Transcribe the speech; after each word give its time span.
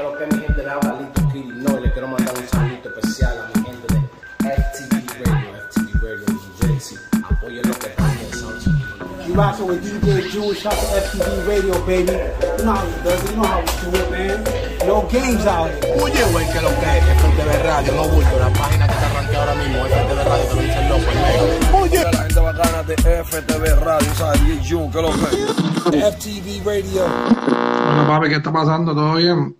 Pero 0.00 0.16
que 0.16 0.34
mi 0.34 0.42
gente 0.42 0.62
le 0.62 0.70
habla 0.70 0.96
Lito 0.98 1.28
Kill, 1.30 1.62
no, 1.62 1.78
y 1.78 1.82
le 1.82 1.92
quiero 1.92 2.08
mandar 2.08 2.34
un 2.34 2.48
saludito 2.48 2.88
especial 2.88 3.36
a 3.36 3.58
mi 3.58 3.64
gente 3.66 3.86
de 3.92 4.00
FTV 4.48 5.26
Radio, 5.26 5.50
FTV 5.68 6.02
Radio 6.02 6.26
New 6.26 6.40
Jersey. 6.58 6.98
Apoyen 7.22 7.68
lo 7.68 7.74
que 7.74 7.86
están 7.88 8.16
pensando. 8.16 8.56
You 9.26 9.34
rockin' 9.34 9.66
with 9.66 9.84
DJ 9.84 10.30
Jewish 10.32 10.62
Shout 10.62 10.72
to 10.72 10.86
FTV 11.04 11.46
Radio, 11.46 11.74
baby. 11.84 12.16
You 12.16 12.64
know 12.64 12.72
how 12.72 12.86
it 12.88 13.04
does 13.04 13.22
it. 13.24 13.30
You 13.30 13.36
know 13.36 13.44
how 13.44 13.60
we 13.60 13.66
do 13.76 13.98
it, 14.00 14.10
man. 14.10 14.88
No 14.88 15.02
games 15.12 15.44
out 15.44 15.68
here. 15.68 15.92
Oye, 16.00 16.24
güey, 16.32 16.46
que 16.48 16.60
lo 16.62 16.70
que 16.80 16.96
es 16.96 17.04
FTV 17.20 17.62
Radio, 17.62 17.92
no 17.92 18.08
bulto, 18.08 18.38
la 18.38 18.48
página 18.56 18.88
que 18.88 18.94
te 18.94 19.04
arranqué 19.04 19.36
ahora 19.36 19.54
mismo, 19.56 19.84
FTV 19.84 20.24
Radio, 20.24 20.44
te 20.48 20.54
lo 20.54 20.62
dice 20.62 20.80
el 20.80 20.88
loco, 20.88 21.10
el 21.12 21.20
negro. 21.20 21.78
Oye, 21.78 22.04
la 22.10 22.22
gente 22.22 22.40
bacana 22.40 22.82
de 22.84 22.96
FTV 22.96 23.84
Radio, 23.84 24.14
¿sabes? 24.14 24.40
DJ 24.46 24.60
Jun, 24.66 24.90
que 24.90 25.02
lo 25.02 25.10
que 25.10 26.00
FTV 26.00 26.64
Radio. 26.64 27.04
Bueno, 27.84 28.06
papi, 28.08 28.28
¿qué 28.30 28.36
está 28.36 28.50
pasando? 28.50 28.94
¿Todo 28.94 29.16
bien? 29.16 29.59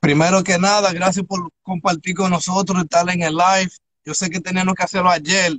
Primero 0.00 0.42
que 0.44 0.58
nada, 0.58 0.92
gracias 0.92 1.26
por 1.26 1.50
compartir 1.62 2.14
con 2.14 2.30
nosotros, 2.30 2.82
estar 2.82 3.08
en 3.10 3.22
el 3.22 3.34
live. 3.34 3.70
Yo 4.04 4.14
sé 4.14 4.30
que 4.30 4.40
teníamos 4.40 4.74
que 4.74 4.84
hacerlo 4.84 5.10
ayer, 5.10 5.52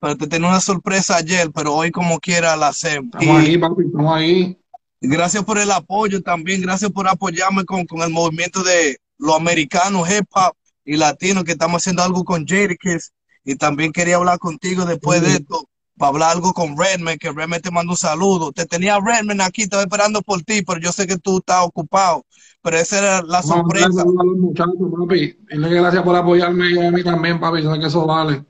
pero 0.00 0.16
te 0.16 0.26
tenía 0.26 0.48
una 0.48 0.60
sorpresa 0.60 1.16
ayer, 1.16 1.50
pero 1.54 1.74
hoy 1.74 1.90
como 1.90 2.18
quiera 2.20 2.56
la 2.56 2.68
hacemos. 2.68 3.06
Estamos 3.06 3.42
Y 3.44 3.48
ahí, 3.48 3.58
papi, 3.58 3.84
estamos 3.86 4.14
ahí. 4.14 4.58
gracias 5.00 5.44
por 5.44 5.58
el 5.58 5.70
apoyo 5.70 6.22
también, 6.22 6.60
gracias 6.62 6.90
por 6.90 7.08
apoyarme 7.08 7.64
con, 7.64 7.86
con 7.86 8.02
el 8.02 8.10
movimiento 8.10 8.62
de 8.62 8.98
los 9.18 9.36
americanos, 9.36 10.08
hip 10.10 10.26
hop 10.32 10.54
y 10.84 10.96
latinos, 10.96 11.44
que 11.44 11.52
estamos 11.52 11.82
haciendo 11.82 12.02
algo 12.02 12.24
con 12.24 12.46
Jadakiss. 12.46 13.12
Y 13.44 13.56
también 13.56 13.92
quería 13.92 14.16
hablar 14.16 14.38
contigo 14.38 14.84
después 14.84 15.22
de 15.22 15.34
esto, 15.34 15.68
para 15.96 16.10
hablar 16.10 16.30
algo 16.32 16.52
con 16.52 16.76
Redman, 16.78 17.18
que 17.18 17.32
Redman 17.32 17.60
te 17.62 17.70
manda 17.70 17.92
un 17.92 17.96
saludo. 17.96 18.52
Te 18.52 18.66
tenía 18.66 18.98
Redman 19.00 19.40
aquí, 19.40 19.62
estaba 19.62 19.82
esperando 19.82 20.22
por 20.22 20.42
ti, 20.42 20.62
pero 20.62 20.80
yo 20.80 20.92
sé 20.92 21.06
que 21.06 21.16
tú 21.18 21.38
estás 21.38 21.64
ocupado. 21.64 22.24
Pero 22.62 22.76
esa 22.76 22.98
era 22.98 23.22
la 23.22 23.42
sorpresa. 23.42 24.02
a 24.02 24.04
los 24.04 24.36
muchachos, 24.38 24.76
papi. 24.98 25.38
Gracias 25.48 26.02
por 26.02 26.16
apoyarme 26.16 26.70
y 26.70 26.78
a 26.78 26.90
mí 26.90 27.02
también, 27.02 27.38
papi. 27.38 27.62
Yo 27.62 27.72
sé 27.72 27.80
que 27.80 27.86
eso 27.86 28.06
vale. 28.06 28.44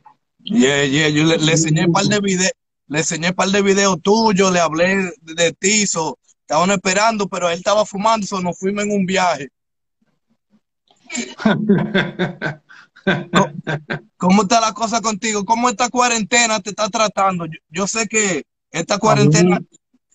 Yeah, 0.45 0.87
yeah, 0.87 1.09
yo 1.09 1.25
le, 1.25 1.37
le 1.39 1.53
enseñé 1.53 1.87
un 1.87 1.93
par 1.93 2.05
de 2.05 2.21
videos, 2.21 2.53
le 2.87 2.99
enseñé 2.99 3.29
un 3.29 3.35
par 3.35 3.49
de 3.51 3.61
videos 3.61 4.01
tuyos, 4.01 4.51
le 4.51 4.61
hablé 4.61 4.97
de, 5.21 5.35
de 5.35 5.53
ti, 5.53 5.87
so, 5.87 6.19
estaban 6.41 6.71
esperando, 6.71 7.29
pero 7.29 7.51
él 7.51 7.59
estaba 7.59 7.85
fumando, 7.85 8.27
so 8.27 8.41
nos 8.41 8.59
fuimos 8.59 8.85
en 8.85 8.93
un 8.93 9.05
viaje. 9.05 9.49
¿Cómo, 11.43 11.67
cómo 14.17 14.43
está 14.43 14.61
la 14.61 14.73
cosa 14.73 15.01
contigo? 15.01 15.45
¿Cómo 15.45 15.69
esta 15.69 15.91
cuarentena 15.91 16.61
te 16.61 16.71
está 16.71 16.89
tratando? 16.89 17.47
Yo, 17.47 17.59
yo 17.69 17.87
sé 17.87 18.07
que 18.09 18.45
esta 18.71 18.99
cuarentena 18.99 19.61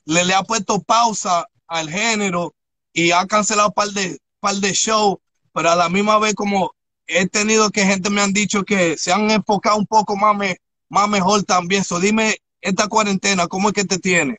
le, 0.05 0.25
le 0.25 0.33
ha 0.33 0.43
puesto 0.43 0.81
pausa 0.81 1.47
al 1.67 1.89
género 1.89 2.55
y 2.93 3.11
ha 3.11 3.25
cancelado 3.27 3.69
un 3.69 3.73
par 3.73 3.89
de, 3.89 4.19
par 4.39 4.55
de 4.55 4.73
shows, 4.73 5.17
pero 5.53 5.71
a 5.71 5.75
la 5.75 5.89
misma 5.89 6.19
vez 6.19 6.33
como 6.35 6.71
he 7.07 7.27
tenido 7.27 7.69
que 7.71 7.85
gente 7.85 8.09
me 8.09 8.21
han 8.21 8.33
dicho 8.33 8.63
que 8.63 8.97
se 8.97 9.11
han 9.13 9.29
enfocado 9.31 9.77
un 9.77 9.87
poco 9.87 10.15
más, 10.15 10.35
me- 10.37 10.57
más 10.89 11.09
mejor 11.09 11.43
también. 11.43 11.83
So, 11.83 11.99
dime, 11.99 12.37
esta 12.61 12.87
cuarentena, 12.87 13.47
¿cómo 13.47 13.69
es 13.69 13.73
que 13.73 13.85
te 13.85 13.99
tiene? 13.99 14.37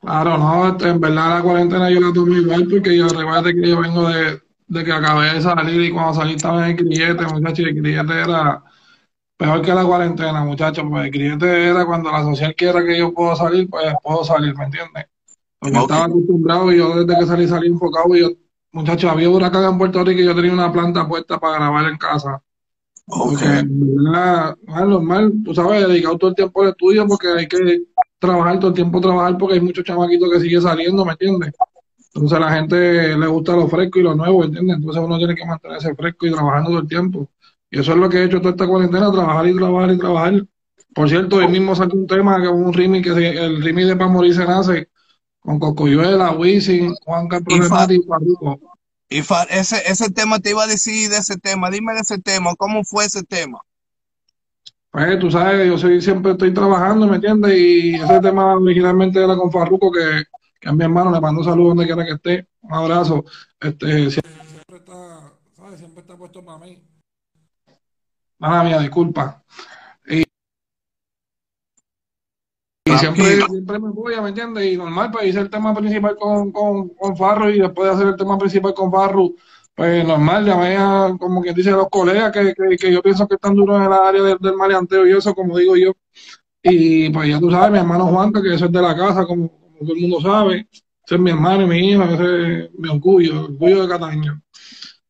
Claro, 0.00 0.38
no, 0.38 0.68
este, 0.68 0.88
en 0.90 1.00
verdad 1.00 1.28
la 1.38 1.42
cuarentena 1.42 1.90
yo 1.90 2.00
la 2.00 2.12
tomé 2.12 2.36
igual 2.38 2.68
porque 2.70 2.96
yo 2.96 3.08
recuerdo 3.08 3.44
que 3.50 3.68
yo 3.68 3.80
vengo 3.80 4.08
de, 4.08 4.40
de 4.68 4.84
que 4.84 4.92
acabé 4.92 5.34
de 5.34 5.40
salir 5.42 5.80
y 5.82 5.92
cuando 5.92 6.14
salí 6.14 6.34
estaba 6.34 6.64
en 6.70 6.78
el 6.78 6.84
grillete, 6.86 7.26
muchachos, 7.26 7.66
el 7.66 7.74
grillete 7.74 8.12
era 8.20 8.62
peor 9.36 9.62
que 9.62 9.74
la 9.74 9.84
cuarentena, 9.84 10.44
muchachos, 10.44 10.84
pues 10.90 11.10
el 11.14 11.42
era 11.44 11.86
cuando 11.86 12.12
la 12.12 12.22
social 12.24 12.54
quiera 12.56 12.84
que 12.84 12.98
yo 12.98 13.14
pueda 13.14 13.36
salir, 13.36 13.68
pues 13.70 13.94
puedo 14.02 14.24
salir, 14.24 14.56
¿me 14.56 14.64
entiendes? 14.66 15.06
Porque 15.60 15.78
estaba 15.78 16.04
acostumbrado 16.06 16.72
y 16.72 16.78
yo 16.78 17.04
desde 17.04 17.18
que 17.20 17.26
salí 17.26 17.48
salí 17.48 17.68
enfocado 17.68 18.14
y 18.16 18.20
yo, 18.20 18.28
muchachos, 18.72 19.10
había 19.10 19.30
huracán 19.30 19.64
en 19.64 19.78
Puerto 19.78 20.04
Rico 20.04 20.20
y 20.20 20.24
yo 20.24 20.34
tenía 20.34 20.52
una 20.52 20.72
planta 20.72 21.06
puesta 21.08 21.38
para 21.38 21.56
grabar 21.56 21.90
en 21.90 21.98
casa. 21.98 22.42
Porque 23.06 23.44
en 23.46 23.96
verdad, 23.96 24.56
normal, 24.66 25.32
tú 25.44 25.54
sabes, 25.54 25.86
dedicado 25.88 26.18
todo 26.18 26.30
el 26.30 26.36
tiempo 26.36 26.62
al 26.62 26.70
estudio 26.70 27.06
porque 27.06 27.28
hay 27.28 27.48
que 27.48 27.82
trabajar 28.18 28.58
todo 28.58 28.68
el 28.68 28.74
tiempo, 28.74 29.00
trabajar 29.00 29.36
porque 29.38 29.54
hay 29.54 29.60
muchos 29.60 29.84
chamaquitos 29.84 30.30
que 30.30 30.40
siguen 30.40 30.62
saliendo, 30.62 31.04
¿me 31.04 31.12
entiendes? 31.12 31.52
Entonces 32.14 32.36
a 32.36 32.40
la 32.40 32.52
gente 32.52 33.16
le 33.16 33.26
gusta 33.26 33.54
lo 33.56 33.68
fresco 33.68 33.98
y 33.98 34.02
lo 34.02 34.14
nuevo, 34.14 34.44
¿entiendes? 34.44 34.76
Entonces 34.76 35.02
uno 35.02 35.18
tiene 35.18 35.34
que 35.34 35.44
mantenerse 35.46 35.94
fresco 35.94 36.26
y 36.26 36.32
trabajando 36.32 36.70
todo 36.70 36.80
el 36.80 36.88
tiempo. 36.88 37.28
Y 37.70 37.80
eso 37.80 37.92
es 37.92 37.98
lo 37.98 38.08
que 38.08 38.18
he 38.18 38.24
hecho 38.24 38.38
toda 38.38 38.50
esta 38.50 38.66
cuarentena, 38.66 39.12
trabajar 39.12 39.46
y 39.48 39.54
trabajar 39.56 39.90
y 39.92 39.98
trabajar. 39.98 40.46
Por 40.94 41.08
cierto, 41.08 41.36
hoy 41.36 41.48
mismo 41.48 41.74
saqué 41.74 41.96
un 41.96 42.06
tema, 42.06 42.36
un 42.50 42.72
remix, 42.72 43.06
que 43.06 43.14
se- 43.14 43.44
el 43.44 43.62
remix 43.62 43.88
de 43.88 43.96
Pa' 43.96 44.08
Morir 44.08 44.34
se 44.34 44.44
nace, 44.46 44.88
con 45.48 45.58
Cocoyuela, 45.58 46.32
Wisin, 46.32 46.94
Juan 47.06 47.24
Y 47.24 47.40
Problemático 47.40 48.04
y 48.04 48.06
Farruko. 48.06 48.60
Y 49.08 49.22
Fa- 49.22 49.44
ese, 49.44 49.76
ese 49.90 50.10
tema 50.10 50.38
te 50.40 50.50
iba 50.50 50.62
a 50.62 50.66
decir 50.66 51.08
de 51.08 51.16
ese 51.16 51.38
tema, 51.38 51.70
dime 51.70 51.94
de 51.94 52.00
ese 52.00 52.18
tema, 52.18 52.54
¿cómo 52.54 52.84
fue 52.84 53.06
ese 53.06 53.22
tema? 53.22 53.58
Pues 54.90 55.18
tú 55.18 55.30
sabes, 55.30 55.66
yo 55.66 55.78
soy, 55.78 56.02
siempre 56.02 56.32
estoy 56.32 56.52
trabajando, 56.52 57.06
¿me 57.06 57.16
entiendes? 57.16 57.56
Y 57.56 57.94
ese 57.94 58.20
tema 58.20 58.56
originalmente 58.56 59.24
era 59.24 59.36
con 59.36 59.50
Farruko, 59.50 59.90
que, 59.90 60.24
que 60.60 60.68
es 60.68 60.74
mi 60.74 60.84
hermano, 60.84 61.10
le 61.10 61.20
mando 61.20 61.42
saludos 61.42 61.70
donde 61.70 61.86
quiera 61.86 62.04
que 62.04 62.12
esté, 62.12 62.46
un 62.60 62.74
abrazo. 62.74 63.24
Este, 63.58 64.10
siempre, 64.10 64.32
siempre 64.50 64.76
está, 64.76 65.32
¿sabes? 65.56 65.78
Siempre 65.78 66.00
está 66.02 66.14
puesto 66.14 66.44
para 66.44 66.58
mí. 66.58 66.82
Mala 68.38 68.64
mía, 68.64 68.80
disculpa. 68.80 69.42
Y, 72.94 72.98
siempre, 72.98 73.40
siempre 73.46 73.78
me 73.78 73.88
apoya, 73.88 74.20
¿me 74.20 74.30
entiendes? 74.30 74.72
Y 74.72 74.76
normal, 74.76 75.10
pues 75.10 75.26
hice 75.26 75.40
el 75.40 75.50
tema 75.50 75.74
principal 75.74 76.16
con, 76.16 76.52
con, 76.52 76.88
con 76.90 77.16
Farru 77.16 77.50
y 77.50 77.60
después 77.60 77.88
de 77.88 77.94
hacer 77.94 78.06
el 78.08 78.16
tema 78.16 78.38
principal 78.38 78.74
con 78.74 78.90
Farru, 78.90 79.36
pues 79.74 80.06
normal, 80.06 80.44
llamé 80.44 80.76
a, 80.76 81.14
como 81.18 81.40
quien 81.40 81.54
dice, 81.54 81.70
a 81.70 81.76
los 81.76 81.88
colegas 81.88 82.32
que, 82.32 82.54
que, 82.54 82.76
que 82.76 82.92
yo 82.92 83.02
pienso 83.02 83.28
que 83.28 83.36
están 83.36 83.54
duros 83.54 83.76
en 83.78 83.84
el 83.84 83.92
área 83.92 84.22
del, 84.22 84.38
del 84.38 84.54
maleanteo 84.54 85.06
y 85.06 85.12
eso, 85.12 85.34
como 85.34 85.56
digo 85.56 85.76
yo. 85.76 85.92
Y 86.62 87.10
pues 87.10 87.28
ya 87.28 87.38
tú 87.38 87.50
sabes, 87.50 87.70
mi 87.70 87.78
hermano 87.78 88.06
Juanca, 88.06 88.42
que 88.42 88.54
eso 88.54 88.66
es 88.66 88.72
de 88.72 88.82
la 88.82 88.96
casa, 88.96 89.24
como, 89.24 89.48
como 89.48 89.78
todo 89.80 89.92
el 89.94 90.00
mundo 90.00 90.20
sabe, 90.20 90.68
ese 90.72 91.14
es 91.14 91.20
mi 91.20 91.30
hermano 91.30 91.62
y 91.62 91.66
mi 91.66 91.90
hijo, 91.90 92.02
ese 92.02 92.64
es 92.64 92.70
mi 92.76 92.88
orgullo, 92.88 93.32
el 93.32 93.38
orgullo 93.38 93.82
de 93.82 93.88
Cataño. 93.88 94.42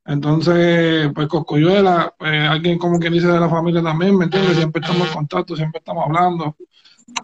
Entonces, 0.04 1.10
pues 1.14 1.28
Coscoyuela, 1.28 2.14
pues 2.18 2.48
alguien 2.48 2.78
como 2.78 2.98
quien 2.98 3.12
dice 3.12 3.26
de 3.26 3.40
la 3.40 3.48
familia 3.48 3.82
también, 3.82 4.16
¿me 4.16 4.24
entiendes? 4.24 4.56
Siempre 4.56 4.80
estamos 4.80 5.08
en 5.08 5.14
contacto, 5.14 5.56
siempre 5.56 5.80
estamos 5.80 6.04
hablando. 6.06 6.56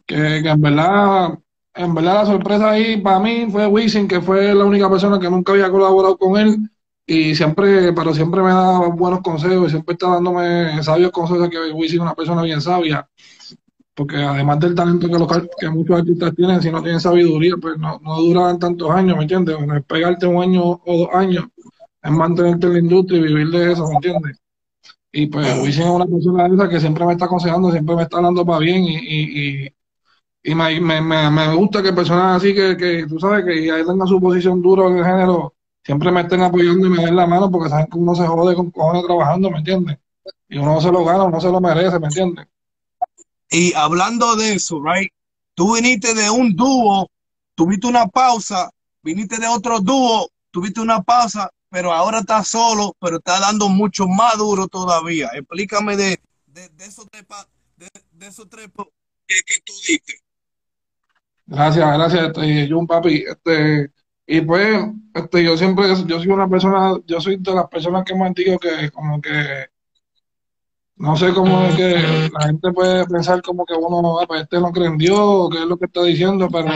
Que, 0.06 0.38
en 0.38 0.60
verdad, 0.60 1.38
en 1.74 1.94
verdad 1.94 2.14
la 2.14 2.26
sorpresa 2.26 2.70
ahí 2.70 3.00
para 3.00 3.20
mí 3.20 3.46
fue 3.50 3.66
Wisin, 3.66 4.08
que 4.08 4.20
fue 4.20 4.54
la 4.54 4.64
única 4.64 4.90
persona 4.90 5.18
que 5.18 5.30
nunca 5.30 5.52
había 5.52 5.70
colaborado 5.70 6.16
con 6.16 6.36
él 6.38 6.58
y 7.06 7.34
siempre, 7.34 7.92
pero 7.92 8.14
siempre 8.14 8.42
me 8.42 8.50
da 8.50 8.78
buenos 8.88 9.20
consejos, 9.20 9.70
siempre 9.70 9.92
está 9.92 10.08
dándome 10.08 10.82
sabios 10.82 11.10
consejos, 11.10 11.50
que 11.50 11.72
Wisin 11.72 11.96
es 11.96 12.02
una 12.02 12.14
persona 12.14 12.42
bien 12.42 12.60
sabia, 12.60 13.06
porque 13.94 14.16
además 14.16 14.60
del 14.60 14.74
talento 14.74 15.08
que, 15.08 15.18
los, 15.18 15.28
que 15.58 15.68
muchos 15.68 15.98
artistas 15.98 16.34
tienen, 16.34 16.62
si 16.62 16.70
no 16.70 16.82
tienen 16.82 17.00
sabiduría, 17.00 17.54
pues 17.60 17.78
no, 17.78 18.00
no 18.02 18.20
duran 18.20 18.58
tantos 18.58 18.90
años, 18.90 19.16
¿me 19.16 19.24
entiendes? 19.24 19.56
No 19.66 19.76
es 19.76 19.84
pegarte 19.84 20.26
un 20.26 20.42
año 20.42 20.62
o 20.62 20.98
dos 20.98 21.08
años, 21.12 21.44
es 22.02 22.10
mantenerte 22.10 22.66
en 22.66 22.72
la 22.72 22.78
industria 22.78 23.18
y 23.18 23.22
vivir 23.22 23.50
de 23.50 23.72
eso, 23.72 23.86
¿me 23.88 23.94
entiendes? 23.96 24.43
Y 25.16 25.26
pues 25.28 25.46
Wisin 25.62 25.84
es 25.84 25.90
una 25.90 26.06
persona 26.06 26.48
de 26.48 26.56
esa 26.56 26.68
que 26.68 26.80
siempre 26.80 27.06
me 27.06 27.12
está 27.12 27.26
aconsejando, 27.26 27.70
siempre 27.70 27.94
me 27.94 28.02
está 28.02 28.16
hablando 28.16 28.44
para 28.44 28.58
bien 28.58 28.82
y, 28.82 28.96
y, 28.96 29.74
y, 30.42 30.54
me, 30.56 30.80
me, 30.80 31.30
me 31.30 31.54
gusta 31.54 31.84
que 31.84 31.92
personas 31.92 32.38
así 32.38 32.52
que, 32.52 32.76
que 32.76 33.06
tú 33.06 33.20
sabes 33.20 33.44
que 33.44 33.52
ahí 33.52 33.86
tengan 33.86 34.08
su 34.08 34.20
posición 34.20 34.60
dura 34.60 34.88
en 34.88 34.98
el 34.98 35.04
género, 35.04 35.54
siempre 35.84 36.10
me 36.10 36.22
estén 36.22 36.42
apoyando 36.42 36.88
y 36.88 36.90
me 36.90 37.04
den 37.04 37.14
la 37.14 37.28
mano 37.28 37.48
porque 37.48 37.68
saben 37.70 37.86
que 37.86 37.96
uno 37.96 38.12
se 38.16 38.26
jode 38.26 38.56
con 38.56 38.72
cojones 38.72 39.04
trabajando, 39.04 39.52
¿me 39.52 39.58
entiendes? 39.58 39.98
Y 40.48 40.58
uno 40.58 40.80
se 40.80 40.90
lo 40.90 41.04
gana, 41.04 41.22
uno 41.22 41.40
se 41.40 41.48
lo 41.48 41.60
merece, 41.60 42.00
¿me 42.00 42.08
entiendes? 42.08 42.48
Y 43.50 43.72
hablando 43.74 44.34
de 44.34 44.54
eso, 44.54 44.82
right? 44.82 45.12
Tú 45.54 45.76
viniste 45.76 46.12
de 46.14 46.28
un 46.28 46.56
dúo, 46.56 47.08
tuviste 47.54 47.86
una 47.86 48.08
pausa, 48.08 48.68
viniste 49.00 49.38
de 49.38 49.46
otro 49.46 49.78
dúo, 49.78 50.28
tuviste 50.50 50.80
una 50.80 51.02
pausa, 51.02 51.50
pero 51.74 51.92
ahora 51.92 52.20
estás 52.20 52.46
solo, 52.46 52.96
pero 53.00 53.16
estás 53.16 53.40
dando 53.40 53.68
mucho 53.68 54.06
más 54.06 54.38
duro 54.38 54.68
todavía. 54.68 55.28
Explícame 55.34 55.96
de, 55.96 56.20
de, 56.46 56.68
de 56.68 56.84
esos 56.84 57.04
tres, 57.10 57.24
de, 57.76 57.88
de 58.12 58.26
esos 58.28 58.48
tres 58.48 58.68
que, 59.26 59.34
tú 59.64 59.72
diste. 59.84 60.20
Gracias, 61.46 61.84
gracias, 61.84 62.26
este, 62.28 62.68
Jun, 62.70 62.86
papi. 62.86 63.24
Este, 63.26 63.90
y 64.24 64.40
pues, 64.42 64.84
este, 65.14 65.42
yo 65.42 65.56
siempre, 65.56 65.88
yo 66.06 66.18
soy 66.20 66.28
una 66.28 66.48
persona, 66.48 66.96
yo 67.06 67.20
soy 67.20 67.38
de 67.40 67.52
las 67.52 67.66
personas 67.66 68.04
que 68.04 68.14
me 68.14 68.30
digo 68.36 68.56
que 68.56 68.92
como 68.92 69.20
que, 69.20 69.66
no 70.96 71.16
sé 71.16 71.32
cómo 71.34 71.64
es 71.66 71.74
que 71.76 72.30
la 72.32 72.46
gente 72.46 72.72
puede 72.72 73.04
pensar 73.06 73.42
como 73.42 73.64
que 73.66 73.74
uno, 73.74 74.20
ah, 74.20 74.26
pues 74.26 74.42
este 74.42 74.60
no 74.60 74.70
cree 74.70 74.86
en 74.86 74.98
Dios, 74.98 75.18
o 75.18 75.48
qué 75.50 75.58
es 75.58 75.64
lo 75.64 75.76
que 75.76 75.86
está 75.86 76.02
diciendo, 76.04 76.48
pero 76.50 76.72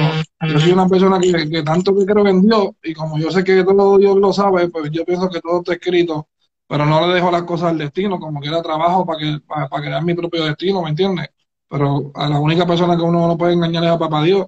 yo 0.48 0.58
soy 0.58 0.72
una 0.72 0.88
persona 0.88 1.20
que, 1.20 1.48
que 1.48 1.62
tanto 1.62 1.94
que 1.96 2.04
creo 2.04 2.26
en 2.26 2.42
Dios, 2.42 2.70
y 2.82 2.94
como 2.94 3.18
yo 3.18 3.30
sé 3.30 3.44
que 3.44 3.62
todo 3.64 3.96
Dios 3.98 4.16
lo 4.16 4.32
sabe, 4.32 4.68
pues 4.68 4.90
yo 4.90 5.04
pienso 5.04 5.28
que 5.30 5.40
todo 5.40 5.58
está 5.58 5.74
escrito, 5.74 6.28
pero 6.66 6.84
no 6.84 7.06
le 7.06 7.14
dejo 7.14 7.30
las 7.30 7.44
cosas 7.44 7.70
al 7.70 7.78
destino, 7.78 8.18
como 8.18 8.40
que 8.40 8.48
era 8.48 8.60
trabajo 8.62 9.06
para 9.06 9.18
que, 9.20 9.40
para, 9.46 9.68
para 9.68 9.82
crear 9.84 10.04
mi 10.04 10.14
propio 10.14 10.44
destino, 10.44 10.82
¿me 10.82 10.90
entiendes? 10.90 11.28
Pero 11.68 12.10
a 12.14 12.28
la 12.28 12.40
única 12.40 12.66
persona 12.66 12.96
que 12.96 13.02
uno 13.02 13.26
no 13.28 13.38
puede 13.38 13.52
engañar 13.54 13.84
es 13.84 13.90
a 13.90 13.98
papá 13.98 14.22
Dios. 14.22 14.46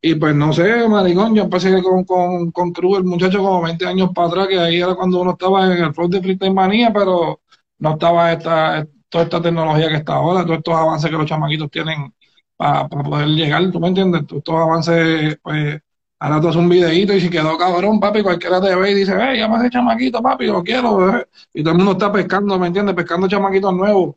Y 0.00 0.14
pues 0.14 0.34
no 0.34 0.52
sé, 0.52 0.88
maricón, 0.88 1.34
yo 1.34 1.42
empecé 1.44 1.82
con, 1.82 2.04
con, 2.04 2.52
con 2.52 2.72
Cruz, 2.72 2.98
el 2.98 3.04
muchacho 3.04 3.38
como 3.38 3.62
20 3.62 3.84
años 3.86 4.10
para 4.14 4.28
atrás, 4.28 4.48
que 4.48 4.58
ahí 4.60 4.80
era 4.80 4.94
cuando 4.94 5.20
uno 5.20 5.32
estaba 5.32 5.66
en 5.66 5.82
el 5.84 5.94
flow 5.94 6.08
de 6.08 6.22
Freestyle 6.22 6.54
Manía, 6.54 6.92
pero 6.92 7.40
no 7.78 7.92
estaba 7.94 8.32
esta, 8.32 8.86
toda 9.08 9.24
esta 9.24 9.42
tecnología 9.42 9.88
que 9.88 9.96
está 9.96 10.14
ahora, 10.14 10.44
todos 10.44 10.58
estos 10.58 10.74
avances 10.74 11.10
que 11.10 11.16
los 11.16 11.26
chamaquitos 11.26 11.70
tienen 11.70 12.12
para 12.56 12.88
poder 12.88 13.28
llegar, 13.28 13.70
¿tú 13.70 13.80
me 13.80 13.88
entiendes? 13.88 14.26
Todos 14.26 14.38
estos 14.40 14.54
avances, 14.56 15.38
pues, 15.42 15.80
ahora 16.18 16.40
tú 16.40 16.48
haces 16.48 16.60
un 16.60 16.68
videíto 16.68 17.12
y 17.14 17.20
si 17.20 17.30
quedó 17.30 17.56
cabrón, 17.56 18.00
papi, 18.00 18.22
cualquiera 18.22 18.60
te 18.60 18.74
ve 18.74 18.90
y 18.90 18.94
dice, 18.94 19.14
hey, 19.18 19.38
llama 19.38 19.58
ese 19.58 19.70
chamaquito, 19.70 20.22
papi, 20.22 20.46
lo 20.46 20.62
quiero, 20.62 21.24
y 21.54 21.62
todo 21.62 21.72
el 21.72 21.78
mundo 21.78 21.92
está 21.92 22.12
pescando, 22.12 22.58
¿me 22.58 22.66
entiendes? 22.68 22.94
Pescando 22.96 23.28
chamaquitos 23.28 23.72
nuevos. 23.74 24.16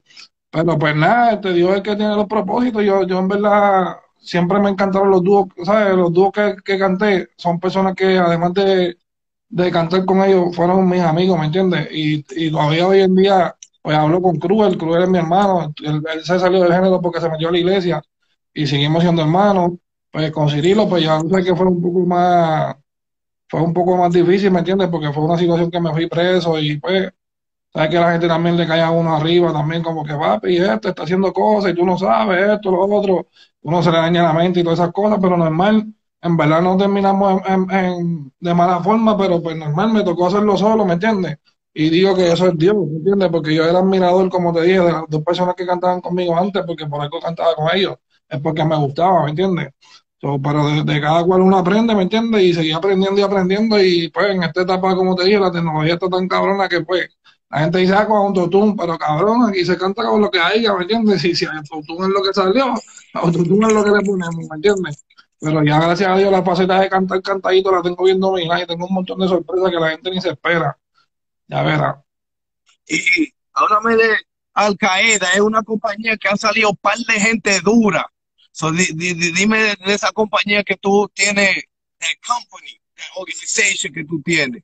Pero 0.50 0.78
pues 0.78 0.96
nada, 0.96 1.34
este 1.34 1.54
Dios 1.54 1.72
es 1.72 1.78
el 1.78 1.84
que 1.84 1.96
tiene 1.96 2.16
los 2.16 2.28
propósitos, 2.28 2.84
yo, 2.84 3.04
yo 3.08 3.20
en 3.20 3.28
verdad 3.28 3.98
siempre 4.18 4.60
me 4.60 4.70
encantaron 4.70 5.10
los 5.10 5.24
dúos, 5.24 5.48
¿sabes? 5.64 5.96
Los 5.96 6.12
dúos 6.14 6.32
que, 6.34 6.56
que 6.64 6.78
canté 6.78 7.30
son 7.38 7.60
personas 7.60 7.96
que 7.96 8.18
además 8.18 8.54
de, 8.54 8.98
de 9.50 9.72
cantar 9.72 10.06
con 10.06 10.24
ellos 10.24 10.56
fueron 10.56 10.88
mis 10.90 11.02
amigos, 11.02 11.38
¿me 11.40 11.46
entiendes? 11.46 11.88
Y 11.92 12.52
todavía 12.52 12.88
hoy 12.88 13.02
en 13.02 13.16
día, 13.16 13.56
pues 13.82 13.98
hablo 13.98 14.22
con 14.22 14.38
Cruz, 14.38 14.78
Cruz 14.78 14.98
es 14.98 15.10
mi 15.10 15.18
hermano, 15.18 15.74
él, 15.84 16.04
se 16.24 16.40
salió 16.40 16.62
del 16.62 16.74
género 16.74 17.02
porque 17.02 17.22
se 17.22 17.30
metió 17.30 17.50
a 17.50 17.52
la 17.52 17.58
iglesia 17.60 18.02
y 18.54 18.68
seguimos 18.68 19.04
siendo 19.04 19.22
hermanos. 19.22 19.72
Pues 20.12 20.32
con 20.32 20.50
Cirilo, 20.50 20.90
pues 20.90 21.04
ya 21.04 21.22
sé 21.22 21.44
que 21.44 21.56
fue 21.56 21.68
un 21.68 21.82
poco 21.82 22.00
más, 22.06 22.76
fue 23.50 23.62
un 23.62 23.74
poco 23.74 23.98
más 23.98 24.14
difícil, 24.14 24.52
¿me 24.52 24.60
entiendes? 24.60 24.90
Porque 24.90 25.12
fue 25.14 25.24
una 25.24 25.38
situación 25.38 25.72
que 25.72 25.80
me 25.82 25.92
fui 25.94 26.08
preso 26.08 26.60
y 26.60 26.80
pues 26.80 27.12
sabes 27.74 27.90
que 27.90 28.00
la 28.00 28.12
gente 28.14 28.28
también 28.28 28.58
le 28.58 28.68
cae 28.68 28.82
a 28.82 28.92
uno 28.92 29.16
arriba, 29.16 29.54
también 29.54 29.84
como 29.84 30.04
que 30.06 30.14
va, 30.14 30.40
y 30.44 30.58
esto 30.58 30.90
está 30.90 31.04
haciendo 31.04 31.34
cosas 31.34 31.72
y 31.72 31.76
tú 31.76 31.86
no 31.86 31.98
sabes 31.98 32.56
esto, 32.56 32.72
lo 32.72 32.82
otro, 32.82 33.28
uno 33.62 33.84
se 33.84 33.92
le 33.92 33.98
daña 33.98 34.24
la 34.24 34.34
mente 34.34 34.60
y 34.60 34.64
todas 34.64 34.80
esas 34.80 34.92
cosas, 34.94 35.20
pero 35.22 35.38
normal, 35.38 35.94
en 36.22 36.38
verdad 36.38 36.62
no 36.62 36.78
terminamos 36.78 37.42
en, 37.48 38.34
de 38.40 38.54
mala 38.54 38.82
forma, 38.82 39.18
pero 39.18 39.42
pues 39.42 39.56
normal 39.58 39.94
me 39.94 40.04
tocó 40.04 40.28
hacerlo 40.28 40.58
solo, 40.58 40.86
¿me 40.86 40.94
entiendes? 40.94 41.38
Y 41.74 41.90
digo 41.90 42.16
que 42.16 42.32
eso 42.32 42.48
es 42.48 42.58
Dios, 42.58 42.76
¿me 42.76 42.98
entiendes? 42.98 43.30
Porque 43.32 43.56
yo 43.56 43.64
era 43.64 43.80
admirador, 43.80 44.30
como 44.30 44.54
te 44.54 44.62
dije, 44.64 44.80
de 44.80 44.92
las 44.92 45.04
dos 45.08 45.24
personas 45.24 45.56
que 45.56 45.66
cantaban 45.66 46.02
conmigo 46.02 46.38
antes, 46.38 46.64
porque 46.66 46.86
por 46.86 47.02
algo 47.02 47.20
cantaba 47.20 47.56
con 47.56 47.68
ellos, 47.74 47.96
es 48.28 48.40
porque 48.42 48.64
me 48.66 48.76
gustaba, 48.76 49.24
¿me 49.24 49.30
entiendes? 49.32 49.70
pero 50.44 50.84
de, 50.84 51.02
cada 51.02 51.24
cual 51.24 51.42
uno 51.42 51.58
aprende, 51.58 51.96
¿me 51.96 52.04
entiendes? 52.04 52.44
Y 52.44 52.54
seguía 52.54 52.78
aprendiendo 52.78 53.20
y 53.20 53.24
aprendiendo 53.24 53.82
y 53.82 54.10
pues 54.10 54.28
en 54.30 54.44
esta 54.44 54.62
etapa, 54.62 54.96
como 54.96 55.16
te 55.16 55.26
dije, 55.26 55.40
la 55.40 55.52
tecnología 55.52 55.96
está 55.96 56.10
tan 56.10 56.28
cabrona 56.28 56.70
que 56.70 56.82
pues 56.82 57.10
la 57.50 57.60
gente 57.62 57.80
dice, 57.80 57.94
ah, 57.94 58.06
con 58.06 58.18
autotune, 58.18 58.76
pero 58.78 58.98
cabrón, 58.98 59.50
aquí 59.50 59.66
se 59.66 59.78
canta 59.78 60.04
con 60.04 60.22
lo 60.22 60.30
que 60.30 60.40
haya, 60.40 60.74
¿me 60.76 60.84
entiendes? 60.84 61.26
Y 61.26 61.36
si 61.36 61.46
autotune 61.46 62.08
es 62.08 62.14
lo 62.14 62.22
que 62.22 62.34
salió, 62.34 62.74
autotune 63.14 63.68
es 63.68 63.74
lo 63.74 63.84
que 63.84 63.92
le 63.92 64.02
ponemos, 64.02 64.36
¿me 64.36 64.56
entiendes? 64.56 65.04
Pero 65.40 65.64
ya 65.64 65.80
gracias 65.82 66.10
a 66.10 66.16
Dios 66.16 66.32
la 66.32 66.44
faceta 66.44 66.80
de 66.80 66.88
cantar 66.88 67.22
cantadito 67.24 67.72
la 67.72 67.82
tengo 67.82 68.04
bien 68.04 68.20
dominada 68.20 68.62
y 68.62 68.68
tengo 68.68 68.86
un 68.86 68.94
montón 68.94 69.20
de 69.20 69.28
sorpresas 69.28 69.72
que 69.72 69.80
la 69.80 69.90
gente 69.90 70.12
ni 70.12 70.22
se 70.22 70.30
espera. 70.30 70.78
Ya 71.52 71.64
verá. 71.64 72.02
Y 72.88 73.34
háblame 73.54 73.98
de 73.98 74.16
Al 74.54 74.78
Qaeda, 74.78 75.34
es 75.34 75.42
una 75.42 75.62
compañía 75.64 76.16
que 76.16 76.30
ha 76.30 76.38
salido 76.38 76.70
un 76.70 76.78
par 76.78 76.98
de 76.98 77.20
gente 77.20 77.60
dura. 77.60 78.10
dime 78.96 79.58
de, 79.58 79.94
esa 79.94 80.14
compañía 80.14 80.64
que 80.64 80.78
tú 80.78 81.12
tienes, 81.14 81.56
de 81.56 82.08
company, 82.26 82.72
de 82.96 83.04
organization 83.18 83.94
que 83.94 84.06
tú 84.06 84.22
tienes. 84.22 84.64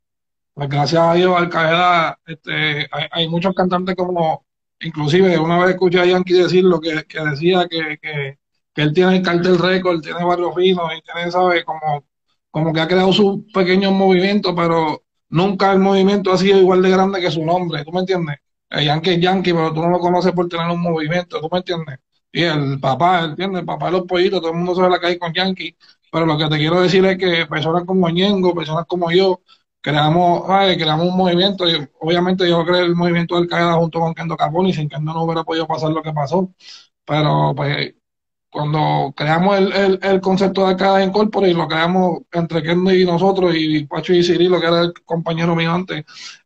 Pues 0.54 0.70
gracias 0.70 1.02
a 1.02 1.14
Dios, 1.14 1.38
Al 1.38 1.50
Qaeda, 1.50 2.20
este, 2.26 2.88
hay, 3.12 3.28
muchos 3.28 3.54
cantantes 3.54 3.94
como, 3.94 4.46
inclusive 4.80 5.38
una 5.38 5.60
vez 5.60 5.72
escuché 5.72 6.00
a 6.00 6.06
Yankee 6.06 6.34
decir 6.34 6.64
lo 6.64 6.80
que, 6.80 7.04
que 7.04 7.20
decía 7.20 7.68
que, 7.70 8.00
que, 8.02 8.40
que, 8.74 8.82
él 8.82 8.94
tiene 8.94 9.18
el 9.18 9.24
cartel 9.24 9.60
récord, 9.60 10.02
tiene 10.02 10.24
varios 10.24 10.56
finos 10.56 10.90
y 10.98 11.02
tiene, 11.02 11.32
¿sabes? 11.32 11.66
Como, 11.66 12.06
como 12.50 12.72
que 12.72 12.80
ha 12.80 12.88
creado 12.88 13.12
sus 13.12 13.44
pequeños 13.54 13.92
movimientos, 13.92 14.54
pero 14.56 15.04
nunca 15.30 15.72
el 15.74 15.80
movimiento 15.80 16.32
ha 16.32 16.38
sido 16.38 16.60
igual 16.60 16.82
de 16.82 16.90
grande 16.92 17.22
que 17.22 17.32
su 17.32 17.44
nombre, 17.46 17.84
¿tú 17.84 17.92
me 17.92 18.02
entiendes? 18.02 18.38
El 18.70 18.86
Yankee 18.86 19.12
es 19.12 19.22
Yankee, 19.22 19.54
pero 19.54 19.74
tú 19.74 19.82
no 19.82 19.90
lo 19.90 20.00
conoces 20.00 20.32
por 20.34 20.48
tener 20.50 20.68
un 20.70 20.82
movimiento, 20.82 21.40
¿tú 21.42 21.50
me 21.52 21.60
entiendes? 21.60 22.00
Y 22.32 22.44
el 22.44 22.80
papá, 22.80 23.24
¿entiendes? 23.26 23.62
El 23.62 23.66
papá 23.66 23.88
de 23.88 23.94
los 23.94 24.04
pollitos, 24.04 24.42
todo 24.42 24.52
el 24.52 24.58
mundo 24.58 24.76
sabe 24.76 24.90
la 24.90 25.00
calle 25.00 25.18
con 25.20 25.34
Yankee, 25.34 25.76
pero 26.12 26.26
lo 26.26 26.38
que 26.38 26.48
te 26.50 26.58
quiero 26.58 26.82
decir 26.82 27.06
es 27.06 27.18
que 27.18 27.46
personas 27.48 27.86
como 27.86 28.10
Ñengo, 28.10 28.54
personas 28.54 28.86
como 28.88 29.12
yo, 29.12 29.42
creamos, 29.82 30.44
creamos 30.78 31.08
un 31.08 31.18
movimiento. 31.18 31.70
Y 31.70 31.88
obviamente 32.00 32.48
yo 32.50 32.66
creé 32.66 32.82
el 32.84 32.96
movimiento 32.96 33.36
del 33.36 33.48
Qaeda 33.48 33.74
junto 33.74 34.00
con 34.00 34.14
Kendo 34.14 34.38
Caponi, 34.38 34.74
sin 34.74 34.90
Kendo 34.90 35.14
no 35.14 35.24
hubiera 35.24 35.44
podido 35.44 35.68
pasar 35.68 35.92
lo 35.92 36.02
que 36.04 36.14
pasó. 36.14 36.54
Pero 37.06 37.54
pues 37.56 37.96
cuando 38.58 39.14
creamos 39.16 39.56
el, 39.56 40.00
el, 40.02 40.20
concepto 40.20 40.64
de 40.64 40.72
Al-Qaeda 40.72 41.04
Incorporated, 41.04 41.56
lo 41.56 41.68
creamos 41.68 42.22
entre 42.32 42.64
Kendo 42.64 42.92
y 42.92 43.06
nosotros, 43.06 43.54
y 43.56 43.86
Pacho 43.86 44.14
y 44.14 44.24
Cirilo, 44.24 44.60
que 44.60 44.66
era 44.66 44.82
el 44.82 44.94
compañero 45.06 45.56
mío 45.56 45.72
antes, 45.72 46.04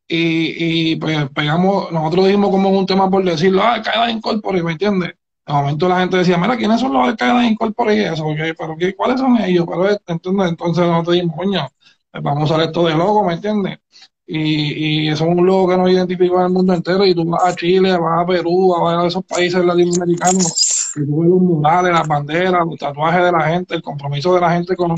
y, 0.10 0.92
y 0.92 0.96
pues 0.98 1.30
pegamos, 1.34 1.90
nosotros 1.90 2.26
dijimos 2.26 2.50
como 2.50 2.68
un 2.68 2.86
tema 2.86 3.10
por 3.10 3.24
decirlo, 3.24 3.62
ah, 3.64 3.76
Al-Qaeda 3.76 4.12
Incorporated, 4.12 4.66
¿me 4.66 4.72
entiendes? 4.74 5.14
De 5.48 5.54
momento 5.54 5.88
la 5.88 6.02
gente 6.02 6.18
decía, 6.18 6.38
mira, 6.38 6.58
¿quiénes 6.58 6.82
son 6.82 6.92
los 6.92 7.08
Al-Qaeda 7.08 7.46
Incorporated? 7.46 8.12
Eso, 8.12 8.26
pero 8.58 8.76
¿qué, 8.78 8.94
¿cuáles 8.94 9.22
son 9.22 9.38
ellos? 9.42 9.66
Pero 9.66 9.90
entonces, 10.08 10.50
entonces 10.50 10.86
nosotros 10.86 11.14
dijimos, 11.14 11.38
coño, 11.38 11.70
pues 12.12 12.24
vamos 12.24 12.42
a 12.42 12.56
usar 12.56 12.66
esto 12.68 12.86
de 12.88 12.94
logo, 12.94 13.24
¿me 13.24 13.36
entiendes? 13.36 13.80
Y, 14.28 15.06
y 15.06 15.10
eso 15.10 15.26
es 15.26 15.32
un 15.38 15.46
logo 15.46 15.70
que 15.70 15.78
nos 15.78 15.90
identifica 15.90 16.36
en 16.36 16.42
el 16.42 16.50
mundo 16.50 16.74
entero. 16.74 17.06
Y 17.06 17.16
tú 17.16 17.26
vas 17.26 17.46
a 17.46 17.56
Chile, 17.56 17.98
vas 17.98 18.24
a 18.24 18.26
Perú, 18.26 18.76
vas 18.82 19.04
a 19.04 19.08
esos 19.08 19.24
países 19.26 19.64
latinoamericanos, 19.64 20.54
ves 20.96 21.08
los 21.08 21.42
murales, 21.42 21.94
las 21.94 22.08
banderas, 22.08 22.66
los 22.66 22.78
tatuajes 22.78 23.24
de 23.24 23.32
la 23.32 23.48
gente, 23.50 23.76
el 23.76 23.82
compromiso 23.82 24.34
de 24.36 24.42
la 24.42 24.52
gente 24.52 24.76
con, 24.76 24.96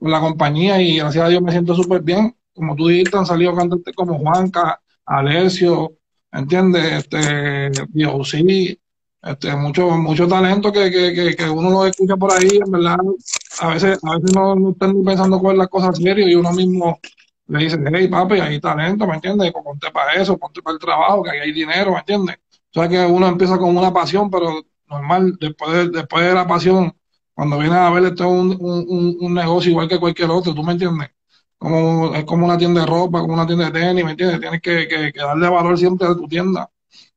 la 0.00 0.20
compañía. 0.20 0.80
Y 0.80 0.98
gracias 0.98 1.24
a 1.24 1.28
Dios 1.28 1.42
me 1.42 1.52
siento 1.52 1.74
súper 1.74 2.02
bien. 2.02 2.34
Como 2.54 2.74
tú 2.76 2.88
dijiste, 2.88 3.16
han 3.16 3.26
salido 3.26 3.54
cantantes 3.54 3.94
como 3.94 4.18
Juanca, 4.18 4.80
Alessio, 5.06 5.92
¿entiendes? 6.32 6.92
Este, 6.92 7.70
sí 8.24 8.78
este, 9.22 9.54
mucho, 9.56 9.90
mucho 9.90 10.28
talento 10.28 10.72
que, 10.72 10.90
que, 10.90 11.34
que, 11.36 11.50
uno 11.50 11.70
lo 11.70 11.86
escucha 11.86 12.16
por 12.16 12.32
ahí, 12.32 12.60
en 12.64 12.70
verdad, 12.70 12.98
a 13.60 13.68
veces, 13.68 13.98
a 14.02 14.14
veces 14.14 14.34
no, 14.34 14.54
no 14.54 14.70
están 14.70 15.02
pensando 15.04 15.40
cuál 15.40 15.56
es 15.56 15.58
la 15.58 15.66
cosa 15.66 15.92
serio 15.92 16.28
y 16.28 16.34
uno 16.34 16.52
mismo 16.52 17.00
le 17.48 17.64
dice, 17.64 17.78
hey 17.92 18.08
papi, 18.08 18.40
hay 18.40 18.60
talento, 18.60 19.06
¿me 19.06 19.14
entiendes? 19.14 19.52
Ponte 19.52 19.90
para 19.90 20.14
eso, 20.14 20.38
ponte 20.38 20.62
para 20.62 20.74
el 20.74 20.80
trabajo, 20.80 21.22
que 21.22 21.30
ahí 21.30 21.40
hay 21.40 21.52
dinero, 21.52 21.92
¿me 21.92 21.98
entiendes? 21.98 22.36
O 22.74 22.80
sea 22.80 22.88
que 22.88 23.04
uno 23.06 23.26
empieza 23.26 23.58
con 23.58 23.76
una 23.76 23.92
pasión, 23.92 24.30
pero 24.30 24.62
normal, 24.88 25.36
después 25.40 25.72
de, 25.72 25.88
después 25.90 26.24
de 26.24 26.34
la 26.34 26.46
pasión, 26.46 26.92
cuando 27.34 27.58
vienes 27.58 27.78
a 27.78 27.90
ver 27.90 28.04
esto 28.04 28.24
es 28.24 28.30
un, 28.30 28.56
un, 28.60 29.16
un, 29.20 29.34
negocio 29.34 29.70
igual 29.70 29.88
que 29.88 29.98
cualquier 30.00 30.30
otro, 30.30 30.54
¿tú 30.54 30.62
me 30.62 30.72
entiendes? 30.72 31.10
Como, 31.58 32.14
es 32.14 32.24
como 32.24 32.46
una 32.46 32.58
tienda 32.58 32.80
de 32.82 32.86
ropa, 32.86 33.20
como 33.20 33.34
una 33.34 33.46
tienda 33.46 33.70
de 33.70 33.80
tenis, 33.80 34.04
¿me 34.04 34.12
entiendes? 34.12 34.40
Tienes 34.40 34.60
que, 34.60 34.88
que, 34.88 35.12
darle 35.18 35.48
valor 35.48 35.78
siempre 35.78 36.08
a 36.08 36.14
tu 36.14 36.26
tienda 36.28 36.70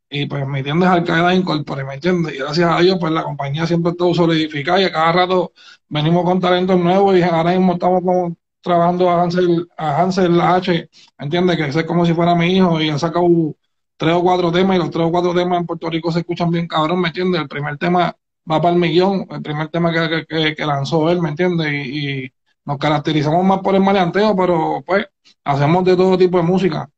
y 0.09 0.25
pues 0.25 0.45
mi 0.45 0.61
tienda 0.61 0.87
es 0.87 0.91
Al-Qaeda 0.91 1.33
Incorporated, 1.33 1.87
¿me 1.87 1.93
entiendes? 1.95 2.35
Y 2.35 2.37
gracias 2.39 2.69
a 2.69 2.79
ellos, 2.81 2.97
pues 2.99 3.13
la 3.13 3.23
compañía 3.23 3.65
siempre 3.65 3.91
estuvo 3.91 4.13
solidificada 4.13 4.81
y 4.81 4.83
a 4.85 4.91
cada 4.91 5.11
rato 5.13 5.53
venimos 5.87 6.25
con 6.25 6.39
talentos 6.41 6.77
nuevos 6.79 7.17
y 7.17 7.23
ahora 7.23 7.51
mismo 7.51 7.73
estamos 7.73 8.33
trabajando 8.61 9.09
a 9.09 9.23
Hansel, 9.23 9.69
a 9.77 10.01
Hansel 10.01 10.39
H, 10.39 10.89
¿me 11.17 11.25
entiendes? 11.25 11.57
Que 11.57 11.79
es 11.79 11.85
como 11.85 12.05
si 12.05 12.13
fuera 12.13 12.35
mi 12.35 12.57
hijo 12.57 12.81
y 12.81 12.89
ha 12.89 12.99
sacado 12.99 13.55
tres 14.01 14.15
o 14.15 14.23
cuatro 14.23 14.51
temas 14.51 14.75
y 14.75 14.79
los 14.79 14.89
tres 14.89 15.05
o 15.05 15.11
cuatro 15.11 15.31
temas 15.31 15.59
en 15.59 15.67
Puerto 15.67 15.87
Rico 15.87 16.11
se 16.11 16.21
escuchan 16.21 16.49
bien 16.49 16.67
cabrón, 16.67 16.99
¿me 16.99 17.09
entiendes? 17.09 17.39
El 17.39 17.47
primer 17.47 17.77
tema 17.77 18.17
va 18.49 18.59
para 18.59 18.73
el 18.73 18.79
millón, 18.79 19.27
el 19.29 19.43
primer 19.43 19.67
tema 19.67 19.93
que, 19.93 20.55
lanzó 20.57 21.11
él, 21.11 21.21
¿me 21.21 21.29
entiendes? 21.29 21.71
Y, 21.85 22.33
nos 22.65 22.79
caracterizamos 22.79 23.45
más 23.45 23.59
por 23.59 23.75
el 23.75 23.81
maleanteo, 23.81 24.35
pero 24.35 24.83
pues 24.85 25.05
hacemos 25.43 25.83
de 25.85 25.95
todo 25.95 26.17
tipo 26.17 26.37
de 26.37 26.43
música. 26.43 26.89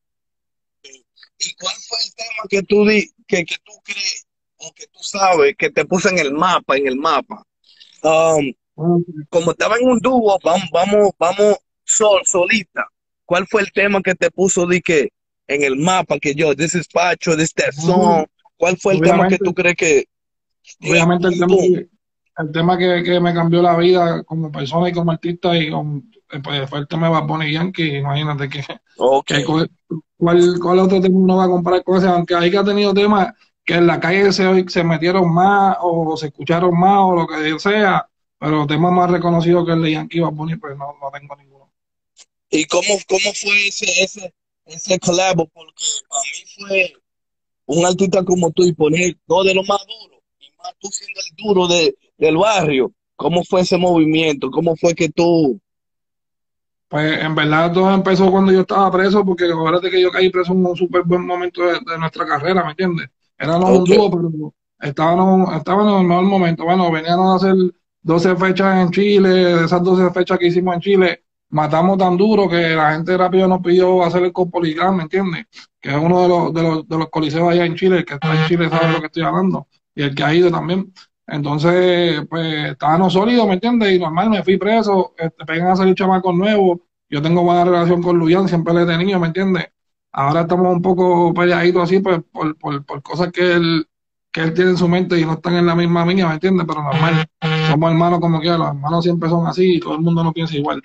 ¿Y 0.83 1.53
cuál 1.55 1.75
fue 1.87 1.97
el 2.05 2.15
tema 2.15 2.43
que 2.49 2.63
tú, 2.63 2.85
di, 2.85 3.11
que, 3.27 3.45
tú 3.65 3.73
crees 3.83 4.25
o 4.57 4.71
que 4.73 4.87
tú 4.87 4.99
sabes 5.01 5.55
que 5.57 5.71
te 5.71 5.83
puso 5.83 6.07
en 6.07 6.19
el 6.19 6.31
mapa, 6.31 6.77
en 6.77 6.87
el 6.87 6.95
mapa? 6.95 7.43
Um, 8.01 8.53
como 9.29 9.51
estaba 9.51 9.75
en 9.77 9.89
un 9.89 9.99
dúo, 9.99 10.37
vamos, 10.41 10.69
vamos, 10.71 11.11
vamos 11.17 11.57
sol, 11.83 12.21
solita. 12.23 12.87
¿Cuál 13.25 13.45
fue 13.47 13.61
el 13.61 13.73
tema 13.73 14.01
que 14.01 14.15
te 14.15 14.31
puso 14.31 14.65
di 14.67 14.81
que 14.81 15.09
en 15.47 15.63
el 15.63 15.77
mapa 15.77 16.19
que 16.19 16.33
yo, 16.33 16.55
this 16.55 16.75
is 16.75 16.87
Pacho, 16.87 17.35
this 17.35 17.53
is 17.57 17.83
song? 17.83 18.25
¿Cuál 18.57 18.77
fue 18.77 18.93
el 18.95 19.01
tema 19.01 19.27
que 19.27 19.37
tú 19.37 19.53
crees 19.53 19.75
que 19.75 20.07
obviamente 20.81 21.27
el 21.27 21.39
tema, 21.39 21.57
que, 21.57 21.89
el 22.37 22.51
tema 22.51 22.77
que, 22.77 23.03
que, 23.03 23.19
me 23.19 23.33
cambió 23.33 23.61
la 23.61 23.75
vida 23.75 24.23
como 24.23 24.51
persona 24.51 24.89
y 24.89 24.93
como 24.93 25.11
artista 25.11 25.57
y 25.57 25.69
con, 25.69 26.09
pues, 26.43 26.69
fue 26.69 26.79
el 26.79 26.87
tema 26.87 27.07
de 27.07 27.13
Bad 27.13 27.41
Yankee, 27.41 27.97
imagínate 27.97 28.49
que, 28.49 28.63
okay. 28.97 29.39
que 29.39 29.67
¿Cuál, 30.17 30.59
¿Cuál 30.61 30.79
otro 30.79 31.01
tema 31.01 31.17
uno 31.17 31.37
va 31.37 31.45
a 31.45 31.49
comparar 31.49 31.83
con 31.83 31.97
ese? 31.97 32.07
Aunque 32.07 32.35
hay 32.35 32.49
que 32.49 32.57
ha 32.57 32.63
tenido 32.63 32.93
temas 32.93 33.33
que 33.65 33.75
en 33.75 33.87
la 33.87 33.99
calle 33.99 34.31
se, 34.31 34.69
se 34.69 34.83
metieron 34.83 35.33
más 35.33 35.77
o 35.81 36.15
se 36.15 36.27
escucharon 36.27 36.77
más 36.79 36.99
o 36.99 37.15
lo 37.15 37.27
que 37.27 37.59
sea, 37.59 38.07
pero 38.39 38.65
temas 38.67 38.91
más 38.93 39.11
reconocidos 39.11 39.65
que 39.65 39.73
el 39.73 39.81
de 39.81 39.91
Yankee 39.91 40.19
va 40.19 40.31
pues 40.31 40.77
no, 40.77 40.95
no 41.01 41.11
tengo 41.11 41.35
ninguno. 41.35 41.71
¿Y 42.49 42.65
cómo, 42.65 42.87
cómo 43.07 43.33
fue 43.33 43.67
ese, 43.67 44.03
ese, 44.03 44.33
ese 44.65 44.99
collab? 44.99 45.35
Porque 45.35 45.85
para 46.09 46.21
mí 46.21 46.45
fue 46.57 46.93
un 47.65 47.85
artista 47.85 48.23
como 48.23 48.51
tú 48.51 48.63
y 48.63 48.73
poner 48.73 49.17
dos 49.27 49.45
de 49.45 49.53
los 49.53 49.67
más 49.67 49.79
duros, 49.85 50.19
y 50.39 50.47
más 50.57 50.73
tú 50.79 50.89
siendo 50.89 51.19
el 51.19 51.35
duro 51.35 51.67
de, 51.67 51.97
del 52.17 52.37
barrio, 52.37 52.93
¿Cómo 53.15 53.43
fue 53.43 53.61
ese 53.61 53.77
movimiento? 53.77 54.49
¿Cómo 54.49 54.75
fue 54.75 54.93
que 54.93 55.09
tú... 55.09 55.59
Pues 56.87 57.23
en 57.23 57.33
verdad 57.33 57.71
todo 57.71 57.91
empezó 57.91 58.29
cuando 58.29 58.51
yo 58.51 58.61
estaba 58.61 58.91
preso, 58.91 59.25
porque 59.25 59.45
acuérdate 59.45 59.89
que 59.89 60.01
yo 60.01 60.11
caí 60.11 60.29
preso 60.29 60.51
en 60.51 60.65
un 60.65 60.75
súper 60.75 61.03
buen 61.03 61.25
momento 61.25 61.63
de, 61.63 61.97
nuestra 61.97 62.25
carrera, 62.25 62.63
¿me 62.63 62.71
entiendes? 62.71 63.07
Éramos 63.37 63.79
un 63.79 63.83
dúo, 63.85 64.11
pero 64.11 64.53
estábamos, 64.79 65.55
estábamos 65.55 65.93
en 65.93 66.01
el 66.01 66.07
mejor 66.07 66.25
momento. 66.25 66.65
Bueno, 66.65 66.91
venían 66.91 67.19
a 67.19 67.35
hacer 67.35 67.55
12 68.01 68.35
fechas 68.35 68.83
en 68.83 68.91
Chile, 68.91 69.29
de 69.29 69.65
esas 69.65 69.81
12 69.81 70.11
fechas 70.11 70.37
que 70.37 70.47
hicimos 70.47 70.75
en 70.75 70.81
Chile, 70.81 71.22
matamos 71.53 71.97
tan 71.99 72.17
duro 72.17 72.49
que 72.49 72.75
la 72.75 72.93
gente 72.93 73.15
rápido 73.15 73.47
nos 73.47 73.61
pidió 73.61 74.03
hacer 74.03 74.23
el 74.23 74.33
Copolicán, 74.33 74.97
¿me 74.97 75.03
entiendes? 75.03 75.45
Que 75.79 75.91
es 75.91 75.95
uno 75.95 76.21
de 76.23 76.27
los, 76.27 76.53
de 76.53 76.63
los, 76.63 76.87
de 76.87 76.97
los 76.97 77.09
coliseos 77.09 77.49
allá 77.49 77.65
en 77.65 77.75
Chile, 77.75 77.97
el 77.99 78.05
que 78.05 78.15
está 78.15 78.33
en 78.33 78.47
Chile 78.47 78.69
sabe 78.69 78.91
lo 78.91 78.99
que 78.99 79.05
estoy 79.05 79.23
hablando, 79.23 79.67
y 79.93 80.01
el 80.03 80.15
que 80.15 80.23
ha 80.23 80.33
ido 80.33 80.49
también. 80.49 80.91
Entonces, 81.27 82.25
pues 82.27 82.71
estábamos 82.71 83.13
sólidos, 83.13 83.47
¿me 83.47 83.53
entiendes? 83.53 83.93
Y 83.93 83.99
normal, 83.99 84.31
me 84.31 84.43
fui 84.43 84.57
preso, 84.57 85.13
este, 85.17 85.45
pegan 85.45 85.67
a 85.69 85.75
salir 85.75 85.95
chamacos 85.95 86.35
nuevos. 86.35 86.79
Yo 87.07 87.21
tengo 87.21 87.43
buena 87.43 87.63
relación 87.63 88.01
con 88.01 88.17
Luyan, 88.17 88.47
siempre 88.47 88.73
le 88.73 88.81
he 88.83 88.85
tenido, 88.87 89.19
¿me 89.19 89.27
entiendes? 89.27 89.67
Ahora 90.11 90.41
estamos 90.41 90.75
un 90.75 90.81
poco 90.81 91.33
peleaditos 91.33 91.83
así, 91.83 91.99
pues, 91.99 92.19
por, 92.31 92.57
por, 92.57 93.03
cosas 93.03 93.31
que 93.31 93.53
él, 93.53 93.87
que 94.31 94.41
él 94.41 94.53
tiene 94.53 94.71
en 94.71 94.77
su 94.77 94.87
mente 94.87 95.19
y 95.19 95.25
no 95.25 95.33
están 95.33 95.55
en 95.55 95.67
la 95.67 95.75
misma 95.75 96.05
línea, 96.05 96.27
¿me 96.27 96.33
entiendes? 96.33 96.65
Pero 96.67 96.81
normal, 96.81 97.27
somos 97.69 97.91
hermanos 97.91 98.19
como 98.19 98.39
quiera, 98.39 98.57
los 98.57 98.69
hermanos 98.69 99.03
siempre 99.03 99.29
son 99.29 99.45
así 99.45 99.75
y 99.75 99.79
todo 99.79 99.95
el 99.95 100.01
mundo 100.01 100.23
no 100.23 100.33
piensa 100.33 100.57
igual. 100.57 100.81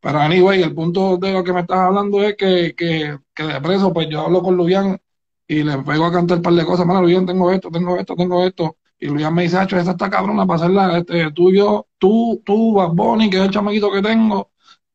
Pero 0.00 0.18
anyway, 0.18 0.62
el 0.62 0.74
punto 0.74 1.16
de 1.18 1.32
lo 1.32 1.44
que 1.44 1.52
me 1.52 1.60
estás 1.60 1.78
hablando 1.78 2.22
es 2.22 2.36
que, 2.36 2.74
que, 2.76 3.18
que 3.34 3.42
de 3.42 3.60
preso, 3.60 3.92
pues 3.92 4.08
yo 4.08 4.22
hablo 4.22 4.42
con 4.42 4.56
Luyan 4.56 4.98
y 5.46 5.62
le 5.62 5.78
pego 5.78 6.06
a 6.06 6.12
cantar 6.12 6.38
un 6.38 6.42
par 6.42 6.54
de 6.54 6.64
cosas, 6.64 6.86
mano, 6.86 7.02
Luyan, 7.02 7.26
tengo 7.26 7.50
esto, 7.50 7.70
tengo 7.70 7.96
esto, 7.96 8.14
tengo 8.16 8.44
esto 8.44 8.76
y 9.00 9.06
Luis 9.06 9.30
me 9.30 9.42
dice, 9.42 9.56
Hacho, 9.58 9.78
esa 9.78 9.92
está 9.92 10.10
cabrona 10.10 10.46
para 10.46 10.56
hacerla, 10.58 10.98
este, 10.98 11.32
tú, 11.32 11.50
yo, 11.50 11.88
tú, 11.98 12.42
tú, 12.44 12.74
Bad 12.74 12.90
Bunny, 12.90 13.30
que 13.30 13.38
es 13.38 13.44
el 13.44 13.50
chamaquito 13.50 13.90
que 13.90 14.02
tengo. 14.02 14.50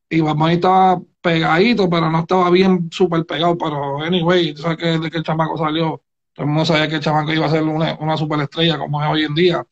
Y 0.08 0.20
Bad 0.20 0.50
estaba 0.52 1.02
pegadito, 1.20 1.90
pero 1.90 2.08
no 2.10 2.20
estaba 2.20 2.50
bien 2.50 2.88
súper 2.92 3.26
pegado. 3.26 3.58
Pero, 3.58 4.00
anyway, 4.02 4.54
tú 4.54 4.62
sabes 4.62 4.78
que 4.78 4.86
desde 4.86 5.10
que 5.10 5.18
el 5.18 5.24
chamaco 5.24 5.58
salió, 5.58 6.02
todo 6.32 6.44
el 6.44 6.46
mundo 6.46 6.64
sabía 6.64 6.88
que 6.88 6.96
el 6.96 7.00
chamaco 7.00 7.32
iba 7.32 7.46
a 7.46 7.50
ser 7.50 7.64
una, 7.64 7.96
una 8.00 8.16
superestrella 8.16 8.78
como 8.78 9.02
es 9.02 9.10
hoy 9.10 9.24
en 9.24 9.34
día. 9.34 9.66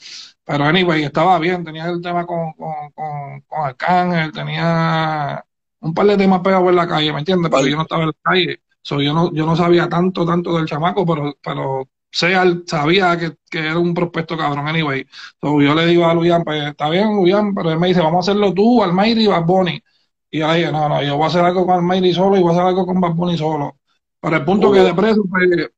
Pero, 0.44 0.64
anyway, 0.64 1.04
estaba 1.04 1.38
bien, 1.38 1.64
tenía 1.64 1.86
el 1.86 2.02
tema 2.02 2.26
con, 2.26 2.52
con, 2.52 2.90
con, 2.94 3.40
con 3.42 3.66
Arcángel, 3.66 4.32
tenía 4.32 5.44
un 5.80 5.94
par 5.94 6.06
de 6.06 6.16
temas 6.16 6.40
pegados 6.40 6.68
en 6.68 6.76
la 6.76 6.88
calle, 6.88 7.12
¿me 7.12 7.20
entiendes? 7.20 7.50
Pero 7.50 7.66
yo 7.66 7.76
no 7.76 7.82
estaba 7.82 8.02
en 8.02 8.08
la 8.08 8.14
calle. 8.22 8.60
So, 8.82 9.00
yo, 9.00 9.14
no, 9.14 9.32
yo 9.32 9.46
no 9.46 9.56
sabía 9.56 9.88
tanto, 9.88 10.26
tanto 10.26 10.56
del 10.56 10.66
chamaco, 10.66 11.06
pero, 11.06 11.34
pero 11.42 11.88
sea, 12.10 12.44
sabía 12.66 13.18
que, 13.18 13.32
que, 13.50 13.58
era 13.60 13.78
un 13.78 13.94
prospecto 13.94 14.36
cabrón, 14.36 14.68
anyway. 14.68 15.06
So, 15.40 15.60
yo 15.62 15.74
le 15.74 15.86
digo 15.86 16.06
a 16.06 16.14
Luian, 16.14 16.44
pues 16.44 16.62
está 16.62 16.90
bien, 16.90 17.16
Luian, 17.16 17.54
pero 17.54 17.70
él 17.72 17.78
me 17.78 17.88
dice, 17.88 18.00
vamos 18.00 18.28
a 18.28 18.30
hacerlo 18.30 18.52
tú, 18.52 18.82
Almayri 18.82 19.24
y 19.24 19.26
Bad 19.26 19.44
Bunny. 19.44 19.82
Y 20.30 20.38
yo 20.40 20.48
le 20.48 20.58
dije, 20.58 20.72
no, 20.72 20.88
no, 20.88 21.02
yo 21.02 21.16
voy 21.16 21.24
a 21.24 21.28
hacer 21.28 21.44
algo 21.44 21.66
con 21.66 21.76
Almayri 21.76 22.12
solo 22.12 22.36
y 22.36 22.40
voy 22.40 22.50
a 22.50 22.52
hacer 22.52 22.66
algo 22.66 22.86
con 22.86 23.00
Bad 23.00 23.14
Bunny 23.14 23.38
solo. 23.38 23.78
Pero 24.20 24.36
el 24.36 24.44
punto 24.44 24.72
que 24.72 24.80
de 24.80 24.94
preso, 24.94 25.22
pues, 25.28 25.70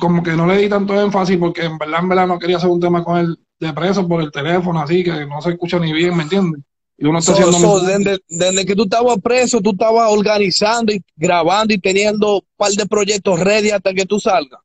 como 0.00 0.22
que 0.22 0.32
no 0.32 0.46
le 0.46 0.56
di 0.58 0.68
tanto 0.68 0.98
énfasis 1.00 1.36
porque 1.38 1.64
en 1.64 1.78
verdad, 1.78 2.00
en 2.00 2.08
verdad 2.08 2.26
no 2.26 2.38
quería 2.38 2.56
hacer 2.56 2.70
un 2.70 2.80
tema 2.80 3.04
con 3.04 3.18
él 3.18 3.38
de 3.60 3.72
preso 3.72 4.06
por 4.06 4.22
el 4.22 4.30
teléfono, 4.30 4.80
así 4.80 5.02
que 5.02 5.26
no 5.26 5.40
se 5.40 5.50
escucha 5.50 5.78
ni 5.78 5.92
bien, 5.92 6.16
¿me 6.16 6.22
entiendes? 6.22 6.62
Y 6.96 7.06
uno 7.06 7.20
está 7.20 7.32
haciendo 7.32 7.80
desde, 7.80 8.18
desde, 8.28 8.66
que 8.66 8.74
tú 8.74 8.82
estabas 8.82 9.18
preso, 9.22 9.60
tú 9.60 9.70
estabas 9.70 10.10
organizando 10.10 10.92
y 10.92 11.00
grabando 11.14 11.72
y 11.72 11.78
teniendo 11.78 12.36
un 12.36 12.46
par 12.56 12.72
de 12.72 12.86
proyectos 12.86 13.38
ready 13.38 13.70
hasta 13.70 13.94
que 13.94 14.04
tú 14.04 14.18
salgas. 14.18 14.60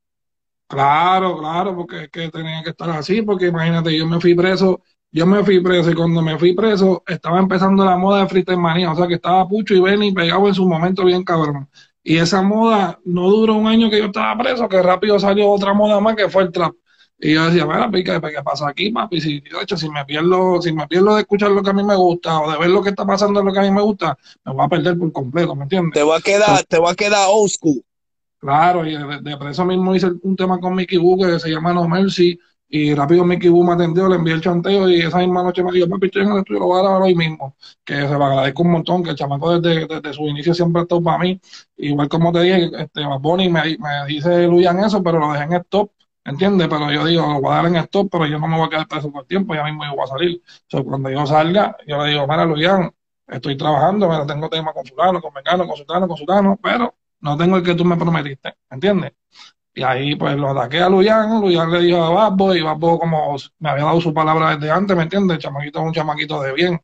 Claro, 0.68 1.38
claro, 1.38 1.76
porque 1.76 2.06
es 2.06 2.10
que 2.10 2.30
tenía 2.30 2.64
que 2.64 2.72
estar 2.72 2.90
así, 2.90 3.22
porque 3.22 3.48
imagínate, 3.48 3.96
yo 3.96 4.08
me 4.08 4.20
fui 4.20 4.34
preso, 4.34 4.82
yo 5.12 5.28
me 5.28 5.44
fui 5.44 5.60
preso 5.60 5.92
y 5.92 5.94
cuando 5.94 6.24
me 6.24 6.40
fui 6.40 6.56
preso 6.56 7.04
estaba 7.06 7.38
empezando 7.38 7.86
la 7.86 7.98
moda 7.98 8.22
de 8.22 8.30
freestyle 8.30 8.58
manía, 8.58 8.92
o 8.92 8.96
sea 8.96 9.08
que 9.08 9.16
estaba 9.16 9.48
Pucho 9.48 9.76
y 9.76 9.80
Benny 9.80 10.12
pegado 10.12 10.48
en 10.48 10.56
su 10.56 10.68
momento 10.68 11.06
bien 11.06 11.24
cabrón. 11.24 11.70
Y 12.02 12.18
esa 12.18 12.42
moda 12.42 13.00
no 13.06 13.30
duró 13.30 13.54
un 13.54 13.68
año 13.68 13.92
que 13.92 14.00
yo 14.00 14.06
estaba 14.06 14.36
preso, 14.42 14.68
que 14.68 14.82
rápido 14.82 15.20
salió 15.20 15.50
otra 15.52 15.74
moda 15.74 16.00
más 16.00 16.16
que 16.16 16.28
fue 16.28 16.44
el 16.44 16.52
trap. 16.52 16.74
Y 17.26 17.36
yo 17.36 17.46
decía, 17.46 17.66
mira, 17.66 17.90
¿qué, 17.90 18.04
¿qué 18.04 18.44
pasa 18.44 18.68
aquí, 18.68 18.92
papi? 18.92 19.22
Si, 19.22 19.40
de 19.40 19.62
hecho, 19.62 19.78
si 19.78 19.88
me 19.88 20.04
pierdo, 20.04 20.62
si 20.62 20.74
me 20.74 20.86
pierdo 20.88 21.16
de 21.16 21.22
escuchar 21.22 21.52
lo 21.52 21.64
que 21.64 21.70
a 21.70 21.74
mí 21.74 21.82
me 21.82 21.96
gusta 21.96 22.42
o 22.42 22.52
de 22.52 22.58
ver 22.58 22.70
lo 22.70 22.84
que 22.84 22.90
está 22.90 23.06
pasando 23.06 23.40
en 23.40 23.46
lo 23.46 23.54
que 23.54 23.60
a 23.60 23.62
mí 23.62 23.72
me 23.72 23.82
gusta, 23.82 24.18
me 24.44 24.52
voy 24.52 24.66
a 24.66 24.68
perder 24.68 24.98
por 24.98 25.10
completo, 25.14 25.56
¿me 25.56 25.64
entiendes? 25.64 25.94
Te 25.94 26.04
va 26.04 26.18
a 26.18 26.20
quedar, 26.20 26.64
te 26.64 26.78
va 26.80 26.92
a 26.92 26.96
quedar 26.96 27.30
old 27.32 27.50
school. 27.50 27.82
Claro, 28.40 28.86
y 28.86 28.98
de, 28.98 29.38
por 29.38 29.48
eso 29.48 29.64
mismo 29.64 29.96
hice 29.96 30.08
un 30.22 30.36
tema 30.36 30.60
con 30.60 30.76
Mickey 30.76 30.98
Boo 30.98 31.18
que 31.18 31.40
se 31.40 31.50
llama 31.50 31.72
No 31.72 31.88
Mercy. 31.88 32.38
Y 32.68 32.94
rápido 32.94 33.24
Mickey 33.24 33.50
Boo 33.50 33.64
me 33.64 33.72
atendió, 33.72 34.10
le 34.10 34.16
envié 34.16 34.34
el 34.34 34.42
chanteo 34.42 34.90
y 34.90 35.00
esa 35.00 35.20
misma 35.20 35.44
noche 35.44 35.64
me 35.64 35.72
dijo, 35.72 35.88
papi, 35.88 36.08
estoy 36.08 36.24
en 36.24 36.32
el 36.34 36.40
estudio, 36.40 36.60
lo 36.60 36.66
voy 36.66 36.80
a 36.80 36.82
grabar 36.82 37.04
hoy 37.04 37.16
mismo. 37.16 37.56
Que 37.86 38.02
se 38.02 38.10
lo 38.10 38.26
agradezco 38.26 38.64
un 38.64 38.72
montón, 38.72 39.02
que 39.02 39.12
el 39.12 39.16
chamaco 39.16 39.58
desde, 39.60 39.88
desde 39.88 40.14
su 40.14 40.28
inicio 40.28 40.54
siempre 40.54 40.82
ha 40.82 40.84
estado 40.84 41.02
para 41.02 41.20
mí. 41.20 41.40
Igual 41.78 42.10
como 42.10 42.34
te 42.34 42.42
dije, 42.42 42.70
este, 42.78 43.02
Bonnie 43.22 43.50
me, 43.50 43.62
me 43.62 44.08
dice 44.10 44.46
Luyan 44.46 44.84
eso, 44.84 45.02
pero 45.02 45.20
lo 45.20 45.32
dejé 45.32 45.46
en 45.46 45.54
stop, 45.54 45.90
¿entiendes? 46.26 46.68
Pero 46.68 46.92
yo 46.92 47.06
digo, 47.06 47.28
lo 47.28 47.42
voy 47.42 47.52
a 47.52 47.56
dar 47.56 47.66
en 47.68 47.76
stop, 47.78 48.10
pero 48.12 48.26
yo 48.26 48.40
no 48.40 48.48
me 48.48 48.58
voy 48.58 48.68
a 48.68 48.70
quedar 48.70 48.88
preso 48.88 49.12
por 49.12 49.26
tiempo, 49.26 49.54
ya 49.56 49.64
mismo 49.64 49.84
yo 49.86 49.96
voy 49.96 50.04
a 50.04 50.08
salir. 50.08 50.42
Cuando 50.86 51.10
yo 51.10 51.26
salga, 51.26 51.78
yo 51.88 52.04
le 52.04 52.12
digo, 52.12 52.28
mira, 52.28 52.46
Luyan, 52.46 52.92
estoy 53.28 53.58
trabajando, 53.58 54.10
mira, 54.10 54.26
tengo 54.26 54.50
tema 54.50 54.74
con 54.74 54.86
fulano, 54.86 55.22
con 55.22 55.34
mecano, 55.34 55.68
con 55.68 55.78
sultano, 55.78 56.08
con 56.08 56.18
sultano, 56.18 56.60
pero 56.62 56.96
no 57.22 57.38
tengo 57.38 57.58
el 57.58 57.64
que 57.64 57.76
tú 57.76 57.86
me 57.86 57.98
prometiste, 57.98 58.56
¿entiendes? 58.70 59.14
Y 59.76 59.82
ahí 59.84 60.16
pues 60.16 60.36
lo 60.36 60.50
ataqué 60.50 60.82
a 60.82 60.90
Luyan, 60.90 61.42
Luyan 61.42 61.72
le 61.72 61.80
dijo 61.80 62.04
a 62.04 62.10
Babbo 62.12 62.54
y 62.56 62.62
Babbo 62.62 63.00
como 63.00 63.36
me 63.60 63.70
había 63.70 63.86
dado 63.86 64.00
su 64.02 64.14
palabra 64.14 64.56
desde 64.56 64.72
antes, 64.72 64.96
¿me 64.96 65.04
entiendes? 65.04 65.38
El 65.38 65.42
chamaquito 65.42 65.80
es 65.80 65.86
un 65.86 65.94
chamaquito 65.94 66.42
de 66.44 66.54
bien. 66.54 66.80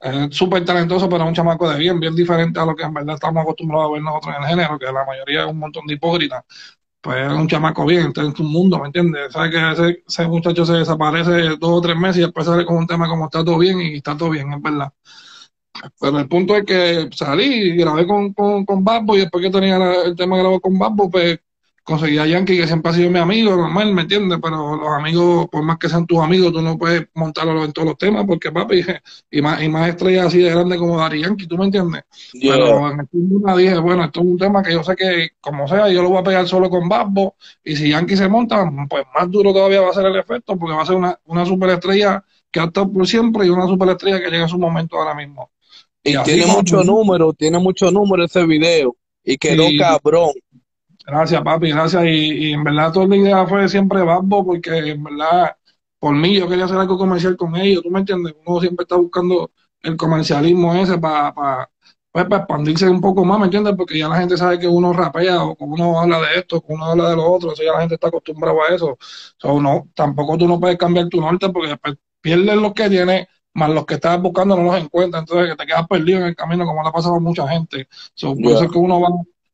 Es 0.00 0.36
súper 0.36 0.64
talentoso, 0.64 1.08
pero 1.08 1.24
es 1.24 1.28
un 1.28 1.34
chamaco 1.34 1.68
de 1.68 1.78
bien, 1.78 1.98
bien 1.98 2.14
diferente 2.14 2.60
a 2.60 2.64
lo 2.66 2.76
que 2.76 2.84
en 2.84 2.94
verdad 2.94 3.14
estamos 3.16 3.42
acostumbrados 3.42 3.88
a 3.88 3.92
ver 3.94 4.02
nosotros 4.02 4.34
en 4.36 4.42
el 4.42 4.48
género, 4.48 4.78
que 4.78 4.86
la 4.86 5.04
mayoría 5.04 5.44
es 5.44 5.50
un 5.50 5.58
montón 5.58 5.86
de 5.86 5.94
hipócritas. 5.94 6.44
Pues 7.06 7.24
es 7.24 7.32
un 7.32 7.46
chamaco 7.46 7.86
bien, 7.86 8.08
está 8.08 8.22
en 8.22 8.34
su 8.34 8.42
mundo, 8.42 8.80
¿me 8.80 8.86
entiendes? 8.86 9.32
Sabes 9.32 9.52
que 9.52 9.70
ese, 9.70 10.02
ese 10.08 10.26
muchacho 10.26 10.66
se 10.66 10.72
desaparece 10.72 11.50
dos 11.56 11.70
o 11.70 11.80
tres 11.80 11.96
meses 11.96 12.16
y 12.16 12.20
después 12.22 12.44
sale 12.44 12.66
con 12.66 12.78
un 12.78 12.86
tema 12.88 13.08
como 13.08 13.26
está 13.26 13.44
todo 13.44 13.58
bien 13.58 13.80
y 13.80 13.94
está 13.98 14.16
todo 14.16 14.30
bien, 14.30 14.52
es 14.52 14.60
verdad. 14.60 14.92
Pero 16.00 16.18
el 16.18 16.26
punto 16.28 16.56
es 16.56 16.64
que 16.64 17.08
salí 17.12 17.44
y 17.44 17.76
grabé 17.76 18.08
con, 18.08 18.32
con, 18.34 18.64
con 18.64 18.82
Babbo 18.82 19.14
y 19.14 19.20
después 19.20 19.40
que 19.40 19.52
tenía 19.52 19.76
el 20.02 20.16
tema 20.16 20.36
grabado 20.36 20.58
con 20.58 20.76
Babbo, 20.76 21.08
pues 21.08 21.38
conseguí 21.86 22.18
a 22.18 22.26
Yankee, 22.26 22.56
que 22.56 22.66
siempre 22.66 22.90
ha 22.90 22.94
sido 22.94 23.10
mi 23.10 23.20
amigo, 23.20 23.54
normal, 23.54 23.94
¿me 23.94 24.02
entiendes? 24.02 24.40
Pero 24.42 24.74
los 24.74 24.88
amigos, 24.88 25.46
por 25.48 25.62
más 25.62 25.78
que 25.78 25.88
sean 25.88 26.04
tus 26.04 26.18
amigos, 26.18 26.52
tú 26.52 26.60
no 26.60 26.76
puedes 26.76 27.06
montarlo 27.14 27.64
en 27.64 27.72
todos 27.72 27.86
los 27.86 27.96
temas, 27.96 28.24
porque 28.26 28.50
papi, 28.50 28.84
y 29.30 29.40
más, 29.40 29.62
y 29.62 29.68
más 29.68 29.88
estrellas 29.90 30.26
así 30.26 30.38
de 30.40 30.50
grandes 30.50 30.78
como 30.78 30.98
Dari 30.98 31.22
Yankee, 31.22 31.46
¿tú 31.46 31.56
me 31.56 31.66
entiendes? 31.66 32.02
Pero 32.42 32.90
en 32.90 32.98
el 32.98 33.56
dije, 33.56 33.78
bueno, 33.78 34.04
esto 34.04 34.18
es 34.18 34.26
un 34.26 34.36
tema 34.36 34.64
que 34.64 34.72
yo 34.72 34.82
sé 34.82 34.96
que, 34.96 35.30
como 35.40 35.68
sea, 35.68 35.88
yo 35.88 36.02
lo 36.02 36.08
voy 36.08 36.18
a 36.18 36.24
pegar 36.24 36.48
solo 36.48 36.68
con 36.68 36.88
Babbo, 36.88 37.36
y 37.62 37.76
si 37.76 37.90
Yankee 37.90 38.16
se 38.16 38.28
monta, 38.28 38.68
pues 38.90 39.04
más 39.14 39.30
duro 39.30 39.52
todavía 39.52 39.80
va 39.80 39.90
a 39.90 39.94
ser 39.94 40.06
el 40.06 40.16
efecto, 40.16 40.58
porque 40.58 40.74
va 40.74 40.82
a 40.82 40.86
ser 40.86 40.96
una, 40.96 41.16
una 41.26 41.46
superestrella 41.46 42.24
que 42.50 42.58
ha 42.58 42.64
estado 42.64 42.92
por 42.92 43.06
siempre 43.06 43.46
y 43.46 43.50
una 43.50 43.68
superestrella 43.68 44.18
que 44.18 44.28
llega 44.28 44.46
a 44.46 44.48
su 44.48 44.58
momento 44.58 44.98
ahora 44.98 45.14
mismo. 45.14 45.52
Y, 46.02 46.20
tiene 46.24 46.46
mucho 46.46 46.82
número, 46.82 47.32
tiene 47.32 47.60
mucho 47.60 47.92
número 47.92 48.24
ese 48.24 48.44
video. 48.44 48.96
Y 49.22 49.36
quedó 49.38 49.66
cabrón. 49.78 50.30
Gracias, 51.06 51.40
papi, 51.42 51.70
gracias. 51.70 52.04
Y, 52.04 52.52
en 52.52 52.64
verdad 52.64 52.92
toda 52.92 53.06
la 53.06 53.16
idea 53.16 53.46
fue 53.46 53.68
siempre 53.68 54.02
Babbo, 54.02 54.44
porque 54.44 54.76
en 54.78 55.04
verdad, 55.04 55.56
por 55.98 56.14
mí, 56.14 56.36
yo 56.38 56.48
quería 56.48 56.64
hacer 56.64 56.78
algo 56.78 56.98
comercial 56.98 57.36
con 57.36 57.54
ellos, 57.56 57.82
¿tú 57.82 57.90
me 57.90 58.00
entiendes? 58.00 58.34
Uno 58.44 58.60
siempre 58.60 58.82
está 58.84 58.96
buscando 58.96 59.50
el 59.82 59.96
comercialismo 59.96 60.74
ese 60.74 60.98
para 60.98 61.70
pues, 62.16 62.24
para 62.26 62.38
expandirse 62.38 62.88
un 62.88 63.00
poco 63.00 63.24
más, 63.24 63.38
¿me 63.38 63.44
entiendes? 63.44 63.74
Porque 63.76 63.98
ya 63.98 64.08
la 64.08 64.18
gente 64.18 64.36
sabe 64.36 64.58
que 64.58 64.66
uno 64.66 64.92
rapea 64.92 65.44
o 65.44 65.54
que 65.54 65.64
uno 65.64 66.00
habla 66.00 66.18
de 66.20 66.38
esto, 66.38 66.60
que 66.62 66.72
uno 66.72 66.86
habla 66.86 67.10
de 67.10 67.16
lo 67.16 67.30
otro, 67.30 67.52
eso 67.52 67.62
ya 67.62 67.72
la 67.72 67.80
gente 67.80 67.96
está 67.96 68.08
acostumbrada 68.08 68.56
a 68.70 68.74
eso. 68.74 68.98
O 69.44 69.60
no, 69.60 69.88
tampoco 69.94 70.38
tú 70.38 70.48
no 70.48 70.58
puedes 70.58 70.78
cambiar 70.78 71.08
tu 71.08 71.20
norte 71.20 71.50
porque 71.50 71.68
después 71.68 71.96
pierdes 72.20 72.56
lo 72.56 72.72
que 72.74 72.88
tienes 72.88 73.26
más 73.52 73.70
los 73.70 73.86
que 73.86 73.94
estás 73.94 74.20
buscando 74.20 74.56
no 74.56 74.64
los 74.64 74.82
encuentras, 74.82 75.22
entonces 75.22 75.50
que 75.50 75.56
te 75.56 75.66
quedas 75.66 75.86
perdido 75.88 76.20
en 76.20 76.26
el 76.26 76.36
camino, 76.36 76.66
como 76.66 76.82
le 76.82 76.88
ha 76.88 76.92
pasado 76.92 77.16
a 77.16 77.20
mucha 77.20 77.48
gente. 77.48 77.88
So, 78.14 78.34
Por 78.34 78.52
eso 78.52 78.64
es 78.64 78.70
que 78.70 78.78
uno 78.78 79.00
va 79.00 79.08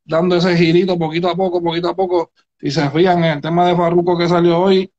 dando 0.04 0.36
ese 0.36 0.56
girito 0.56 0.98
poquito 0.98 1.28
a 1.28 1.36
poco, 1.36 1.62
poquito 1.62 1.88
a 1.88 1.96
poco. 1.96 2.32
Si 2.58 2.70
se 2.70 2.90
fían 2.90 3.18
en 3.24 3.32
el 3.36 3.40
tema 3.40 3.66
de 3.66 3.76
Farruko 3.76 4.16
que 4.16 4.28
salió 4.28 4.60
hoy, 4.60 4.90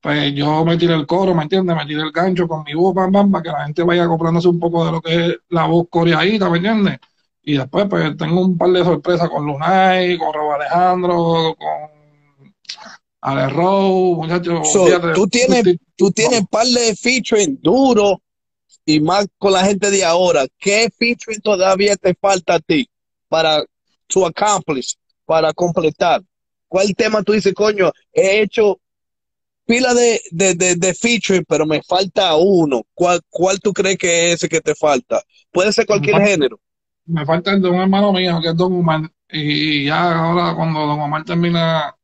pues 0.00 0.34
yo 0.34 0.64
me 0.64 0.76
tiré 0.76 0.94
el 0.94 1.06
coro, 1.06 1.34
¿me 1.34 1.42
entiendes? 1.42 1.76
Me 1.76 1.86
tiré 1.86 2.02
el 2.02 2.12
gancho 2.12 2.46
con 2.46 2.62
mi 2.64 2.74
voz, 2.74 2.94
pam, 2.94 3.10
pam, 3.10 3.30
para 3.32 3.42
que 3.42 3.50
la 3.50 3.64
gente 3.64 3.82
vaya 3.82 4.06
comprándose 4.06 4.48
un 4.48 4.60
poco 4.60 4.84
de 4.84 4.92
lo 4.92 5.00
que 5.00 5.26
es 5.26 5.36
la 5.48 5.66
voz 5.66 5.86
coreadita, 5.90 6.48
¿me 6.50 6.58
entiendes? 6.58 6.98
Y 7.42 7.56
después, 7.56 7.86
pues 7.88 8.16
tengo 8.16 8.42
un 8.42 8.58
par 8.58 8.70
de 8.70 8.84
sorpresas 8.84 9.28
con 9.28 9.46
Lunay, 9.46 10.18
con 10.18 10.32
Robo 10.32 10.54
Alejandro, 10.54 11.56
con 11.58 11.98
Ale 13.20 13.48
Rowe, 13.48 14.16
muchachos. 14.16 14.72
tú 15.14 15.26
tienes, 15.26 15.76
tú 15.96 16.10
tienes 16.10 16.40
un 16.40 16.46
par 16.46 16.66
de 16.66 16.94
featuring 16.94 17.58
duro 17.60 18.22
y 18.84 19.00
más 19.00 19.26
con 19.38 19.52
la 19.52 19.64
gente 19.64 19.90
de 19.90 20.04
ahora, 20.04 20.46
¿qué 20.58 20.88
featuring 20.96 21.40
todavía 21.40 21.96
te 21.96 22.14
falta 22.14 22.54
a 22.54 22.60
ti 22.60 22.88
para 23.28 23.64
to 24.08 24.26
accomplish, 24.26 24.96
para 25.24 25.52
completar? 25.52 26.22
¿Cuál 26.66 26.94
tema 26.94 27.22
tú 27.22 27.32
dices, 27.32 27.54
coño, 27.54 27.90
he 28.12 28.40
hecho 28.42 28.78
pila 29.64 29.94
de, 29.94 30.20
de, 30.30 30.54
de, 30.54 30.74
de 30.76 30.94
featuring, 30.94 31.44
pero 31.48 31.66
me 31.66 31.82
falta 31.82 32.34
uno. 32.36 32.82
¿Cuál, 32.94 33.20
¿Cuál 33.30 33.60
tú 33.60 33.72
crees 33.72 33.96
que 33.98 34.28
es 34.32 34.34
ese 34.36 34.48
que 34.48 34.60
te 34.60 34.74
falta? 34.74 35.22
Puede 35.52 35.72
ser 35.72 35.86
cualquier 35.86 36.14
Me 36.16 36.20
falta- 36.20 36.30
género. 36.32 36.60
Me 37.06 37.24
falta 37.24 37.52
el 37.52 37.62
de 37.62 37.70
un 37.70 37.76
hermano 37.76 38.12
mío, 38.12 38.38
que 38.42 38.48
es 38.48 38.56
Don 38.56 38.72
Omar. 38.74 39.00
Y 39.30 39.86
ya 39.86 40.18
ahora, 40.26 40.54
cuando 40.54 40.80
Don 40.80 41.00
Omar 41.00 41.24
termina 41.24 41.94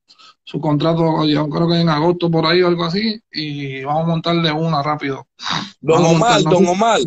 su 0.43 0.61
contrato, 0.61 1.25
yo 1.27 1.49
creo 1.49 1.69
que 1.69 1.81
en 1.81 1.89
agosto 1.91 2.31
por 2.31 2.47
ahí 2.47 2.61
o 2.63 2.69
algo 2.69 2.85
así, 2.85 3.19
y 3.33 3.83
vamos 3.83 4.05
a 4.05 4.07
montarle 4.09 4.53
una 4.53 4.83
rápido. 4.83 5.27
Don 5.81 6.03
Vamos 6.03 6.17
Omar, 6.17 6.33
montar, 6.35 6.45
no 6.45 6.51
Don 6.51 6.65
sé- 6.65 6.71
Omar. 6.71 7.01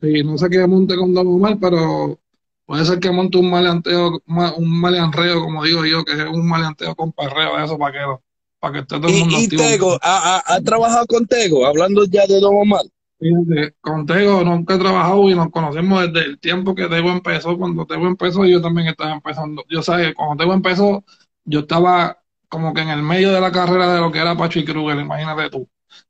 Sí, 0.00 0.22
no 0.24 0.36
sé 0.38 0.50
qué 0.50 0.66
monte 0.66 0.96
con 0.96 1.14
Don 1.14 1.26
Omar, 1.28 1.56
pero 1.60 2.18
puede 2.66 2.84
ser 2.84 2.98
que 3.00 3.10
monte 3.10 3.38
un 3.38 3.50
maleanteo, 3.50 4.20
ma- 4.26 4.54
un 4.54 4.80
maleanreo, 4.80 5.40
como 5.42 5.64
digo 5.64 5.84
yo, 5.84 6.04
que 6.04 6.12
es 6.12 6.24
un 6.24 6.48
maleanteo 6.48 6.94
con 6.94 7.12
perreo 7.12 7.56
de 7.56 7.64
esos 7.64 7.78
vaqueros, 7.78 8.20
para 8.58 8.72
que 8.74 8.78
esté 8.80 8.96
todo 8.98 9.08
el 9.08 9.14
mundo 9.14 9.36
Y, 9.36 9.40
y 9.40 9.44
activo. 9.44 9.62
Tego, 9.62 9.98
¿ha, 10.02 10.36
ha, 10.38 10.54
ha 10.54 10.60
trabajado 10.60 11.06
con 11.06 11.26
Tego? 11.26 11.66
Hablando 11.66 12.04
ya 12.04 12.26
de 12.26 12.40
Don 12.40 12.54
Omar. 12.56 12.82
Fíjate, 13.18 13.74
con 13.80 14.06
Tego 14.06 14.44
nunca 14.44 14.74
he 14.74 14.78
trabajado 14.78 15.30
y 15.30 15.34
nos 15.34 15.50
conocemos 15.50 16.12
desde 16.12 16.26
el 16.26 16.38
tiempo 16.38 16.74
que 16.74 16.88
Tego 16.88 17.10
empezó. 17.10 17.56
Cuando 17.56 17.86
Tego 17.86 18.06
empezó, 18.06 18.44
yo 18.44 18.60
también 18.60 18.88
estaba 18.88 19.12
empezando. 19.12 19.64
Yo 19.68 19.82
sabes, 19.82 20.14
cuando 20.14 20.42
Tego 20.42 20.52
empezó, 20.52 21.04
yo 21.44 21.60
estaba 21.60 22.18
como 22.48 22.74
que 22.74 22.82
en 22.82 22.90
el 22.90 23.02
medio 23.02 23.32
de 23.32 23.40
la 23.40 23.52
carrera 23.52 23.94
de 23.94 24.00
lo 24.00 24.10
que 24.12 24.18
era 24.18 24.36
Pacho 24.36 24.58
y 24.58 24.64
Kruger, 24.64 24.98
imagínate 24.98 25.50
tú. 25.50 25.68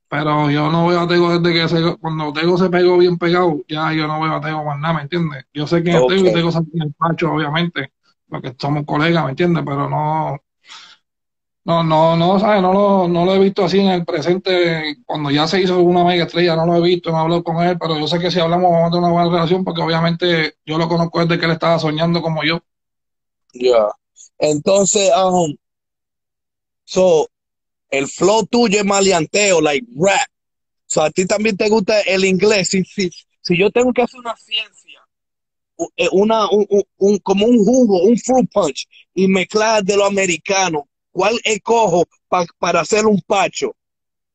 Pero 0.09 0.51
yo 0.51 0.71
no 0.71 0.87
veo 0.87 1.01
a 1.01 1.09
Tego 1.09 1.39
desde 1.39 1.61
que 1.61 1.69
se, 1.69 1.97
cuando 1.97 2.33
Tego 2.33 2.57
se 2.57 2.71
pegó 2.71 2.99
bien 2.99 3.19
pegado, 3.19 3.63
ya 3.69 3.93
yo 3.93 4.07
no 4.07 4.21
veo 4.21 4.35
a 4.35 4.41
Tego 4.41 4.65
más 4.65 4.79
nada, 4.79 4.95
¿me 4.95 5.03
entiendes? 5.03 5.45
Yo 5.53 5.67
sé 5.67 5.83
quién 5.83 5.97
es 5.97 6.07
Tego 6.07 6.27
y. 6.29 6.33
Tego 6.33 6.53
sabe 6.53 6.67
quién 6.71 6.89
es 6.89 6.95
Pacho, 6.97 7.33
obviamente, 7.33 7.93
porque 8.29 8.55
somos 8.59 8.85
colegas, 8.85 9.25
¿me 9.25 9.31
entiendes? 9.31 9.65
Pero 9.67 9.89
no, 9.89 10.39
no, 11.65 11.83
no, 11.83 12.15
no, 12.17 12.39
¿sabes? 12.39 12.61
No 12.61 12.73
lo, 12.75 13.09
no 13.09 13.25
lo 13.25 13.35
he 13.35 13.39
visto 13.39 13.65
así 13.65 13.81
en 13.81 13.89
el 13.89 14.05
presente. 14.05 14.99
Cuando 15.07 15.31
ya 15.31 15.47
se 15.47 15.63
hizo 15.63 15.81
una 15.81 16.05
mega 16.05 16.25
estrella, 16.25 16.57
no 16.57 16.67
lo 16.67 16.77
he 16.77 16.83
visto, 16.83 17.11
no 17.11 17.17
he 17.17 17.21
hablado 17.23 17.43
con 17.43 17.63
él, 17.63 17.79
pero 17.79 17.99
yo 17.99 18.07
sé 18.07 18.19
que 18.19 18.31
si 18.31 18.39
hablamos 18.39 18.71
vamos 18.71 18.89
a 18.89 18.91
tener 18.91 19.05
una 19.05 19.13
buena 19.13 19.31
relación 19.31 19.65
porque 19.65 19.81
obviamente 19.81 20.57
yo 20.67 20.77
lo 20.77 20.89
conozco 20.89 21.21
desde 21.21 21.39
que 21.39 21.47
él 21.47 21.53
estaba 21.53 21.79
soñando 21.79 22.21
como 22.21 22.45
yo. 22.45 22.61
Ya. 23.55 23.89
Entonces, 24.39 25.11
um, 25.17 25.57
so, 26.85 27.29
el 27.99 28.09
flow 28.09 28.47
tuyo 28.47 28.79
es 28.79 28.85
maleanteo, 28.85 29.61
like 29.61 29.87
rap. 29.97 30.27
So, 30.87 31.03
a 31.03 31.11
ti 31.11 31.27
también 31.27 31.57
te 31.57 31.69
gusta 31.69 32.01
el 32.03 32.25
inglés. 32.25 32.69
Si, 32.69 32.85
si, 32.85 33.11
si 33.41 33.59
yo 33.59 33.71
tengo 33.71 33.93
que 33.93 34.03
hacer 34.03 34.21
una 34.21 34.37
ciencia, 34.37 35.01
eh, 35.97 36.09
una, 36.13 36.49
un, 36.51 36.67
un- 36.69 36.85
un- 36.99 37.19
como 37.19 37.47
un 37.47 37.59
jugo, 37.65 38.03
un 38.05 38.17
fruit 38.19 38.49
punch, 38.53 38.87
y 39.15 39.27
mezclar 39.29 39.83
de 39.83 39.97
lo 39.97 40.05
americano, 40.05 40.89
¿cuál 41.11 41.39
escojo 41.45 42.05
pa- 42.29 42.47
para 42.59 42.81
hacer 42.81 43.07
un 43.07 43.21
pacho? 43.27 43.75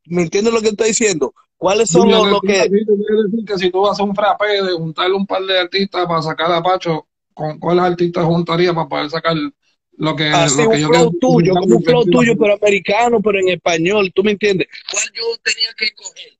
¿Me 0.05 0.23
entiendes 0.23 0.53
lo 0.53 0.61
que 0.61 0.69
estoy 0.69 0.89
diciendo? 0.89 1.33
¿Cuáles 1.57 1.89
son 1.89 2.09
los, 2.09 2.29
los 2.29 2.41
que... 2.41 2.69
Decir 2.69 3.45
que 3.45 3.57
si 3.57 3.69
tú 3.69 3.81
vas 3.81 3.99
a 3.99 4.03
un 4.03 4.15
frappé 4.15 4.63
de 4.63 4.71
juntarle 4.73 5.15
un 5.15 5.27
par 5.27 5.43
de 5.43 5.59
artistas 5.59 6.05
para 6.07 6.21
sacar 6.21 6.51
a 6.51 6.63
Pacho, 6.63 7.07
¿con 7.33 7.59
cuáles 7.59 7.83
artistas 7.83 8.25
juntaría 8.25 8.73
para 8.73 8.87
poder 8.87 9.09
sacar 9.09 9.35
lo 9.99 10.15
que, 10.15 10.29
lo 10.29 10.69
un 10.69 10.77
yo 10.77 10.87
flow 10.87 11.11
tuyo, 11.19 11.53
como 11.53 11.75
un 11.75 11.83
flow 11.83 12.05
tuyo, 12.05 12.33
pero 12.37 12.53
americano, 12.53 13.19
pero 13.21 13.37
en 13.39 13.49
español, 13.49 14.11
¿tú 14.15 14.23
me 14.23 14.31
entiendes? 14.31 14.67
¿Cuál 14.89 15.03
yo 15.13 15.23
tenía 15.43 15.67
que 15.77 15.85
escoger? 15.85 16.39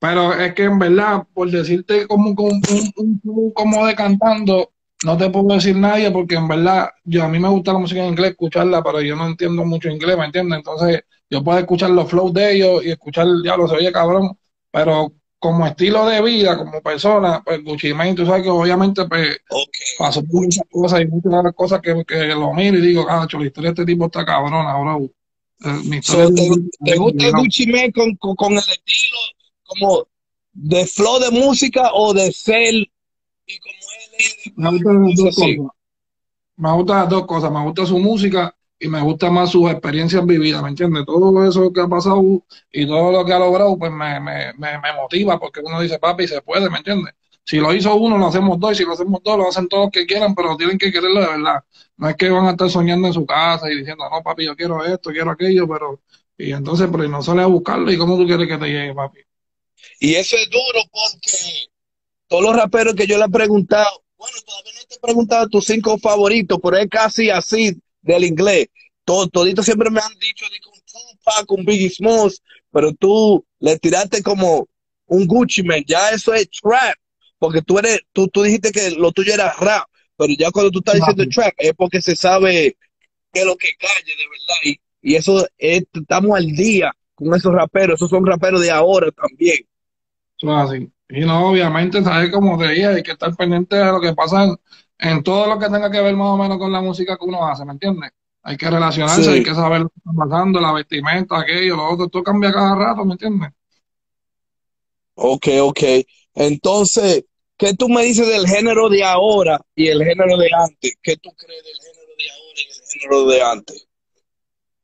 Pero 0.00 0.34
es 0.34 0.54
que 0.54 0.64
en 0.64 0.78
verdad, 0.78 1.22
por 1.32 1.48
decirte 1.50 2.08
como, 2.08 2.34
como, 2.34 2.50
un, 2.50 2.92
un 2.96 3.20
flow 3.20 3.52
como 3.54 3.86
de 3.86 3.94
cantando, 3.94 4.72
no 5.04 5.16
te 5.16 5.30
puedo 5.30 5.54
decir 5.54 5.76
nadie 5.76 6.10
porque 6.10 6.34
en 6.34 6.48
verdad 6.48 6.88
yo 7.04 7.22
a 7.22 7.28
mí 7.28 7.38
me 7.38 7.48
gusta 7.48 7.72
la 7.72 7.78
música 7.78 8.02
en 8.02 8.08
inglés, 8.08 8.32
escucharla, 8.32 8.82
pero 8.82 9.00
yo 9.02 9.14
no 9.14 9.28
entiendo 9.28 9.64
mucho 9.64 9.88
inglés, 9.88 10.18
¿me 10.18 10.24
entiendes? 10.24 10.58
Entonces 10.58 11.02
yo 11.30 11.44
puedo 11.44 11.60
escuchar 11.60 11.90
los 11.90 12.10
flows 12.10 12.32
de 12.32 12.54
ellos 12.54 12.84
y 12.84 12.90
escuchar, 12.90 13.28
diablo, 13.40 13.68
se 13.68 13.76
oye 13.76 13.92
cabrón, 13.92 14.36
pero 14.72 15.12
como 15.38 15.66
estilo 15.66 16.06
de 16.06 16.20
vida, 16.22 16.56
como 16.58 16.80
persona, 16.82 17.42
pues 17.44 17.62
Gucci 17.62 17.94
Mane, 17.94 18.14
tú 18.14 18.26
sabes 18.26 18.42
que 18.42 18.50
obviamente 18.50 19.04
pues 19.06 19.38
Ok. 19.50 19.68
pasó 19.98 20.22
por 20.22 20.42
muchas 20.42 20.64
cosas 20.70 21.00
y 21.02 21.06
muchas 21.06 21.54
cosas 21.54 21.80
que, 21.80 22.04
que 22.04 22.26
lo 22.26 22.52
miro 22.52 22.78
y 22.78 22.80
digo, 22.82 23.06
ah, 23.08 23.26
la 23.30 23.46
historia 23.46 23.70
de 23.70 23.82
este 23.82 23.86
tipo 23.86 24.06
está 24.06 24.24
cabrona, 24.24 24.76
bro. 24.78 25.04
Eh, 25.64 26.00
So, 26.02 26.32
¿te, 26.84 26.96
gusta 26.96 27.30
Gucci 27.30 27.66
Mane 27.66 27.92
con, 27.92 28.14
con, 28.16 28.36
con 28.36 28.52
el 28.52 28.58
estilo 28.58 29.18
como 29.64 30.06
de 30.52 30.86
flow 30.86 31.18
de 31.20 31.30
música 31.30 31.90
o 31.92 32.14
de 32.14 32.32
ser 32.32 32.74
y 32.74 33.58
como 33.58 33.74
él 33.74 34.14
es? 34.18 34.52
Me 34.56 34.70
gustan 34.70 35.02
las 35.02 35.16
dos 35.16 35.34
cosas. 35.34 35.56
Me 36.56 36.72
gustan 36.72 36.96
las 36.98 37.08
dos 37.08 37.26
cosas. 37.26 37.52
Me 37.52 37.62
gusta 37.62 37.86
su 37.86 37.98
música 37.98 38.54
y 38.80 38.88
me 38.88 39.00
gusta 39.00 39.30
más 39.30 39.50
sus 39.50 39.70
experiencias 39.70 40.24
vividas, 40.24 40.62
¿me 40.62 40.68
entiendes? 40.68 41.04
Todo 41.04 41.44
eso 41.44 41.72
que 41.72 41.80
ha 41.80 41.88
pasado 41.88 42.22
y 42.72 42.86
todo 42.86 43.10
lo 43.10 43.24
que 43.24 43.32
ha 43.32 43.38
logrado, 43.38 43.76
pues 43.76 43.90
me, 43.90 44.20
me, 44.20 44.52
me, 44.54 44.78
me 44.78 44.92
motiva 44.94 45.38
porque 45.38 45.60
uno 45.64 45.80
dice, 45.80 45.98
papi, 45.98 46.28
se 46.28 46.40
puede, 46.42 46.70
¿me 46.70 46.78
entiendes? 46.78 47.14
Si 47.44 47.56
lo 47.56 47.74
hizo 47.74 47.94
uno, 47.96 48.18
lo 48.18 48.26
hacemos 48.26 48.60
dos, 48.60 48.72
y 48.72 48.74
si 48.76 48.84
lo 48.84 48.92
hacemos 48.92 49.20
dos, 49.24 49.38
lo 49.38 49.48
hacen 49.48 49.68
todos 49.68 49.84
los 49.84 49.90
que 49.90 50.06
quieran, 50.06 50.34
pero 50.34 50.56
tienen 50.56 50.78
que 50.78 50.92
quererlo 50.92 51.20
de 51.20 51.26
verdad. 51.26 51.64
No 51.96 52.08
es 52.08 52.14
que 52.16 52.28
van 52.28 52.46
a 52.46 52.50
estar 52.50 52.68
soñando 52.68 53.08
en 53.08 53.14
su 53.14 53.24
casa 53.24 53.72
y 53.72 53.78
diciendo, 53.78 54.04
no, 54.10 54.22
papi, 54.22 54.44
yo 54.44 54.54
quiero 54.54 54.84
esto, 54.84 55.10
quiero 55.10 55.30
aquello, 55.30 55.66
pero... 55.66 56.00
Y 56.36 56.52
entonces, 56.52 56.88
pero 56.92 57.08
no 57.08 57.22
sale 57.22 57.42
a 57.42 57.46
buscarlo, 57.46 57.90
¿y 57.90 57.96
cómo 57.96 58.16
tú 58.16 58.26
quieres 58.26 58.46
que 58.46 58.58
te 58.58 58.66
llegue, 58.66 58.94
papi? 58.94 59.20
Y 59.98 60.14
eso 60.14 60.36
es 60.36 60.48
duro 60.50 60.80
porque 60.92 61.68
todos 62.28 62.42
los 62.44 62.54
raperos 62.54 62.94
que 62.94 63.06
yo 63.06 63.18
le 63.18 63.24
he 63.24 63.28
preguntado, 63.28 64.04
bueno, 64.16 64.36
todavía 64.46 64.72
no 64.74 64.86
te 64.86 64.94
he 64.94 65.00
preguntado 65.00 65.48
tus 65.48 65.64
cinco 65.64 65.98
favoritos, 65.98 66.58
pero 66.62 66.76
es 66.76 66.88
casi 66.88 67.30
así 67.30 67.80
del 68.02 68.24
inglés. 68.24 68.68
Todo, 69.04 69.28
toditos 69.28 69.64
siempre 69.64 69.90
me 69.90 70.00
han 70.00 70.12
dicho 70.20 70.46
digo, 70.52 70.70
un 70.70 70.80
Tupac, 70.80 71.50
un 71.50 71.64
Biggie 71.64 71.90
Smalls, 71.90 72.42
pero 72.70 72.92
tú 72.92 73.44
le 73.58 73.78
tiraste 73.78 74.22
como 74.22 74.68
un 75.06 75.26
Gucci 75.26 75.62
Man, 75.62 75.82
ya 75.86 76.10
eso 76.10 76.34
es 76.34 76.48
trap, 76.50 76.94
porque 77.38 77.62
tú 77.62 77.78
eres, 77.78 78.00
tú, 78.12 78.28
tú 78.28 78.42
dijiste 78.42 78.70
que 78.70 78.90
lo 78.90 79.10
tuyo 79.12 79.32
era 79.32 79.54
rap, 79.54 79.84
pero 80.16 80.34
ya 80.38 80.50
cuando 80.50 80.70
tú 80.70 80.80
estás 80.80 80.96
diciendo 80.96 81.24
trap 81.34 81.54
es 81.56 81.72
porque 81.74 82.02
se 82.02 82.14
sabe 82.14 82.76
qué 83.32 83.40
es 83.40 83.46
lo 83.46 83.56
que 83.56 83.70
calle 83.78 84.12
de 84.16 84.24
verdad, 84.28 84.56
y, 84.64 84.80
y 85.00 85.14
eso 85.16 85.48
es, 85.56 85.84
estamos 85.92 86.36
al 86.36 86.46
día 86.46 86.92
con 87.14 87.34
esos 87.34 87.52
raperos, 87.52 87.94
esos 87.94 88.10
son 88.10 88.26
raperos 88.26 88.60
de 88.60 88.70
ahora 88.70 89.10
también. 89.10 89.58
Eso 90.36 90.52
es 90.52 90.70
así. 90.70 90.92
Y 91.08 91.20
no, 91.20 91.48
obviamente, 91.50 92.02
sabes 92.04 92.30
como 92.30 92.58
te 92.58 92.68
dije, 92.68 92.86
hay 92.86 93.02
que 93.02 93.12
estar 93.12 93.34
pendiente 93.34 93.76
de 93.76 93.86
lo 93.86 94.00
que 94.00 94.12
pasa 94.12 94.54
en, 94.98 95.22
todo 95.22 95.46
lo 95.46 95.58
que 95.58 95.66
tenga 95.66 95.90
que 95.90 96.00
ver 96.00 96.16
más 96.16 96.28
o 96.28 96.36
menos 96.36 96.58
con 96.58 96.72
la 96.72 96.80
música 96.80 97.16
que 97.16 97.24
uno 97.24 97.46
hace, 97.46 97.64
¿me 97.64 97.72
entiendes? 97.72 98.10
Hay 98.42 98.56
que 98.56 98.70
relacionarse, 98.70 99.24
Sí. 99.24 99.30
hay 99.30 99.42
que 99.42 99.54
saber 99.54 99.80
lo 99.82 99.88
que 99.88 99.98
está 99.98 100.10
pasando, 100.12 100.60
la 100.60 100.72
vestimenta, 100.72 101.40
aquello, 101.40 101.76
lo 101.76 101.90
otro, 101.90 102.08
todo 102.08 102.22
cambia 102.22 102.52
cada 102.52 102.74
rato, 102.74 103.04
¿me 103.04 103.12
entiendes? 103.12 103.50
Ok, 105.14 105.48
ok. 105.60 105.82
Entonces, 106.34 107.24
¿qué 107.56 107.74
tú 107.74 107.88
me 107.88 108.04
dices 108.04 108.28
del 108.28 108.46
género 108.46 108.88
de 108.88 109.04
ahora 109.04 109.60
y 109.74 109.88
el 109.88 110.02
género 110.04 110.36
de 110.36 110.48
antes? 110.52 110.96
¿Qué 111.02 111.16
tú 111.16 111.30
crees 111.36 111.64
del 111.64 111.74
género 111.74 112.14
de 112.16 112.30
ahora 112.30 112.52
y 112.56 112.68
el 112.68 113.00
género 113.00 113.26
de 113.26 113.42
antes? 113.42 113.88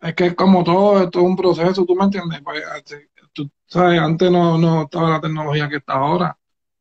Es 0.01 0.15
que 0.15 0.27
es 0.27 0.35
como 0.35 0.63
todo, 0.65 1.03
esto 1.03 1.21
es 1.21 1.25
un 1.25 1.37
proceso, 1.37 1.85
¿tú 1.85 1.95
me 1.95 2.05
entiendes? 2.05 2.41
Pues, 2.43 2.63
tú 3.33 3.49
sabes, 3.67 3.99
antes 4.01 4.31
no, 4.31 4.59
no 4.59 4.83
estaba 4.83 5.11
la 5.11 5.21
tecnología 5.21 5.69
que 5.69 5.77
está 5.77 5.95
ahora, 5.95 6.37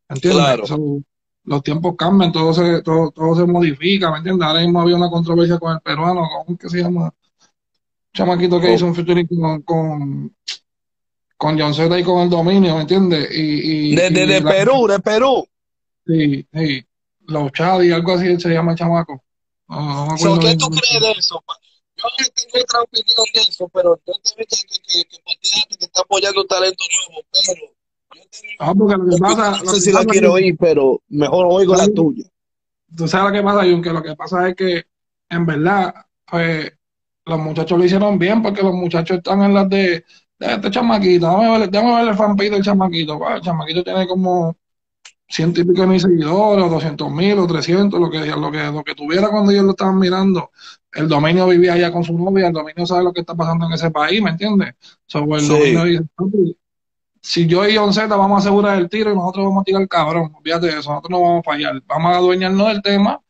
¿entiendes? 0.10 0.44
Claro. 0.44 0.68
So, 0.68 1.04
los 1.46 1.62
tiempos 1.64 1.96
cambian, 1.98 2.32
todo 2.32 2.54
se, 2.54 2.82
todo, 2.82 3.12
todo 3.12 3.36
se 3.36 3.46
modifica, 3.46 4.12
¿me 4.12 4.18
entiendes? 4.20 4.48
Ahora 4.48 4.62
mismo 4.62 4.82
había 4.82 4.96
una 4.96 5.10
controversia 5.10 5.60
con 5.60 5.74
el 5.74 5.82
peruano, 5.82 6.28
¿cómo 6.46 6.58
que 6.58 6.70
se 6.70 6.82
llama? 6.82 7.06
Un 7.06 7.12
chamaquito 8.14 8.60
que 8.62 8.68
Oh. 8.70 8.74
hizo 8.74 8.86
un 8.86 8.96
featuring 8.96 9.28
con, 9.28 9.62
con, 9.64 10.36
con 11.38 11.60
John 11.60 11.74
Z 11.74 12.00
y 12.00 12.04
con 12.04 12.22
el 12.22 12.30
dominio, 12.30 12.76
¿me 12.76 12.82
entiendes? 12.82 13.30
Y, 13.36 13.92
y, 13.92 13.96
De, 13.96 14.10
de, 14.10 14.24
y 14.24 14.28
de 14.28 14.42
la- 14.42 14.50
Perú, 14.52 14.88
de 14.88 15.00
Perú. 15.00 15.48
Sí, 16.06 16.48
sí. 16.54 16.86
Los 17.28 17.52
Chadi, 17.54 17.92
algo 17.92 18.14
así 18.14 18.40
se 18.40 18.50
llama 18.50 18.72
el 18.74 18.78
chamaco. 18.78 19.24
No, 19.68 20.06
no 20.08 20.18
So, 20.18 20.40
¿Qué 20.40 20.56
tú 20.58 20.70
crees 20.70 21.02
de 21.02 21.12
eso? 21.12 21.44
Yo 21.96 22.04
no 22.04 22.26
tengo 22.36 22.64
otra 22.64 22.82
opinión 22.82 23.26
de 23.34 23.40
eso, 23.42 23.70
pero 23.70 24.00
yo 24.06 24.14
vi 24.38 24.46
que, 24.46 24.56
que, 24.68 25.04
que, 25.04 25.20
que 25.40 25.78
que 25.78 25.86
está 25.86 26.02
apoyando 26.02 26.44
talento 26.46 26.84
nuevo, 27.08 27.24
pero 27.32 27.62
Ah, 28.60 28.74
porque 28.78 28.96
lo 28.98 29.06
que 29.06 29.18
pasa, 29.18 29.52
no 29.64 29.74
sé 29.74 29.82
si 29.82 29.92
la 29.92 30.06
quiero 30.06 30.34
oír, 30.34 30.56
pero 30.60 31.02
mejor 31.10 31.48
oigo 31.50 31.76
la 31.76 31.88
tuya. 31.88 32.26
tú 32.96 33.08
sabes 33.08 33.32
lo 33.32 33.38
que 33.40 33.44
pasa, 33.44 33.64
Jun, 33.64 33.82
que 33.82 33.90
lo 33.92 34.04
que 34.04 34.16
pasa 34.16 34.50
es 34.50 34.56
que 34.56 34.84
en 35.30 35.46
verdad, 35.46 35.94
pues 36.30 36.72
los 37.26 37.40
muchachos 37.40 37.78
lo 37.78 37.86
hicieron 37.86 38.20
bien 38.20 38.42
porque 38.42 38.62
los 38.62 38.74
muchachos 38.74 39.18
están 39.18 39.42
en 39.44 39.54
las 39.54 39.70
de, 39.70 40.06
de 40.40 40.54
este 40.54 40.70
chamaquito, 40.72 41.28
déjame 41.28 41.60
ver, 41.60 41.70
déjame 41.70 41.96
ver 41.96 42.08
el 42.10 42.16
fanpage 42.16 42.52
del 42.52 42.64
chamaquito, 42.64 43.18
Pues, 43.18 43.36
el 43.36 43.42
chamaquito 43.42 43.84
tiene 43.84 44.08
como 44.08 44.56
ciento 45.28 45.62
y 45.62 45.64
pico 45.66 45.82
de 45.82 45.88
mil 45.88 46.00
seguidores, 46.00 46.66
o 46.66 46.70
doscientos 46.70 47.12
mil, 47.12 47.40
o 47.40 47.48
trescientos, 47.48 48.00
lo 48.00 48.10
que, 48.10 48.20
lo 48.26 48.52
que, 48.52 48.64
lo 48.72 48.84
que 48.84 48.96
tuviera 48.96 49.30
cuando 49.30 49.52
ellos 49.52 49.64
lo 49.66 49.72
estaban 49.72 49.98
mirando. 49.98 50.52
El 50.92 51.08
dominio 51.08 51.48
vivía 51.48 51.74
allá 51.74 51.92
con 51.92 52.04
su 52.04 52.18
novia, 52.18 52.48
el 52.48 52.54
dominio 52.54 52.86
sabe 52.86 53.04
lo 53.04 53.14
que 53.14 53.22
está 53.22 53.34
pasando 53.36 53.66
en 53.66 53.74
ese 53.74 53.90
país, 53.90 54.22
¿me 54.22 54.30
entiendes? 54.32 54.76
So, 55.08 55.24
el 55.36 55.42
Sí. 55.42 55.48
dominio 55.48 55.84
dice, 55.86 56.04
"Papi, 56.16 56.58
si 57.24 57.48
yo 57.48 57.66
y 57.66 57.78
Z 57.94 58.08
vamos 58.08 58.36
a 58.36 58.40
asegurar 58.40 58.78
el 58.78 58.90
tiro 58.90 59.12
y 59.12 59.16
nosotros 59.16 59.46
vamos 59.46 59.62
a 59.62 59.64
tirar 59.64 59.82
el 59.82 59.88
cabrón, 59.88 60.34
de 60.44 60.70
eso, 60.70 60.90
nosotros 60.90 61.10
no 61.10 61.22
vamos 61.22 61.40
a 61.40 61.52
fallar, 61.52 61.82
vamos 61.88 62.14
a 62.14 62.18
adueñarnos 62.18 62.68
del 62.68 62.82
tema 62.82 63.23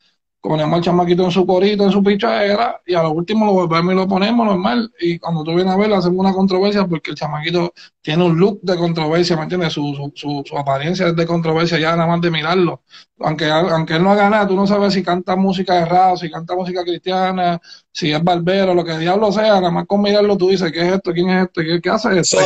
ponemos 0.43 0.75
al 0.75 0.83
chamaquito 0.83 1.23
en 1.23 1.31
su 1.31 1.45
corito, 1.45 1.85
en 1.85 1.91
su 1.91 2.03
pichadera, 2.03 2.81
y 2.85 2.93
a 2.95 3.03
lo 3.03 3.11
último 3.11 3.45
lo 3.45 3.53
volvemos 3.53 3.93
y 3.93 3.95
lo 3.95 4.07
ponemos 4.09 4.45
normal. 4.45 4.91
Y 4.99 5.17
cuando 5.17 5.41
tú 5.41 5.55
vienes 5.55 5.73
a 5.73 5.77
ver, 5.77 5.93
hacemos 5.93 6.19
una 6.19 6.33
controversia 6.33 6.85
porque 6.85 7.11
el 7.11 7.15
chamaquito 7.15 7.73
tiene 8.01 8.25
un 8.25 8.37
look 8.37 8.59
de 8.61 8.75
controversia, 8.75 9.37
¿me 9.37 9.43
entiendes? 9.43 9.71
Su, 9.71 10.11
su, 10.13 10.43
su, 10.45 10.57
apariencia 10.57 11.07
es 11.07 11.15
de 11.15 11.25
controversia 11.25 11.79
ya 11.79 11.95
nada 11.95 12.07
más 12.07 12.19
de 12.19 12.29
mirarlo. 12.29 12.83
Aunque, 13.19 13.49
aunque 13.49 13.93
él 13.95 14.03
no 14.03 14.11
haga 14.11 14.29
nada, 14.29 14.45
tú 14.45 14.55
no 14.55 14.67
sabes 14.67 14.93
si 14.93 15.01
canta 15.01 15.37
música 15.37 15.75
de 15.75 15.85
rap, 15.85 16.17
si 16.17 16.29
canta 16.29 16.55
música 16.55 16.83
cristiana, 16.83 17.61
si 17.93 18.11
es 18.11 18.21
barbero, 18.21 18.73
lo 18.73 18.83
que 18.83 18.97
diablo 18.97 19.31
sea, 19.31 19.61
nada 19.61 19.71
más 19.71 19.85
con 19.87 20.01
mirarlo 20.01 20.37
tú 20.37 20.49
dices, 20.49 20.73
¿qué 20.73 20.81
es 20.81 20.95
esto? 20.95 21.13
¿Quién 21.13 21.29
es 21.29 21.45
esto? 21.45 21.61
¿Qué, 21.61 21.79
qué 21.81 21.89
hace 21.89 22.19
esto? 22.19 22.37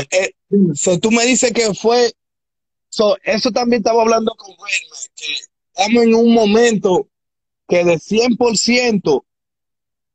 So, 0.76 0.92
eh, 0.92 1.00
tú 1.00 1.10
me 1.10 1.26
dices 1.26 1.52
que 1.52 1.74
fue, 1.74 2.14
so, 2.90 3.18
eso 3.24 3.50
también 3.50 3.80
estaba 3.80 4.04
hablando 4.04 4.36
con 4.38 4.52
Redman, 4.52 5.00
que 5.16 5.34
estamos 5.74 6.04
en 6.04 6.14
un 6.14 6.32
momento 6.36 7.08
que 7.68 7.84
de 7.84 7.98
100%, 7.98 9.24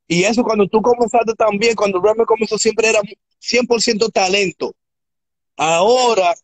y 0.08 0.24
eso 0.24 0.42
cuando 0.42 0.66
tú 0.66 0.80
comenzaste 0.82 1.34
también, 1.34 1.74
cuando 1.74 2.00
me 2.00 2.24
comenzó 2.24 2.58
siempre 2.58 2.88
era 2.88 3.00
100% 3.40 4.10
talento. 4.10 4.74
Ahora, 5.56 6.34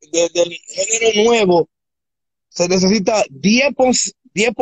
desde 0.00 0.42
el 0.42 0.52
género 0.68 1.24
nuevo, 1.24 1.68
se 2.48 2.68
necesita 2.68 3.24
10%, 3.24 4.12
10 4.34 4.54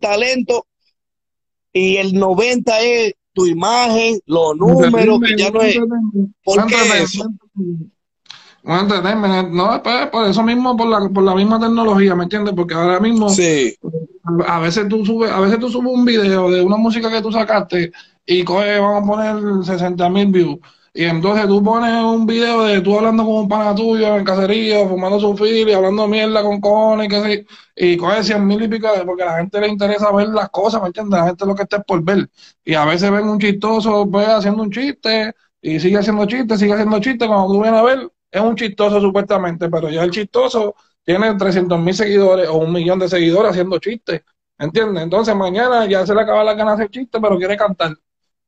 talento 0.00 0.66
y 1.72 1.96
el 1.96 2.12
90% 2.14 2.62
es 2.80 3.14
tu 3.32 3.46
imagen, 3.46 4.18
los 4.24 4.56
números, 4.56 5.20
que 5.20 5.36
ya 5.36 5.50
no 5.50 5.60
es... 5.60 5.76
¿Por 6.42 6.66
qué 6.66 6.76
eso? 7.02 7.28
No, 8.62 9.82
pues, 9.82 10.06
por 10.10 10.26
eso 10.26 10.42
mismo, 10.42 10.76
por 10.76 10.88
la, 10.88 11.08
por 11.10 11.22
la 11.22 11.34
misma 11.34 11.60
tecnología, 11.60 12.14
¿me 12.14 12.24
entiendes? 12.24 12.54
Porque 12.56 12.74
ahora 12.74 12.98
mismo, 12.98 13.28
sí. 13.28 13.76
A 14.46 14.60
veces 14.60 14.88
tú 14.88 15.04
subes, 15.04 15.30
a 15.30 15.40
veces 15.40 15.58
tú 15.58 15.68
subes 15.70 15.92
un 15.92 16.04
video 16.04 16.50
de 16.50 16.62
una 16.62 16.76
música 16.76 17.10
que 17.10 17.22
tú 17.22 17.30
sacaste 17.32 17.92
y 18.24 18.44
coge, 18.44 18.78
vamos 18.78 19.02
a 19.02 19.06
poner 19.06 19.64
60 19.64 20.08
mil 20.10 20.26
views. 20.28 20.58
Y 20.94 21.04
entonces 21.04 21.46
tú 21.46 21.62
pones 21.62 21.92
un 22.02 22.24
video 22.24 22.62
de 22.64 22.80
tú 22.80 22.96
hablando 22.96 23.22
con 23.24 23.34
un 23.34 23.48
pana 23.48 23.74
tuyo 23.74 24.16
en 24.16 24.24
caserío, 24.24 24.88
fumando 24.88 25.20
su 25.20 25.36
fil 25.36 25.68
y 25.68 25.72
hablando 25.72 26.08
mierda 26.08 26.42
con 26.42 26.58
cojones 26.58 27.06
y 27.06 27.08
que 27.10 27.20
sé, 27.20 27.46
y 27.76 27.96
coge 27.98 28.24
100 28.24 28.46
mil 28.46 28.62
y 28.62 28.68
pico, 28.68 28.88
porque 29.04 29.22
a 29.22 29.26
la 29.26 29.36
gente 29.38 29.60
le 29.60 29.68
interesa 29.68 30.10
ver 30.10 30.28
las 30.28 30.48
cosas, 30.48 30.80
¿me 30.80 30.86
entiendes? 30.88 31.20
La 31.20 31.26
gente 31.26 31.44
lo 31.44 31.54
que 31.54 31.64
está 31.64 31.76
es 31.76 31.84
por 31.84 32.02
ver. 32.02 32.30
Y 32.64 32.74
a 32.74 32.86
veces 32.86 33.10
ven 33.10 33.28
un 33.28 33.38
chistoso, 33.38 34.08
pues, 34.10 34.26
haciendo 34.26 34.62
un 34.62 34.70
chiste, 34.70 35.34
y 35.60 35.78
sigue 35.80 35.98
haciendo 35.98 36.24
chistes, 36.26 36.58
sigue 36.58 36.72
haciendo 36.72 36.98
chistes, 37.00 37.28
cuando 37.28 37.52
tú 37.52 37.60
vienes 37.60 37.80
a 37.80 37.82
ver, 37.82 38.10
es 38.30 38.40
un 38.40 38.56
chistoso 38.56 38.98
supuestamente, 39.00 39.68
pero 39.68 39.90
ya 39.90 40.02
el 40.02 40.10
chistoso 40.10 40.74
tiene 41.06 41.34
300 41.34 41.78
mil 41.78 41.94
seguidores 41.94 42.48
o 42.48 42.56
un 42.56 42.72
millón 42.72 42.98
de 42.98 43.08
seguidores 43.08 43.52
haciendo 43.52 43.78
chistes, 43.78 44.22
¿entiendes? 44.58 45.04
Entonces 45.04 45.34
mañana 45.34 45.86
ya 45.86 46.04
se 46.04 46.14
le 46.14 46.20
acaba 46.20 46.44
la 46.44 46.52
ganas 46.52 46.76
de 46.76 46.84
hacer 46.84 46.90
chistes, 46.90 47.20
pero 47.22 47.38
quiere 47.38 47.56
cantar. 47.56 47.96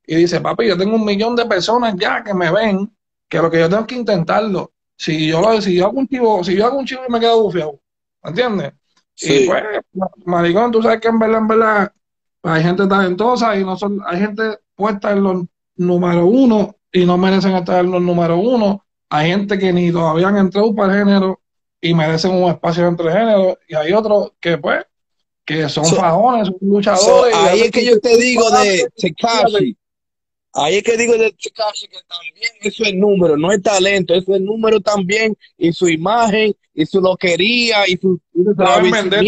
Y 0.07 0.17
dice, 0.17 0.41
papi, 0.41 0.67
yo 0.67 0.77
tengo 0.77 0.97
un 0.97 1.05
millón 1.05 1.37
de 1.37 1.47
personas 1.47 1.95
ya 1.97 2.23
que 2.23 2.35
me 2.35 2.51
ven, 2.51 2.95
que 3.29 3.39
lo 3.39 3.51
que 3.51 3.61
yo 3.61 3.69
tengo 3.69 3.87
que 3.87 3.95
intentarlo. 3.95 4.73
Si 4.97 5.29
yo, 5.29 5.41
lo, 5.41 5.61
si 5.63 5.75
yo 5.75 5.87
hago 5.87 5.99
un 5.99 6.09
chivo, 6.09 6.43
si 6.43 6.57
yo 6.57 6.67
hago 6.67 6.79
un 6.79 6.85
chivo 6.85 7.03
y 7.09 7.13
me 7.13 7.21
quedo 7.21 7.43
bufiado, 7.43 7.81
¿entiendes? 8.23 8.73
Y 9.21 9.47
pues, 9.47 9.63
maricón, 10.27 10.73
tú 10.73 10.83
sabes 10.83 11.01
que 11.01 11.09
en 11.09 11.19
verdad, 11.19 11.39
en 11.39 11.49
verdad, 11.49 11.93
hay 12.43 12.63
gente 12.63 12.87
talentosa 12.87 13.57
y 13.57 13.65
no 13.65 13.77
son, 13.77 14.01
hay 14.05 14.19
gente 14.19 14.59
puesta 14.75 15.13
en 15.13 15.23
los 15.23 15.45
número 15.77 16.27
uno 16.27 16.75
y 16.91 17.07
no 17.07 17.17
merecen 17.17 17.55
estar 17.55 17.85
en 17.85 17.93
los 17.93 18.03
número 18.03 18.37
uno 18.39 18.85
hay 19.11 19.31
gente 19.31 19.59
que 19.59 19.73
ni 19.73 19.91
todavía 19.91 20.29
han 20.29 20.37
entrado 20.37 20.75
para 20.75 20.93
el 20.95 20.99
género 21.05 21.41
y 21.81 21.95
merecen 21.95 22.33
un 22.33 22.51
espacio 22.51 22.87
entre 22.87 23.13
géneros, 23.13 23.57
y 23.69 23.75
hay 23.75 23.93
otros 23.93 24.33
que, 24.41 24.59
pues, 24.59 24.85
que 25.45 25.69
son 25.69 25.87
fajones, 25.87 26.49
son 26.49 26.57
luchadores. 26.61 27.35
ahí 27.35 27.61
es 27.63 27.71
que 27.71 27.85
yo 27.85 28.01
te 28.01 28.17
digo 28.17 28.51
de 28.51 28.89
Tekashi. 28.97 29.77
Ahí 30.53 30.77
es 30.77 30.83
que 30.83 30.97
digo 30.97 31.15
de 31.15 31.31
Tekashi 31.33 31.89
que 31.89 31.99
también 32.09 32.53
eso 32.61 32.85
es 32.85 32.95
número, 32.95 33.37
no 33.37 33.53
es 33.53 33.63
talento, 33.63 34.15
eso 34.15 34.35
es 34.35 34.41
número 34.41 34.81
también, 34.81 35.37
y 35.57 35.73
su 35.73 35.89
imagen, 35.89 36.55
y 36.75 36.85
su 36.85 37.01
loquería, 37.01 37.89
y 37.89 37.97
su 37.97 38.21
se 38.35 38.55
saben 38.55 38.91
vender, 38.91 39.25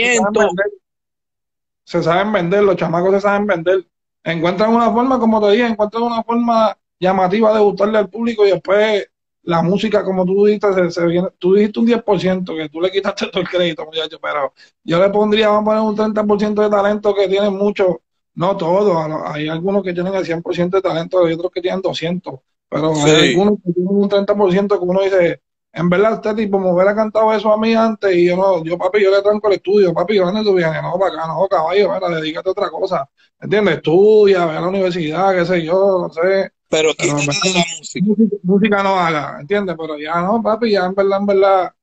se 1.84 2.02
saben 2.02 2.32
vender, 2.32 2.62
los 2.62 2.76
chamacos 2.76 3.14
se 3.14 3.20
saben 3.20 3.46
vender. 3.46 3.86
Encuentran 4.22 4.74
una 4.74 4.92
forma, 4.92 5.18
como 5.18 5.40
te 5.40 5.52
dije, 5.52 5.66
encuentran 5.66 6.02
una 6.02 6.22
forma 6.22 6.76
llamativa 6.98 7.54
de 7.54 7.60
gustarle 7.60 7.98
al 7.98 8.10
público 8.10 8.46
y 8.46 8.50
después 8.50 9.08
la 9.50 9.62
música, 9.62 10.04
como 10.04 10.24
tú 10.24 10.46
dijiste, 10.46 10.90
se, 10.92 11.06
viene, 11.06 11.28
tú 11.38 11.54
dijiste 11.54 11.80
un 11.80 11.86
10%, 11.86 12.56
que 12.56 12.68
tú 12.68 12.80
le 12.80 12.88
quitaste 12.88 13.26
todo 13.26 13.42
el 13.42 13.48
crédito, 13.48 13.84
muchacho, 13.84 14.18
pero 14.22 14.54
yo 14.84 15.00
le 15.00 15.10
pondría, 15.10 15.48
vamos 15.48 15.62
a 15.62 15.64
poner 15.64 15.82
un 15.82 16.14
30% 16.14 16.62
de 16.62 16.70
talento 16.70 17.12
que 17.12 17.26
tienen 17.26 17.54
mucho, 17.54 18.00
no 18.34 18.56
todos, 18.56 18.96
hay 19.26 19.48
algunos 19.48 19.82
que 19.82 19.92
tienen 19.92 20.14
el 20.14 20.24
100% 20.24 20.76
de 20.76 20.82
talento 20.82 21.28
y 21.28 21.32
otros 21.32 21.50
que 21.50 21.60
tienen 21.60 21.82
200, 21.82 22.38
pero 22.68 22.94
hay 22.94 23.30
algunos 23.30 23.54
que 23.64 23.72
tienen 23.72 23.92
un 23.92 24.08
30% 24.08 24.78
que 24.78 24.84
uno 24.84 25.02
dice, 25.02 25.42
en 25.72 25.88
verdad, 25.90 26.14
este 26.14 26.34
tipo 26.34 26.60
me 26.60 26.70
hubiera 26.72 26.94
cantado 26.94 27.32
eso 27.32 27.52
a 27.52 27.58
mí 27.58 27.74
antes 27.74 28.14
y 28.14 28.26
yo 28.26 28.36
no, 28.36 28.62
yo 28.62 28.78
papi, 28.78 29.02
yo 29.02 29.10
le 29.10 29.20
tranco 29.20 29.48
el 29.48 29.54
estudio, 29.54 29.92
papi, 29.92 30.16
¿dónde 30.18 30.44
tú 30.44 30.54
vienes? 30.54 30.80
No, 30.80 30.96
para 30.96 31.12
acá, 31.12 31.26
no, 31.26 31.48
caballo, 31.48 31.92
mira, 31.92 32.20
dedícate 32.20 32.48
a 32.48 32.52
otra 32.52 32.70
cosa, 32.70 33.08
¿entiendes? 33.40 33.78
Estudia, 33.78 34.46
ve 34.46 34.52
a 34.52 34.60
la 34.60 34.68
universidad, 34.68 35.34
qué 35.34 35.44
sé 35.44 35.64
yo, 35.64 35.98
no 36.02 36.08
sé, 36.08 36.52
pero 36.70 36.94
¿qué 36.94 37.06
de 37.06 37.12
la 37.12 37.64
música? 37.78 38.14
música? 38.44 38.82
no 38.84 38.94
haga, 38.94 39.38
¿entiendes? 39.40 39.74
Pero 39.76 39.98
ya 39.98 40.20
no, 40.22 40.40
papi, 40.40 40.70
ya 40.70 40.86
en 40.86 40.94
verdad, 40.94 41.18
en 41.18 41.26
verdad, 41.26 41.74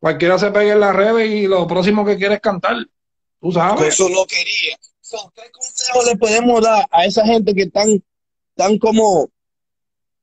cualquiera 0.00 0.38
se 0.38 0.50
pegue 0.50 0.72
en 0.72 0.80
las 0.80 0.94
redes 0.94 1.30
y 1.30 1.46
lo 1.46 1.66
próximo 1.68 2.04
que 2.04 2.16
quiere 2.16 2.34
es 2.34 2.40
cantar. 2.40 2.76
Tú 3.40 3.52
sabes. 3.52 3.76
Pues 3.76 3.94
eso 3.94 4.08
lo 4.08 4.26
quería. 4.26 4.76
¿Qué 5.34 5.50
consejo 5.52 6.04
le 6.04 6.16
podemos 6.16 6.60
dar 6.60 6.84
a 6.90 7.04
esa 7.04 7.24
gente 7.24 7.54
que 7.54 7.62
están 7.62 8.02
tan 8.56 8.76
como 8.78 9.28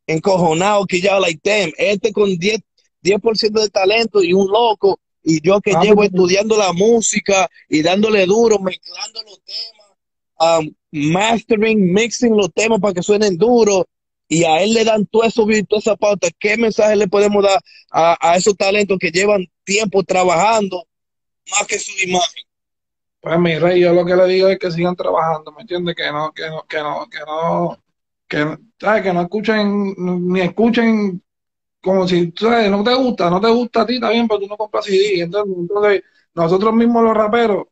encojonados 0.07 0.87
que 0.87 0.99
ya 0.99 1.17
like 1.17 1.39
them, 1.41 1.71
este 1.77 2.11
con 2.11 2.35
10, 2.37 2.59
10 3.01 3.21
de 3.49 3.69
talento 3.69 4.21
y 4.21 4.33
un 4.33 4.51
loco 4.51 4.99
y 5.23 5.39
yo 5.41 5.61
que 5.61 5.73
llevo 5.81 6.03
estudiando 6.03 6.57
la 6.57 6.73
música 6.73 7.49
y 7.69 7.81
dándole 7.81 8.25
duro, 8.25 8.59
mezclando 8.59 9.21
los 9.23 9.39
temas, 9.43 10.59
um, 10.59 10.73
mastering, 10.91 11.93
mixing 11.93 12.35
los 12.35 12.51
temas 12.53 12.81
para 12.81 12.93
que 12.93 13.03
suenen 13.03 13.37
duros 13.37 13.85
y 14.31 14.45
a 14.45 14.63
él 14.63 14.73
le 14.73 14.85
dan 14.85 15.05
todo 15.07 15.25
eso, 15.25 15.45
toda 15.67 15.79
esa 15.79 15.97
pauta, 15.97 16.29
¿qué 16.39 16.55
mensaje 16.55 16.95
le 16.95 17.09
podemos 17.09 17.43
dar 17.43 17.59
a, 17.91 18.37
esos 18.37 18.55
talentos 18.55 18.97
que 18.97 19.11
llevan 19.11 19.45
tiempo 19.65 20.03
trabajando 20.03 20.85
más 21.51 21.67
que 21.67 21.77
su 21.77 21.91
imagen? 22.01 22.43
Pues 23.19 23.37
mi 23.37 23.59
rey, 23.59 23.81
yo 23.81 23.91
lo 23.91 24.05
que 24.05 24.15
le 24.15 24.25
digo 24.27 24.47
es 24.47 24.57
que 24.57 24.71
sigan 24.71 24.95
trabajando, 24.95 25.51
¿me 25.51 25.63
entiendes? 25.63 25.95
Que 25.97 26.09
no, 26.13 26.31
que 26.31 26.47
no, 26.47 26.63
que 26.63 26.77
no, 26.77 27.09
que 27.09 27.19
no, 27.19 27.77
que, 28.25 28.57
¿sabes? 28.79 29.03
que 29.03 29.11
no 29.11 29.21
escuchen, 29.23 29.95
ni 29.97 30.39
escuchen 30.39 31.21
como 31.81 32.07
si, 32.07 32.33
¿sabes? 32.39 32.71
No 32.71 32.85
te 32.85 32.93
gusta, 32.93 33.29
no 33.29 33.41
te 33.41 33.49
gusta 33.49 33.81
a 33.81 33.85
ti, 33.85 33.95
está 33.95 34.11
bien, 34.11 34.29
pero 34.29 34.39
tú 34.39 34.47
no 34.47 34.55
compras 34.55 34.85
CD. 34.85 35.23
Entonces, 35.23 35.57
entonces 35.57 36.03
nosotros 36.33 36.73
mismos 36.73 37.03
los 37.03 37.17
raperos 37.17 37.65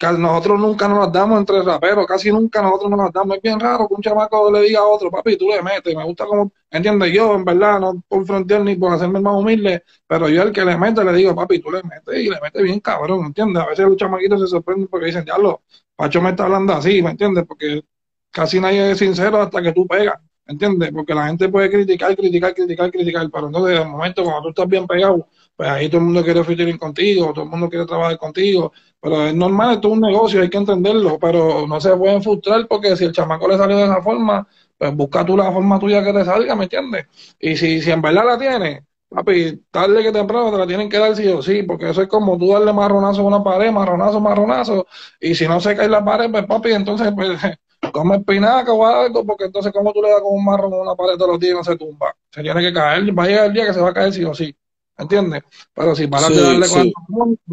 nosotros 0.00 0.60
nunca 0.60 0.88
nos 0.88 1.10
damos 1.12 1.38
entre 1.38 1.62
raperos, 1.62 2.06
casi 2.06 2.30
nunca 2.30 2.60
nosotros 2.62 2.90
nos 2.90 3.12
damos. 3.12 3.36
Es 3.36 3.42
bien 3.42 3.58
raro 3.58 3.88
que 3.88 3.94
un 3.94 4.02
chamaco 4.02 4.50
le 4.52 4.60
diga 4.62 4.80
a 4.80 4.84
otro, 4.86 5.10
papi, 5.10 5.36
tú 5.36 5.48
le 5.48 5.62
metes, 5.62 5.96
me 5.96 6.04
gusta 6.04 6.26
como, 6.26 6.52
entiendes, 6.70 7.12
yo 7.12 7.34
en 7.34 7.44
verdad, 7.44 7.80
no 7.80 8.02
por 8.06 8.26
frontear 8.26 8.62
ni 8.62 8.76
por 8.76 8.92
hacerme 8.92 9.20
más 9.20 9.34
humilde, 9.34 9.84
pero 10.06 10.28
yo 10.28 10.42
el 10.42 10.52
que 10.52 10.64
le 10.64 10.76
mete 10.76 11.02
le 11.04 11.12
digo, 11.12 11.34
papi, 11.34 11.60
tú 11.60 11.70
le 11.70 11.82
metes 11.82 12.14
y 12.20 12.28
le 12.28 12.40
metes 12.40 12.62
bien 12.62 12.80
cabrón, 12.80 13.26
¿entiendes? 13.26 13.62
A 13.62 13.66
veces 13.66 13.86
los 13.86 13.96
chamaquitos 13.96 14.40
se 14.40 14.46
sorprenden 14.48 14.88
porque 14.88 15.06
dicen, 15.06 15.24
ya 15.24 15.38
lo, 15.38 15.62
Pacho 15.96 16.20
me 16.20 16.30
está 16.30 16.44
hablando 16.44 16.74
así, 16.74 17.02
¿me 17.02 17.10
entiendes? 17.10 17.44
Porque 17.48 17.82
casi 18.30 18.60
nadie 18.60 18.90
es 18.90 18.98
sincero 18.98 19.40
hasta 19.40 19.62
que 19.62 19.72
tú 19.72 19.86
pegas, 19.86 20.20
¿entiendes? 20.46 20.92
Porque 20.92 21.14
la 21.14 21.26
gente 21.28 21.48
puede 21.48 21.70
criticar, 21.70 22.14
criticar, 22.14 22.54
criticar, 22.54 22.90
criticar, 22.90 23.30
pero 23.32 23.46
entonces 23.46 23.78
de 23.78 23.84
momento 23.86 24.22
cuando 24.22 24.42
tú 24.42 24.48
estás 24.50 24.68
bien 24.68 24.86
pegado, 24.86 25.26
pues 25.56 25.68
ahí 25.68 25.88
todo 25.88 25.98
el 26.00 26.06
mundo 26.06 26.22
quiere 26.22 26.44
featuring 26.44 26.78
contigo, 26.78 27.32
todo 27.32 27.44
el 27.44 27.50
mundo 27.50 27.68
quiere 27.68 27.86
trabajar 27.86 28.18
contigo, 28.18 28.72
pero 29.00 29.26
es 29.26 29.34
normal, 29.34 29.74
esto 29.74 29.88
es 29.88 29.94
un 29.94 30.00
negocio, 30.00 30.42
hay 30.42 30.50
que 30.50 30.58
entenderlo, 30.58 31.18
pero 31.18 31.66
no 31.66 31.80
se 31.80 31.96
pueden 31.96 32.22
frustrar 32.22 32.66
porque 32.68 32.96
si 32.96 33.04
el 33.04 33.12
chamaco 33.12 33.48
le 33.48 33.56
salió 33.56 33.76
de 33.76 33.84
esa 33.84 34.02
forma, 34.02 34.46
pues 34.76 34.94
busca 34.94 35.24
tú 35.24 35.36
la 35.36 35.50
forma 35.52 35.78
tuya 35.78 36.04
que 36.04 36.12
te 36.12 36.24
salga, 36.24 36.54
¿me 36.54 36.64
entiendes? 36.64 37.06
Y 37.40 37.56
si, 37.56 37.80
si 37.80 37.90
en 37.90 38.02
verdad 38.02 38.26
la 38.26 38.38
tienes, 38.38 38.82
papi, 39.08 39.62
tarde 39.70 40.02
que 40.02 40.12
temprano 40.12 40.50
te 40.50 40.58
la 40.58 40.66
tienen 40.66 40.88
que 40.88 40.98
dar 40.98 41.16
sí 41.16 41.26
o 41.28 41.40
sí, 41.42 41.62
porque 41.62 41.90
eso 41.90 42.02
es 42.02 42.08
como 42.08 42.36
tú 42.36 42.52
darle 42.52 42.72
marronazo 42.72 43.22
a 43.22 43.24
una 43.24 43.42
pared, 43.42 43.70
marronazo, 43.72 44.20
marronazo, 44.20 44.86
y 45.20 45.34
si 45.34 45.46
no 45.48 45.60
se 45.60 45.74
cae 45.76 45.88
la 45.88 46.04
pared, 46.04 46.30
pues 46.30 46.44
papi, 46.46 46.72
entonces 46.72 47.12
pues 47.14 47.38
come 47.92 48.16
espinaca 48.16 48.72
o 48.72 48.86
algo, 48.86 49.24
porque 49.24 49.44
entonces 49.44 49.72
como 49.72 49.92
tú 49.92 50.02
le 50.02 50.10
das 50.10 50.20
con 50.20 50.34
un 50.34 50.44
marrón 50.44 50.72
a 50.74 50.76
una 50.76 50.94
pared 50.94 51.14
todos 51.16 51.32
los 51.32 51.40
días 51.40 51.52
y 51.54 51.56
no 51.56 51.64
se 51.64 51.76
tumba. 51.76 52.14
Se 52.30 52.42
tiene 52.42 52.60
que 52.60 52.72
caer, 52.72 53.18
va 53.18 53.24
a 53.24 53.26
llegar 53.26 53.46
el 53.46 53.52
día 53.52 53.66
que 53.66 53.74
se 53.74 53.80
va 53.80 53.90
a 53.90 53.94
caer 53.94 54.12
sí 54.12 54.24
o 54.24 54.34
sí. 54.34 54.54
¿Entiendes? 54.98 55.42
Pero 55.74 55.94
si 55.94 56.06
paras 56.06 56.30
de 56.30 56.42
darle 56.42 56.66
sí. 56.66 56.92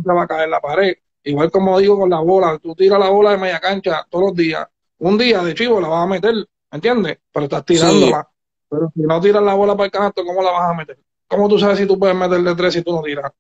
te 0.04 0.14
va 0.14 0.24
a 0.24 0.28
caer 0.28 0.50
la 0.50 0.62
pared. 0.62 0.96
Igual 1.24 1.52
como 1.52 1.80
digo 1.80 1.98
con 1.98 2.10
la 2.10 2.20
bola, 2.20 2.60
tú 2.60 2.76
tiras 2.76 3.00
la 3.00 3.10
bola 3.10 3.32
de 3.32 3.38
media 3.38 3.60
cancha 3.60 4.06
todos 4.10 4.26
los 4.26 4.36
días. 4.36 4.68
Un 5.00 5.18
día 5.18 5.42
de 5.44 5.54
chivo 5.54 5.80
la 5.80 5.88
vas 5.88 6.04
a 6.04 6.08
meter, 6.08 6.34
¿entiendes? 6.72 7.20
Pero 7.32 7.46
estás 7.46 7.66
tirándola. 7.66 8.28
Pero 8.70 8.92
si 8.94 9.02
no 9.02 9.22
tiras 9.22 9.44
la 9.44 9.54
bola 9.54 9.76
para 9.76 9.86
el 9.86 9.92
canasto, 9.92 10.26
¿cómo 10.26 10.42
la 10.42 10.52
vas 10.52 10.72
a 10.72 10.74
meter? 10.74 11.00
¿Cómo 11.28 11.48
tú 11.48 11.58
sabes 11.58 11.78
si 11.78 11.86
tú 11.86 11.98
puedes 11.98 12.16
meter 12.16 12.42
de 12.42 12.56
tres 12.56 12.74
si 12.74 12.82
tú 12.82 12.94
no 12.94 13.02
tiras? 13.02 13.32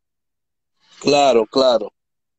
Claro, 1.02 1.46
claro. 1.46 1.92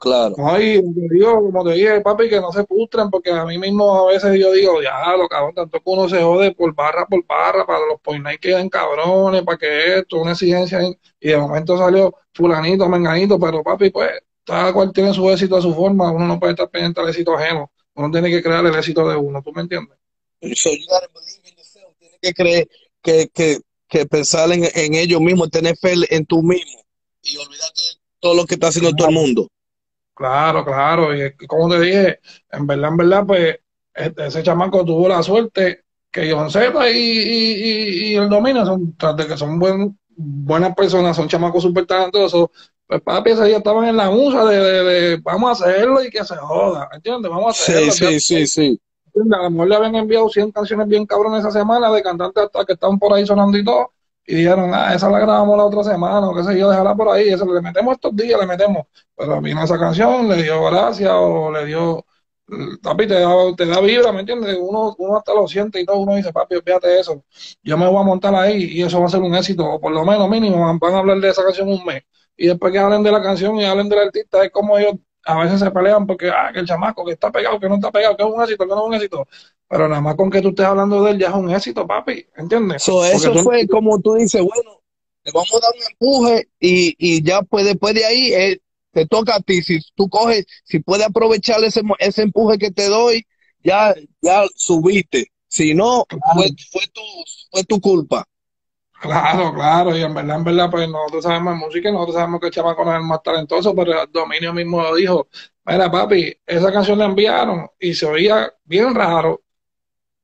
Claro. 0.04 0.34
No, 0.36 0.60
y 0.60 0.82
te 0.82 1.14
digo, 1.14 1.36
como 1.36 1.64
te 1.64 1.72
dije, 1.72 2.02
papi, 2.02 2.28
que 2.28 2.38
no 2.38 2.52
se 2.52 2.66
frustren, 2.66 3.08
porque 3.08 3.30
a 3.30 3.46
mí 3.46 3.56
mismo 3.56 4.06
a 4.06 4.12
veces 4.12 4.38
yo 4.38 4.52
digo, 4.52 4.82
ya, 4.82 5.16
lo 5.16 5.26
cabrón, 5.26 5.54
tanto 5.54 5.78
que 5.78 5.90
uno 5.90 6.06
se 6.10 6.20
jode 6.20 6.52
por 6.52 6.74
barra 6.74 7.06
por 7.06 7.24
barra, 7.24 7.64
para 7.64 7.86
los 7.86 8.02
point 8.02 8.22
que 8.32 8.38
queden 8.38 8.68
cabrones, 8.68 9.42
para 9.44 9.56
que 9.56 10.00
esto, 10.00 10.18
una 10.18 10.32
exigencia, 10.32 10.78
y 11.18 11.28
de 11.28 11.38
momento 11.38 11.78
salió 11.78 12.14
fulanito, 12.34 12.86
menganito, 12.86 13.40
pero 13.40 13.62
papi, 13.62 13.88
pues, 13.88 14.10
cada 14.44 14.74
cual 14.74 14.92
tiene 14.92 15.14
su 15.14 15.30
éxito 15.30 15.56
a 15.56 15.62
su 15.62 15.74
forma, 15.74 16.12
uno 16.12 16.26
no 16.26 16.38
puede 16.38 16.52
estar 16.52 16.68
pendiente 16.68 17.00
al 17.00 17.08
éxito 17.08 17.34
ajeno, 17.34 17.72
uno 17.94 18.10
tiene 18.10 18.28
que 18.30 18.42
crear 18.42 18.66
el 18.66 18.74
éxito 18.74 19.08
de 19.08 19.16
uno, 19.16 19.40
¿tú 19.42 19.52
me 19.54 19.62
entiendes? 19.62 19.96
So 20.54 20.68
you 20.68 20.84
gotta 20.86 21.08
believe 21.14 21.48
in 21.48 21.56
yourself. 21.56 21.96
Tienes 21.98 22.18
que 22.20 22.34
creer, 22.34 22.68
que, 23.00 23.28
que, 23.32 23.58
que 23.88 24.04
pensar 24.04 24.52
en, 24.52 24.64
en 24.64 24.94
ellos 24.96 25.22
mismos, 25.22 25.48
tener 25.48 25.78
fe 25.78 25.94
en 26.10 26.26
tú 26.26 26.42
mismo 26.42 26.84
y 27.22 27.38
olvidarte 27.38 27.80
de 27.80 28.00
todo 28.20 28.34
lo 28.34 28.44
que 28.44 28.56
está 28.56 28.66
haciendo 28.66 28.92
todo 28.92 29.08
el 29.08 29.14
mundo. 29.14 29.48
Claro, 30.14 30.64
claro, 30.64 31.14
y 31.14 31.34
como 31.48 31.68
te 31.68 31.80
dije, 31.80 32.20
en 32.52 32.66
verdad, 32.68 32.90
en 32.90 32.96
verdad, 32.96 33.24
pues 33.26 33.58
este, 33.92 34.26
ese 34.26 34.42
chamaco 34.44 34.84
tuvo 34.84 35.08
la 35.08 35.22
suerte 35.24 35.84
que 36.10 36.32
John 36.32 36.48
Z 36.50 36.88
y, 36.90 36.96
y, 36.96 37.52
y, 37.52 38.12
y 38.12 38.14
el 38.14 38.28
Dominio 38.28 38.64
son, 38.64 38.96
tras 38.96 39.16
de 39.16 39.26
que 39.26 39.36
son 39.36 39.58
buen, 39.58 39.98
buenas 40.16 40.72
personas, 40.76 41.16
son 41.16 41.26
chamacos 41.26 41.64
súper 41.64 41.86
talentosos, 41.86 42.48
pues 42.86 43.00
papi, 43.00 43.30
ese 43.30 43.46
día 43.46 43.56
estaban 43.56 43.88
en 43.88 43.96
la 43.96 44.08
musa 44.08 44.44
de, 44.44 44.58
de, 44.58 44.84
de 44.84 45.16
vamos 45.16 45.60
a 45.60 45.64
hacerlo 45.64 46.04
y 46.04 46.10
que 46.10 46.22
se 46.24 46.36
joda, 46.36 46.88
¿entiendes? 46.92 47.30
Vamos 47.30 47.46
a 47.46 47.50
hacerlo. 47.50 47.90
Sí, 47.90 48.20
sí, 48.20 48.20
sí, 48.20 48.46
sí. 48.46 48.80
A 49.16 49.42
lo 49.44 49.50
mejor 49.50 49.68
le 49.68 49.76
habían 49.76 49.94
enviado 49.96 50.28
100 50.28 50.52
canciones 50.52 50.86
bien 50.86 51.06
cabrones 51.06 51.40
esa 51.40 51.50
semana 51.50 51.90
de 51.90 52.02
cantantes 52.02 52.44
hasta 52.44 52.64
que 52.64 52.74
estaban 52.74 52.98
por 53.00 53.12
ahí 53.12 53.26
sonando 53.26 53.58
y 53.58 53.64
todo, 53.64 53.93
y 54.26 54.36
dijeron, 54.36 54.70
ah, 54.74 54.94
esa 54.94 55.10
la 55.10 55.18
grabamos 55.18 55.56
la 55.56 55.64
otra 55.64 55.84
semana, 55.84 56.28
o 56.28 56.34
qué 56.34 56.44
sé 56.44 56.58
yo, 56.58 56.70
déjala 56.70 56.94
por 56.94 57.08
ahí, 57.10 57.28
eso 57.28 57.44
le 57.52 57.60
metemos 57.60 57.94
estos 57.94 58.16
días, 58.16 58.40
le 58.40 58.46
metemos. 58.46 58.86
Pero 59.16 59.40
vino 59.40 59.62
esa 59.62 59.78
canción, 59.78 60.28
le 60.28 60.42
dio 60.42 60.64
gracia 60.64 61.16
o 61.18 61.52
le 61.52 61.66
dio, 61.66 62.04
papi, 62.82 63.06
te 63.06 63.14
da, 63.20 63.28
te 63.56 63.66
da 63.66 63.80
vibra, 63.80 64.12
¿me 64.12 64.20
entiendes? 64.20 64.56
Uno, 64.60 64.94
uno 64.98 65.16
hasta 65.18 65.34
lo 65.34 65.46
siente 65.48 65.80
y 65.80 65.84
todo, 65.84 65.98
uno 65.98 66.14
dice, 66.16 66.32
papi, 66.32 66.56
fíjate 66.64 66.98
eso, 67.00 67.24
yo 67.62 67.76
me 67.78 67.86
voy 67.86 68.00
a 68.00 68.02
montar 68.04 68.34
ahí 68.34 68.64
y 68.64 68.82
eso 68.82 69.00
va 69.00 69.06
a 69.06 69.08
ser 69.08 69.20
un 69.20 69.34
éxito, 69.34 69.64
o 69.66 69.80
por 69.80 69.92
lo 69.92 70.04
menos 70.04 70.28
mínimo 70.28 70.58
van 70.78 70.94
a 70.94 70.98
hablar 70.98 71.18
de 71.20 71.28
esa 71.30 71.42
canción 71.44 71.68
un 71.68 71.84
mes. 71.84 72.02
Y 72.36 72.48
después 72.48 72.72
que 72.72 72.78
hablen 72.78 73.02
de 73.02 73.12
la 73.12 73.22
canción 73.22 73.56
y 73.56 73.64
hablen 73.64 73.88
del 73.88 74.00
artista, 74.00 74.44
es 74.44 74.50
como 74.50 74.78
ellos 74.78 74.94
a 75.26 75.38
veces 75.42 75.60
se 75.60 75.70
pelean 75.70 76.06
porque, 76.06 76.28
ah, 76.30 76.50
que 76.52 76.60
el 76.60 76.66
chamaco 76.66 77.04
que 77.04 77.12
está 77.12 77.30
pegado, 77.32 77.58
que 77.58 77.68
no 77.68 77.76
está 77.76 77.90
pegado, 77.90 78.16
que 78.16 78.22
es 78.24 78.28
un 78.28 78.42
éxito, 78.42 78.64
que 78.64 78.70
no 78.74 78.80
es 78.82 78.86
un 78.88 78.94
éxito. 78.94 79.26
Pero 79.68 79.88
nada 79.88 80.00
más 80.00 80.16
con 80.16 80.30
que 80.30 80.42
tú 80.42 80.48
estés 80.50 80.66
hablando 80.66 81.02
de 81.04 81.12
él 81.12 81.18
ya 81.18 81.28
es 81.28 81.34
un 81.34 81.50
éxito, 81.50 81.86
papi, 81.86 82.26
¿entiendes? 82.36 82.82
So, 82.82 83.04
eso 83.04 83.30
tú- 83.30 83.38
fue 83.38 83.68
como 83.68 84.00
tú 84.00 84.14
dices, 84.14 84.42
bueno, 84.42 84.82
le 85.24 85.32
vamos 85.32 85.54
a 85.54 85.60
dar 85.60 85.72
un 85.74 85.92
empuje 85.92 86.48
y, 86.60 86.94
y 86.98 87.22
ya 87.22 87.42
pues 87.42 87.64
después 87.64 87.94
de 87.94 88.04
ahí 88.04 88.32
eh, 88.34 88.60
te 88.92 89.06
toca 89.06 89.36
a 89.36 89.40
ti. 89.40 89.62
Si 89.62 89.80
tú 89.94 90.08
coges, 90.08 90.46
si 90.64 90.80
puedes 90.80 91.06
aprovechar 91.06 91.62
ese, 91.64 91.82
ese 91.98 92.22
empuje 92.22 92.58
que 92.58 92.70
te 92.70 92.88
doy, 92.88 93.26
ya, 93.62 93.94
ya 94.20 94.44
subiste. 94.56 95.26
Si 95.48 95.74
no, 95.74 96.04
fue, 96.32 96.48
fue, 96.72 96.82
tu, 96.92 97.00
fue 97.50 97.64
tu 97.64 97.80
culpa. 97.80 98.24
Claro, 99.00 99.52
claro, 99.54 99.96
y 99.96 100.02
en 100.02 100.14
verdad, 100.14 100.36
en 100.38 100.44
verdad, 100.44 100.70
pues 100.70 100.88
nosotros 100.88 101.24
sabemos 101.24 101.54
de 101.54 101.66
música 101.66 101.88
y 101.90 101.92
nosotros 101.92 102.16
sabemos 102.16 102.40
que 102.40 102.46
el 102.46 102.52
chamaco 102.54 102.84
no 102.84 102.92
es 102.92 102.98
el 103.00 103.04
más 103.06 103.22
talentoso, 103.22 103.74
pero 103.74 104.02
el 104.02 104.10
dominio 104.12 104.54
mismo 104.54 104.82
lo 104.82 104.94
dijo. 104.94 105.28
Mira, 105.66 105.90
papi, 105.90 106.34
esa 106.46 106.72
canción 106.72 106.98
la 106.98 107.06
enviaron 107.06 107.68
y 107.78 107.94
se 107.94 108.06
oía 108.06 108.52
bien 108.64 108.94
raro. 108.94 109.43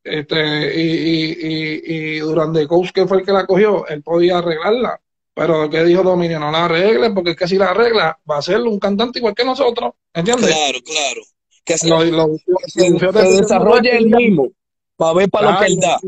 Este, 0.02 0.80
y, 0.80 0.82
y, 0.82 1.36
y, 1.40 1.80
y 2.16 2.18
durante 2.20 2.66
Coach, 2.66 2.90
que 2.92 3.06
fue 3.06 3.18
el 3.20 3.26
que 3.26 3.32
la 3.32 3.46
cogió, 3.46 3.86
él 3.86 4.02
podía 4.02 4.38
arreglarla. 4.38 5.00
Pero 5.34 5.70
¿qué 5.70 5.84
dijo 5.84 6.02
Dominio? 6.02 6.40
No 6.40 6.50
la 6.50 6.64
arregle, 6.64 7.10
porque 7.10 7.30
es 7.30 7.36
que 7.36 7.48
si 7.48 7.56
la 7.56 7.70
arregla, 7.70 8.18
va 8.30 8.38
a 8.38 8.42
ser 8.42 8.60
un 8.60 8.78
cantante 8.78 9.18
igual 9.20 9.34
que 9.34 9.44
nosotros, 9.44 9.92
¿entiendes? 10.12 10.54
Claro, 10.54 10.78
claro. 10.84 11.20
Que 11.64 11.78
se, 11.78 11.88
Lo- 11.88 12.04
lo- 12.04 12.36
se- 12.66 12.98
se 12.98 13.12
del- 13.12 13.36
desarrolle 13.40 13.96
el 13.96 14.06
mismo 14.06 14.48
para 14.96 15.12
ver 15.14 15.30
para 15.30 15.52
lo 15.52 15.58
que 15.60 15.66
él 15.66 15.76
da. 15.80 16.00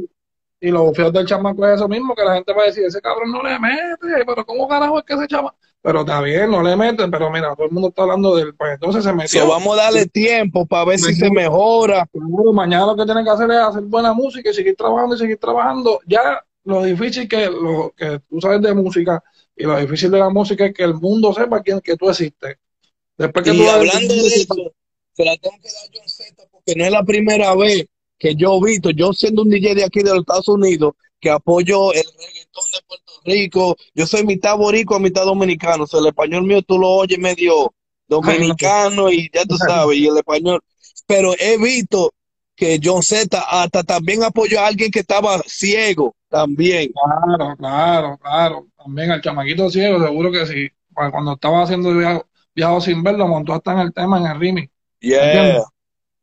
Y 0.61 0.71
lo 0.71 0.93
feo 0.95 1.11
del 1.11 1.27
chamaco 1.27 1.67
es 1.67 1.75
eso 1.77 1.89
mismo, 1.89 2.15
que 2.15 2.25
la 2.25 2.35
gente 2.35 2.53
va 2.53 2.63
a 2.63 2.67
decir, 2.67 2.85
ese 2.85 3.01
cabrón 3.01 3.31
no 3.33 3.43
le 3.43 3.59
mete, 3.59 4.25
pero 4.27 4.45
¿cómo 4.47 4.69
carajo 4.69 4.99
es 4.99 5.05
que 5.05 5.15
ese 5.15 5.27
chamaco? 5.27 5.57
Pero 5.83 6.01
está 6.01 6.21
bien, 6.21 6.49
no 6.49 6.63
le 6.63 6.77
meten, 6.77 7.11
pero 7.11 7.29
mira, 7.29 7.57
todo 7.57 7.67
el 7.67 7.73
mundo 7.73 7.89
está 7.89 8.03
hablando 8.03 8.37
del, 8.37 8.55
pues 8.55 8.75
entonces 8.75 9.03
se 9.03 9.13
metió. 9.13 9.43
So, 9.43 9.49
vamos 9.49 9.77
a 9.77 9.83
darle 9.83 10.07
tiempo 10.07 10.65
para 10.65 10.85
ver 10.85 10.99
si 11.01 11.13
se 11.13 11.29
mejora. 11.29 12.09
Mañana 12.53 12.87
lo 12.87 12.97
que 12.97 13.05
tienen 13.05 13.25
que 13.25 13.31
hacer 13.31 13.51
es 13.51 13.57
hacer 13.57 13.83
buena 13.83 14.13
música 14.13 14.51
y 14.51 14.55
seguir 14.55 14.77
trabajando 14.77 15.17
y 15.17 15.19
seguir 15.19 15.39
trabajando. 15.39 15.99
Ya 16.07 16.41
lo 16.65 16.85
difícil 16.85 17.29
que, 17.29 17.47
lo, 17.47 17.93
que 17.97 18.21
tú 18.31 18.41
sabes 18.41 18.63
de 18.63 18.73
música 18.75 19.23
y 19.57 19.65
lo 19.65 19.77
difícil 19.77 20.13
de 20.13 20.19
la 20.19 20.31
música 20.31 20.67
es 20.67 20.73
que 20.73 20.85
el 20.85 20.95
mundo 20.95 21.35
sepa 21.35 21.61
quién, 21.63 21.81
que 21.81 21.97
tú 21.97 22.09
existes. 22.09 22.59
Después 23.19 23.45
que 23.45 23.53
Y 23.53 23.59
tú 23.59 23.69
hablando 23.69 24.15
de 24.15 24.27
eso, 24.29 24.55
se 25.13 25.25
la 25.25 25.37
tengo 25.37 25.57
que 25.57 25.69
dar 25.69 25.91
John 25.93 26.09
Z 26.09 26.45
porque 26.51 26.75
no 26.77 26.85
es 26.85 26.91
la 26.93 27.03
primera 27.03 27.55
vez 27.57 27.87
que 28.19 28.37
yo 28.37 28.57
he 28.57 28.71
visto, 28.71 28.91
yo 28.91 29.13
siendo 29.13 29.43
un 29.43 29.51
DJ 29.51 29.75
de 29.75 29.85
aquí 29.85 29.99
de 29.99 30.11
los 30.11 30.21
Estados 30.21 30.47
Unidos, 30.47 30.95
que 31.21 31.29
apoyo 31.29 31.93
el 31.93 32.05
reggaetón 32.05 32.65
de 32.73 32.81
Puerto 32.87 33.02
Rico, 33.25 33.77
yo 33.95 34.07
soy 34.07 34.25
mitad 34.25 34.57
boricua, 34.57 34.99
mitad 34.99 35.25
dominicano, 35.25 35.85
o 35.85 35.87
sea, 35.87 36.01
el 36.01 36.07
español 36.07 36.45
mío 36.45 36.63
tú 36.63 36.79
lo 36.79 36.89
oyes 36.91 37.19
medio 37.19 37.73
dominicano 38.09 39.11
y 39.11 39.31
ya 39.33 39.45
tú 39.45 39.57
sabes, 39.57 39.97
y 39.99 40.07
el 40.07 40.17
español, 40.17 40.61
pero 41.07 41.33
he 41.39 41.57
visto 41.59 42.13
que 42.55 42.79
John 42.83 43.03
Z 43.03 43.41
hasta 43.49 43.83
también 43.83 44.23
apoyó 44.23 44.61
a 44.61 44.67
alguien 44.67 44.91
que 44.91 45.01
estaba 45.01 45.41
ciego, 45.47 46.15
también. 46.29 46.93
Claro, 46.93 47.57
claro, 47.57 48.19
claro. 48.19 48.67
También 48.77 49.11
al 49.11 49.21
chamaquito 49.21 49.71
ciego, 49.71 50.01
seguro 50.05 50.31
que 50.31 50.47
sí. 50.47 50.69
Cu- 50.95 51.11
Cuando 51.11 51.33
estaba 51.35 51.63
haciendo 51.63 51.91
el 51.91 51.99
viaje, 51.99 52.23
viaje 52.55 52.81
sin 52.83 53.03
verlo, 53.03 53.27
montó 53.29 53.55
hasta 53.55 53.73
en 53.73 53.79
el 53.81 53.93
tema, 53.93 54.19
en 54.19 54.27
el 54.27 54.39
remix. 54.39 54.71
Yeah. 55.01 55.65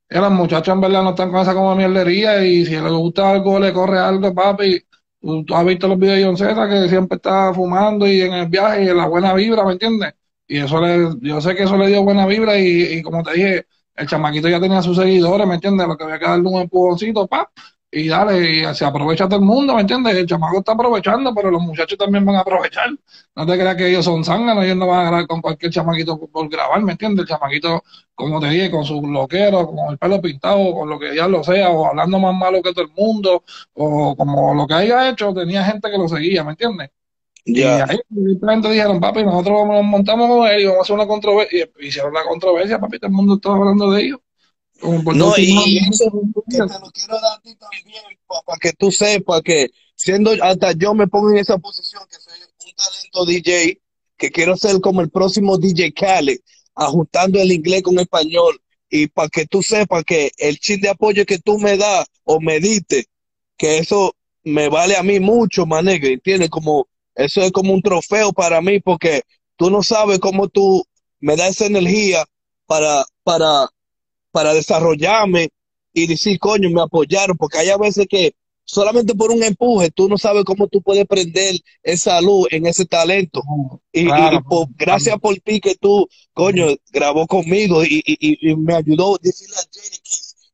Y 0.09 0.15
los 0.15 0.31
muchachos 0.31 0.73
en 0.73 0.81
verdad 0.81 1.03
no 1.03 1.11
están 1.11 1.31
con 1.31 1.41
esa 1.41 1.53
como 1.53 1.75
mierdería 1.75 2.43
y 2.43 2.65
si 2.65 2.71
les 2.71 2.91
gusta 2.91 3.29
algo, 3.29 3.59
le 3.59 3.71
corre 3.73 3.99
algo, 3.99 4.33
papi. 4.33 4.81
Tú, 5.21 5.45
has 5.53 5.65
visto 5.65 5.87
los 5.87 5.99
videos 5.99 6.17
de 6.17 6.25
John 6.25 6.37
Z 6.37 6.69
que 6.69 6.89
siempre 6.89 7.17
está 7.17 7.53
fumando 7.53 8.07
y 8.07 8.21
en 8.21 8.33
el 8.33 8.47
viaje 8.47 8.85
y 8.85 8.87
en 8.89 8.97
la 8.97 9.07
buena 9.07 9.33
vibra, 9.33 9.65
¿me 9.65 9.73
entiendes? 9.73 10.13
Y 10.47 10.57
eso 10.59 10.81
le, 10.81 11.09
yo 11.21 11.41
sé 11.41 11.55
que 11.55 11.63
eso 11.63 11.77
le 11.77 11.87
dio 11.87 12.03
buena 12.03 12.25
vibra 12.25 12.57
y, 12.57 12.83
y 12.93 13.01
como 13.01 13.21
te 13.23 13.33
dije, 13.33 13.67
el 13.95 14.07
chamaquito 14.07 14.47
ya 14.47 14.59
tenía 14.61 14.81
sus 14.81 14.97
seguidores, 14.97 15.45
¿me 15.45 15.55
entiendes? 15.55 15.87
Lo 15.87 15.97
que 15.97 16.05
había 16.05 16.19
que 16.19 16.25
darle 16.25 16.47
un 16.47 16.61
empujoncito, 16.61 17.27
pa, 17.27 17.51
y 17.91 18.07
dale, 18.07 18.71
y 18.71 18.75
se 18.75 18.85
aprovecha 18.85 19.27
todo 19.27 19.39
el 19.39 19.45
mundo, 19.45 19.73
¿me 19.73 19.81
entiendes? 19.81 20.15
El 20.15 20.27
chamaco 20.27 20.59
está 20.59 20.73
aprovechando, 20.73 21.33
pero 21.33 21.49
los 21.49 21.61
muchachos 21.61 21.97
también 21.97 22.23
van 22.25 22.35
a 22.35 22.41
aprovechar. 22.41 22.89
No 23.35 23.45
te 23.45 23.53
creas 23.53 23.75
que 23.75 23.89
ellos 23.89 24.05
son 24.05 24.23
zánganos, 24.23 24.63
ellos 24.63 24.77
no 24.77 24.87
van 24.87 24.99
a 24.99 25.03
grabar 25.09 25.27
con 25.27 25.41
cualquier 25.41 25.71
chamaquito 25.71 26.19
por, 26.19 26.29
por 26.29 26.49
grabar, 26.49 26.81
¿me 26.83 26.91
entiendes? 26.91 27.23
El 27.23 27.29
chamaquito, 27.29 27.83
como 28.13 28.39
te 28.39 28.49
dije, 28.49 28.69
con 28.69 28.85
sus 28.85 29.01
loqueros, 29.01 29.67
con 29.67 29.91
el 29.91 29.97
pelo 29.97 30.21
pintado, 30.21 30.73
con 30.73 30.89
lo 30.89 30.99
que 30.99 31.15
ya 31.15 31.27
lo 31.27 31.43
sea, 31.43 31.69
o 31.69 31.87
hablando 31.87 32.19
más 32.19 32.35
malo 32.35 32.61
que 32.61 32.73
todo 32.73 32.85
el 32.85 32.91
mundo, 32.95 33.43
o 33.73 34.15
como 34.15 34.53
lo 34.53 34.67
que 34.67 34.73
haya 34.75 35.09
hecho, 35.09 35.33
tenía 35.33 35.63
gente 35.63 35.89
que 35.89 35.97
lo 35.97 36.07
seguía, 36.07 36.43
¿me 36.43 36.51
entiendes? 36.51 36.91
Y 37.45 37.63
ahí 37.63 37.97
simplemente 38.13 38.69
dijeron, 38.69 38.99
papi, 38.99 39.23
nosotros 39.23 39.67
nos 39.67 39.83
montamos 39.83 40.27
con 40.29 40.47
él 40.47 40.61
y 40.61 40.65
vamos 40.65 40.79
a 40.79 40.81
hacer 40.83 40.95
una 40.95 41.07
controversia. 41.07 41.69
Y 41.79 41.87
hicieron 41.87 42.13
la 42.13 42.23
controversia, 42.23 42.79
papi, 42.79 42.99
todo 42.99 43.07
el 43.09 43.15
mundo 43.15 43.35
estaba 43.35 43.55
hablando 43.57 43.91
de 43.91 44.03
ellos. 44.03 44.19
No, 44.81 45.33
y 45.37 45.79
te 45.97 46.57
lo 46.57 46.91
quiero 46.91 47.19
dar 47.19 47.37
a 47.37 47.41
ti 47.41 47.55
también, 47.55 48.03
para 48.45 48.57
que 48.59 48.73
tú 48.73 48.91
sepas 48.91 49.41
que 49.41 49.69
siendo 49.95 50.31
hasta 50.41 50.71
yo 50.73 50.93
me 50.93 51.07
pongo 51.07 51.31
en 51.31 51.37
esa 51.37 51.57
posición, 51.57 52.03
que 52.09 52.15
soy 52.15 52.39
un 52.41 52.75
talento 52.75 53.25
DJ, 53.25 53.81
que 54.17 54.31
quiero 54.31 54.55
ser 54.55 54.79
como 54.79 55.01
el 55.01 55.09
próximo 55.09 55.57
DJ 55.57 55.91
Khaled, 55.93 56.39
ajustando 56.75 57.39
el 57.39 57.51
inglés 57.51 57.83
con 57.83 57.99
español, 57.99 58.61
y 58.89 59.07
para 59.07 59.29
que 59.29 59.45
tú 59.45 59.61
sepas 59.61 60.03
que 60.03 60.31
el 60.37 60.59
chip 60.59 60.81
de 60.81 60.89
apoyo 60.89 61.25
que 61.25 61.39
tú 61.39 61.59
me 61.59 61.77
das 61.77 62.05
o 62.23 62.39
me 62.39 62.59
diste, 62.59 63.05
que 63.57 63.77
eso 63.79 64.15
me 64.43 64.69
vale 64.69 64.95
a 64.95 65.03
mí 65.03 65.19
mucho, 65.19 65.65
manegre, 65.65 66.13
¿entiendes? 66.13 66.49
Como, 66.49 66.87
eso 67.15 67.41
es 67.41 67.51
como 67.51 67.73
un 67.73 67.81
trofeo 67.81 68.31
para 68.31 68.61
mí, 68.61 68.79
porque 68.79 69.23
tú 69.57 69.69
no 69.69 69.83
sabes 69.83 70.19
cómo 70.19 70.47
tú 70.47 70.85
me 71.19 71.35
das 71.35 71.49
esa 71.51 71.65
energía 71.65 72.25
para, 72.65 73.05
para, 73.23 73.69
para 74.31 74.53
desarrollarme 74.53 75.49
y 75.93 76.07
decir, 76.07 76.39
coño, 76.39 76.69
me 76.69 76.81
apoyaron, 76.81 77.37
porque 77.37 77.57
hay 77.59 77.69
a 77.69 77.77
veces 77.77 78.07
que 78.09 78.33
solamente 78.63 79.15
por 79.15 79.31
un 79.31 79.43
empuje, 79.43 79.89
tú 79.91 80.07
no 80.07 80.17
sabes 80.17 80.43
cómo 80.45 80.67
tú 80.67 80.81
puedes 80.81 81.05
prender 81.05 81.55
esa 81.83 82.21
luz 82.21 82.47
en 82.51 82.67
ese 82.67 82.85
talento. 82.85 83.41
Y, 83.91 84.01
y- 84.01 84.05
Claro, 84.05 84.35
y 84.35 84.39
por- 84.41 84.67
gracias 84.75 85.17
por 85.19 85.35
ti 85.39 85.59
que 85.59 85.75
tú, 85.75 86.07
coño, 86.33 86.67
grabó 86.91 87.25
conmigo 87.27 87.83
y, 87.83 88.01
y- 88.05 88.17
y- 88.19 88.51
y 88.51 88.55
me 88.55 88.75
ayudó 88.75 89.15
a 89.15 89.19
decirle 89.21 89.55
a 89.57 89.63
Jenny 89.71 89.97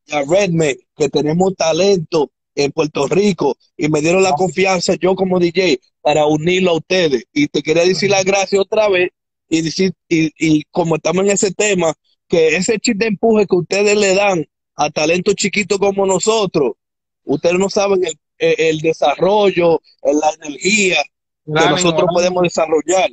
y 0.07 0.13
a 0.13 0.21
Redman 0.23 0.75
que 0.95 1.09
tenemos 1.09 1.55
talento 1.55 2.31
en 2.55 2.71
Puerto 2.71 3.07
Rico 3.07 3.57
y 3.75 3.89
me 3.89 4.01
dieron 4.01 4.23
la 4.23 4.33
confianza 4.33 4.95
yo 4.95 5.15
como 5.15 5.39
DJ 5.39 5.79
para 6.01 6.25
unirlo 6.25 6.71
a 6.71 6.77
ustedes. 6.77 7.25
Y 7.33 7.47
te 7.47 7.61
quería 7.61 7.83
decir 7.83 8.09
las 8.09 8.23
gracias 8.23 8.61
otra 8.61 8.87
vez 8.87 9.09
y 9.49 9.61
decir, 9.61 9.91
y, 10.07 10.31
y 10.37 10.63
como 10.71 10.95
estamos 10.95 11.25
en 11.25 11.31
ese 11.31 11.51
tema, 11.51 11.93
que 12.27 12.55
ese 12.55 12.79
chip 12.79 12.97
de 12.97 13.07
empuje 13.07 13.45
que 13.45 13.55
ustedes 13.55 13.97
le 13.97 14.15
dan 14.15 14.45
a 14.75 14.89
talentos 14.89 15.35
chiquitos 15.35 15.77
como 15.77 16.05
nosotros, 16.05 16.73
ustedes 17.23 17.57
no 17.57 17.69
saben 17.69 18.03
el, 18.05 18.17
el- 18.37 18.79
desarrollo, 18.79 19.81
la 20.03 20.31
energía 20.41 20.97
que 21.45 21.69
nosotros 21.69 22.09
podemos 22.11 22.43
desarrollar. 22.43 23.09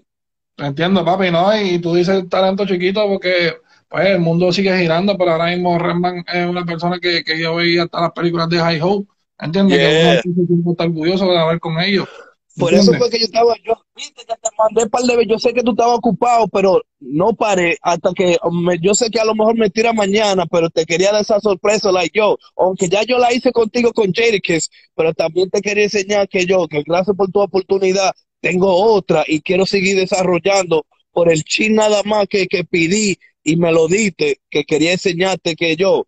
Entiendo, 0.57 1.05
papi, 1.05 1.31
¿no? 1.31 1.57
Y 1.61 1.79
tú 1.81 1.94
dices 1.94 2.29
talento 2.29 2.66
chiquito 2.66 3.07
porque 3.09 3.55
pues 3.88 4.07
el 4.07 4.20
mundo 4.20 4.53
sigue 4.53 4.77
girando, 4.79 5.16
pero 5.18 5.33
ahora 5.33 5.46
mismo 5.46 5.79
Redman 5.79 6.25
es 6.33 6.46
una 6.46 6.64
persona 6.64 6.98
que, 6.98 7.22
que 7.25 7.38
yo 7.38 7.55
veía 7.57 7.85
hasta 7.85 8.01
las 8.01 8.12
películas 8.12 8.48
de 8.48 8.59
High 8.59 8.81
Hope, 8.81 9.11
¿entiendes? 9.38 9.79
Yeah. 9.79 10.22
Que 10.22 10.29
uno 10.48 10.72
está 10.72 10.85
orgulloso 10.85 11.27
de 11.27 11.38
haber 11.38 11.61
con 11.61 11.79
ellos. 11.81 12.09
Por 12.58 12.74
eso 12.74 12.92
fue 12.98 13.08
que 13.10 13.18
yo 13.18 13.24
estaba, 13.24 13.54
yo, 13.64 13.74
viste 13.96 14.24
que 14.26 14.34
te 14.34 14.48
mandé 14.58 14.82
un 14.84 14.90
par 14.90 15.02
de 15.04 15.16
veces, 15.16 15.30
yo 15.30 15.38
sé 15.38 15.54
que 15.54 15.62
tú 15.62 15.70
estabas 15.70 15.96
ocupado, 15.98 16.48
pero 16.48 16.82
no 17.00 17.32
paré 17.32 17.78
hasta 17.82 18.12
que, 18.14 18.36
me- 18.52 18.78
yo 18.78 18.94
sé 18.94 19.10
que 19.10 19.18
a 19.18 19.24
lo 19.24 19.34
mejor 19.34 19.56
me 19.56 19.70
tira 19.70 19.92
mañana, 19.94 20.44
pero 20.46 20.68
te 20.68 20.84
quería 20.84 21.12
dar 21.12 21.22
esa 21.22 21.40
sorpresa, 21.40 21.90
like 21.90 22.16
yo, 22.18 22.36
aunque 22.56 22.88
ya 22.88 23.02
yo 23.04 23.18
la 23.18 23.32
hice 23.32 23.52
contigo 23.52 23.92
con 23.92 24.12
Jadakiss, 24.12 24.68
pero 24.94 25.14
también 25.14 25.48
te 25.50 25.60
quería 25.62 25.84
enseñar 25.84 26.28
que 26.28 26.44
yo, 26.44 26.68
que 26.68 26.82
gracias 26.82 27.16
por 27.16 27.30
tu 27.30 27.40
oportunidad, 27.40 28.12
tengo 28.40 28.74
otra 28.74 29.24
y 29.26 29.40
quiero 29.40 29.64
seguir 29.66 29.96
desarrollando 29.96 30.84
por 31.12 31.30
el 31.32 31.44
chin 31.44 31.74
nada 31.76 32.02
más 32.04 32.26
que, 32.28 32.46
que 32.48 32.64
pedí 32.64 33.18
y 33.44 33.56
me 33.56 33.72
lo 33.72 33.88
diste, 33.88 34.40
que 34.50 34.64
quería 34.64 34.92
enseñarte 34.92 35.56
que 35.56 35.74
yo 35.76 36.06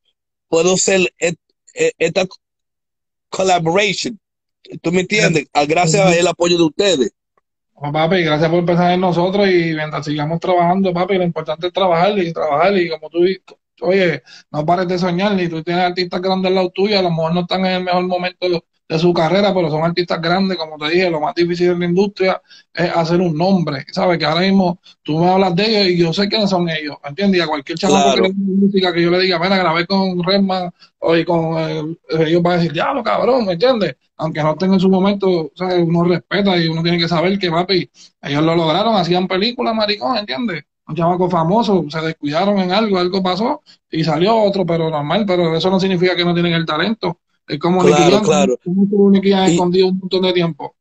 puedo 0.48 0.76
ser 0.76 1.12
et- 1.18 1.38
et- 1.74 1.94
esta 1.98 2.26
collaboration. 3.30 4.18
¿Tú 4.82 4.92
me 4.92 5.00
entiendes? 5.00 5.46
Gracias 5.68 6.18
al 6.18 6.26
apoyo 6.26 6.56
de 6.56 6.64
ustedes. 6.64 7.12
Pues, 7.74 7.92
papi, 7.92 8.22
gracias 8.22 8.50
por 8.50 8.64
pensar 8.64 8.92
en 8.92 9.00
nosotros 9.00 9.48
y 9.48 9.74
mientras 9.74 10.04
sigamos 10.04 10.38
trabajando, 10.40 10.92
papi, 10.92 11.16
lo 11.18 11.24
importante 11.24 11.66
es 11.66 11.72
trabajar 11.72 12.16
y 12.18 12.32
trabajar 12.32 12.76
y 12.78 12.88
como 12.88 13.10
tú, 13.10 13.24
di- 13.24 13.38
oye, 13.80 14.22
no 14.52 14.64
pares 14.64 14.86
de 14.88 14.98
soñar, 14.98 15.34
ni 15.34 15.48
tú 15.48 15.62
tienes 15.62 15.84
artistas 15.84 16.20
grandes 16.22 16.48
al 16.50 16.54
lado 16.54 16.70
tuyo, 16.70 16.98
a 16.98 17.02
lo 17.02 17.10
mejor 17.10 17.34
no 17.34 17.40
están 17.40 17.66
en 17.66 17.72
el 17.72 17.84
mejor 17.84 18.06
momento 18.06 18.46
de 18.88 18.98
su 18.98 19.12
carrera, 19.14 19.54
pero 19.54 19.70
son 19.70 19.82
artistas 19.82 20.20
grandes, 20.20 20.58
como 20.58 20.76
te 20.76 20.90
dije, 20.90 21.10
lo 21.10 21.20
más 21.20 21.34
difícil 21.34 21.70
en 21.70 21.80
la 21.80 21.86
industria 21.86 22.42
es 22.72 22.90
hacer 22.94 23.20
un 23.20 23.36
nombre, 23.36 23.84
¿sabes? 23.92 24.18
Que 24.18 24.26
ahora 24.26 24.42
mismo 24.42 24.78
tú 25.02 25.18
me 25.18 25.28
hablas 25.30 25.54
de 25.56 25.64
ellos 25.64 25.90
y 25.90 25.98
yo 25.98 26.12
sé 26.12 26.28
quiénes 26.28 26.50
son 26.50 26.68
ellos, 26.68 26.96
¿entiendes? 27.02 27.38
Y 27.40 27.42
a 27.42 27.46
cualquier 27.46 27.78
Claro. 27.78 28.22
que 28.22 28.28
le 28.28 28.34
música 28.34 28.92
que 28.92 29.02
yo 29.02 29.10
le 29.10 29.20
diga, 29.20 29.38
mira, 29.38 29.56
grabé 29.56 29.86
con 29.86 30.22
Redman 30.22 30.70
o 30.98 31.16
y 31.16 31.24
con 31.24 31.58
eh, 31.58 31.96
ellos 32.26 32.42
van 32.42 32.52
a 32.54 32.56
decir, 32.56 32.72
diablo, 32.72 33.02
cabrón, 33.02 33.46
¿me 33.46 33.52
entiendes? 33.52 33.96
Aunque 34.16 34.42
no 34.42 34.52
estén 34.52 34.72
en 34.74 34.80
su 34.80 34.88
momento, 34.90 35.50
¿sabes? 35.54 35.82
Uno 35.82 36.04
respeta 36.04 36.56
y 36.56 36.68
uno 36.68 36.82
tiene 36.82 36.98
que 36.98 37.08
saber 37.08 37.38
que, 37.38 37.50
papi, 37.50 37.90
ellos 38.22 38.42
lo 38.42 38.54
lograron, 38.54 38.94
hacían 38.96 39.26
películas, 39.26 39.74
maricón, 39.74 40.16
¿entiendes? 40.18 40.64
Un 40.86 40.94
chamaco 40.94 41.30
famoso, 41.30 41.86
se 41.88 42.00
descuidaron 42.02 42.58
en 42.58 42.70
algo, 42.70 42.98
algo 42.98 43.22
pasó 43.22 43.62
y 43.90 44.04
salió 44.04 44.36
otro, 44.36 44.66
pero 44.66 44.90
normal, 44.90 45.24
pero 45.26 45.56
eso 45.56 45.70
no 45.70 45.80
significa 45.80 46.14
que 46.14 46.24
no 46.24 46.34
tienen 46.34 46.52
el 46.52 46.66
talento. 46.66 47.20
Es 47.46 47.58
como 47.58 47.82
Claro, 47.84 48.22
claro. 48.22 48.58
como 48.64 49.10
Nicky 49.10 49.30
Jam 49.30 49.44
escondido 49.50 49.88
un 49.88 49.98
montón 49.98 50.22
de 50.22 50.32
tiempo. 50.32 50.76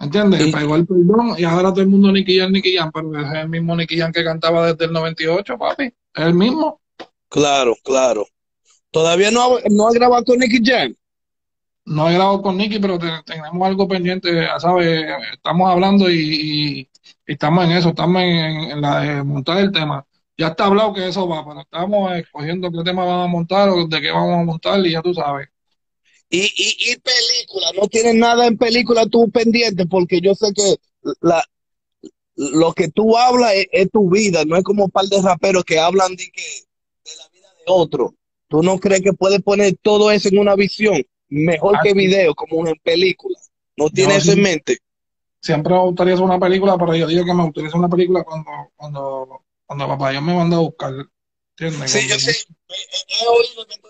¿Entiendes? 0.00 0.46
Y- 0.46 0.52
Pegó 0.52 0.76
el 0.76 0.86
perdón 0.86 1.34
y 1.38 1.44
ahora 1.44 1.70
todo 1.70 1.80
el 1.82 1.88
mundo 1.88 2.12
Nicky 2.12 2.38
Jam, 2.38 2.52
Nicky 2.52 2.76
Jam, 2.76 2.90
pero 2.92 3.18
es 3.20 3.32
el 3.34 3.48
mismo 3.48 3.74
Nicky 3.76 3.98
Jam 3.98 4.12
que 4.12 4.24
cantaba 4.24 4.66
desde 4.72 4.84
el 4.86 4.92
98, 4.92 5.58
papi. 5.58 5.84
Es 5.84 5.94
el 6.24 6.34
mismo. 6.34 6.80
Claro, 7.28 7.74
claro. 7.84 8.26
Todavía 8.90 9.30
no 9.30 9.42
ha, 9.42 9.48
no 9.70 9.88
ha 9.88 9.92
grabado 9.92 10.24
con 10.24 10.38
Nicky 10.38 10.60
Jam. 10.64 10.94
No 11.84 12.08
he 12.08 12.14
grabado 12.14 12.42
con 12.42 12.56
Nicky, 12.56 12.78
pero 12.78 12.98
te- 12.98 13.22
tenemos 13.24 13.66
algo 13.66 13.88
pendiente, 13.88 14.32
ya 14.34 14.58
¿sabes? 14.60 15.06
Estamos 15.32 15.70
hablando 15.70 16.10
y, 16.10 16.14
y- 16.18 16.80
y 16.80 17.32
estamos 17.32 17.64
en 17.64 17.72
eso, 17.72 17.88
estamos 17.90 18.22
en, 18.22 18.28
en 18.72 18.80
la 18.80 19.00
de 19.00 19.22
montar 19.22 19.58
el 19.58 19.72
tema. 19.72 20.04
Ya 20.36 20.48
está 20.48 20.66
hablado 20.66 20.92
que 20.92 21.08
eso 21.08 21.26
va, 21.26 21.44
pero 21.46 21.60
estamos 21.62 22.12
escogiendo 22.16 22.70
qué 22.70 22.82
tema 22.84 23.04
vamos 23.04 23.24
a 23.24 23.30
montar 23.30 23.68
o 23.70 23.86
de 23.86 24.00
qué 24.00 24.10
vamos 24.12 24.38
a 24.40 24.44
montar 24.44 24.86
y 24.86 24.92
ya 24.92 25.02
tú 25.02 25.12
sabes. 25.14 25.48
Y, 26.30 26.40
y, 26.40 26.92
y 26.92 26.96
película, 26.96 27.72
no 27.80 27.88
tienes 27.88 28.14
nada 28.14 28.46
en 28.46 28.58
película 28.58 29.06
tú 29.06 29.30
pendiente, 29.30 29.86
porque 29.86 30.20
yo 30.20 30.34
sé 30.34 30.52
que 30.54 30.76
la, 31.22 31.42
lo 32.36 32.72
que 32.72 32.88
tú 32.88 33.16
hablas 33.16 33.54
es, 33.54 33.66
es 33.72 33.90
tu 33.90 34.10
vida, 34.10 34.44
no 34.44 34.56
es 34.56 34.62
como 34.62 34.84
un 34.84 34.90
par 34.90 35.06
de 35.06 35.20
raperos 35.22 35.64
que 35.64 35.78
hablan 35.78 36.14
de, 36.14 36.30
que, 36.30 36.42
de 36.42 37.16
la 37.16 37.28
vida 37.30 37.48
de 37.58 37.64
otro. 37.66 38.14
¿Tú 38.46 38.62
no 38.62 38.78
crees 38.78 39.02
que 39.02 39.12
puedes 39.12 39.42
poner 39.42 39.76
todo 39.82 40.10
eso 40.10 40.28
en 40.28 40.38
una 40.38 40.54
visión 40.54 41.02
mejor 41.28 41.78
que 41.82 41.92
video, 41.92 42.34
como 42.34 42.66
en 42.66 42.76
película? 42.82 43.38
¿No 43.76 43.90
tienes 43.90 44.18
eso 44.18 44.32
en 44.32 44.36
sí. 44.36 44.42
mente? 44.42 44.78
Siempre 45.40 45.74
me 45.74 45.80
gustaría 45.80 46.14
hacer 46.14 46.24
una 46.24 46.38
película, 46.38 46.76
pero 46.78 46.94
yo 46.94 47.06
digo 47.06 47.24
que 47.24 47.34
me 47.34 47.44
gustaría 47.44 47.68
hacer 47.68 47.78
una 47.78 47.88
película 47.88 48.24
cuando, 48.24 48.50
cuando, 48.76 49.44
cuando 49.66 49.86
papá 49.86 50.10
Dios 50.10 50.22
me 50.22 50.34
manda 50.34 50.56
a 50.56 50.60
buscar. 50.60 50.92
¿Entiendes? 51.58 51.90
Sí, 51.90 52.08
yo 52.08 52.18
sé, 52.18 52.30
he, 52.30 53.26
oído 53.26 53.66
que 53.66 53.78
tú 53.78 53.88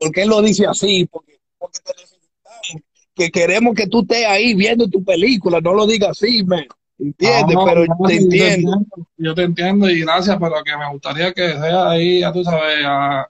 like, 0.00 0.06
porque 0.06 0.22
él 0.22 0.28
lo 0.28 0.42
dice 0.42 0.66
así, 0.66 1.06
porque, 1.06 1.38
porque 1.58 1.78
te 1.80 1.92
necesitamos, 1.92 2.82
que 3.14 3.30
queremos 3.30 3.74
que 3.74 3.86
tú 3.86 4.00
estés 4.02 4.26
ahí 4.26 4.54
viendo 4.54 4.88
tu 4.88 5.04
película, 5.04 5.60
no 5.60 5.74
lo 5.74 5.86
digas 5.86 6.10
así, 6.10 6.44
man, 6.44 6.66
¿entiendes? 6.98 7.54
No, 7.54 7.64
Pero 7.64 7.86
no, 7.86 7.96
te 8.06 8.16
entiendo. 8.16 8.72
Yo 9.16 9.34
te 9.34 9.42
entiendo 9.42 9.88
y 9.88 10.00
gracias, 10.00 10.36
pero 10.40 10.62
que 10.64 10.76
me 10.76 10.90
gustaría 10.90 11.32
que 11.32 11.52
sea 11.52 11.90
ahí, 11.90 12.20
ya 12.20 12.32
tú 12.32 12.42
sabes, 12.44 12.84
a, 12.84 13.28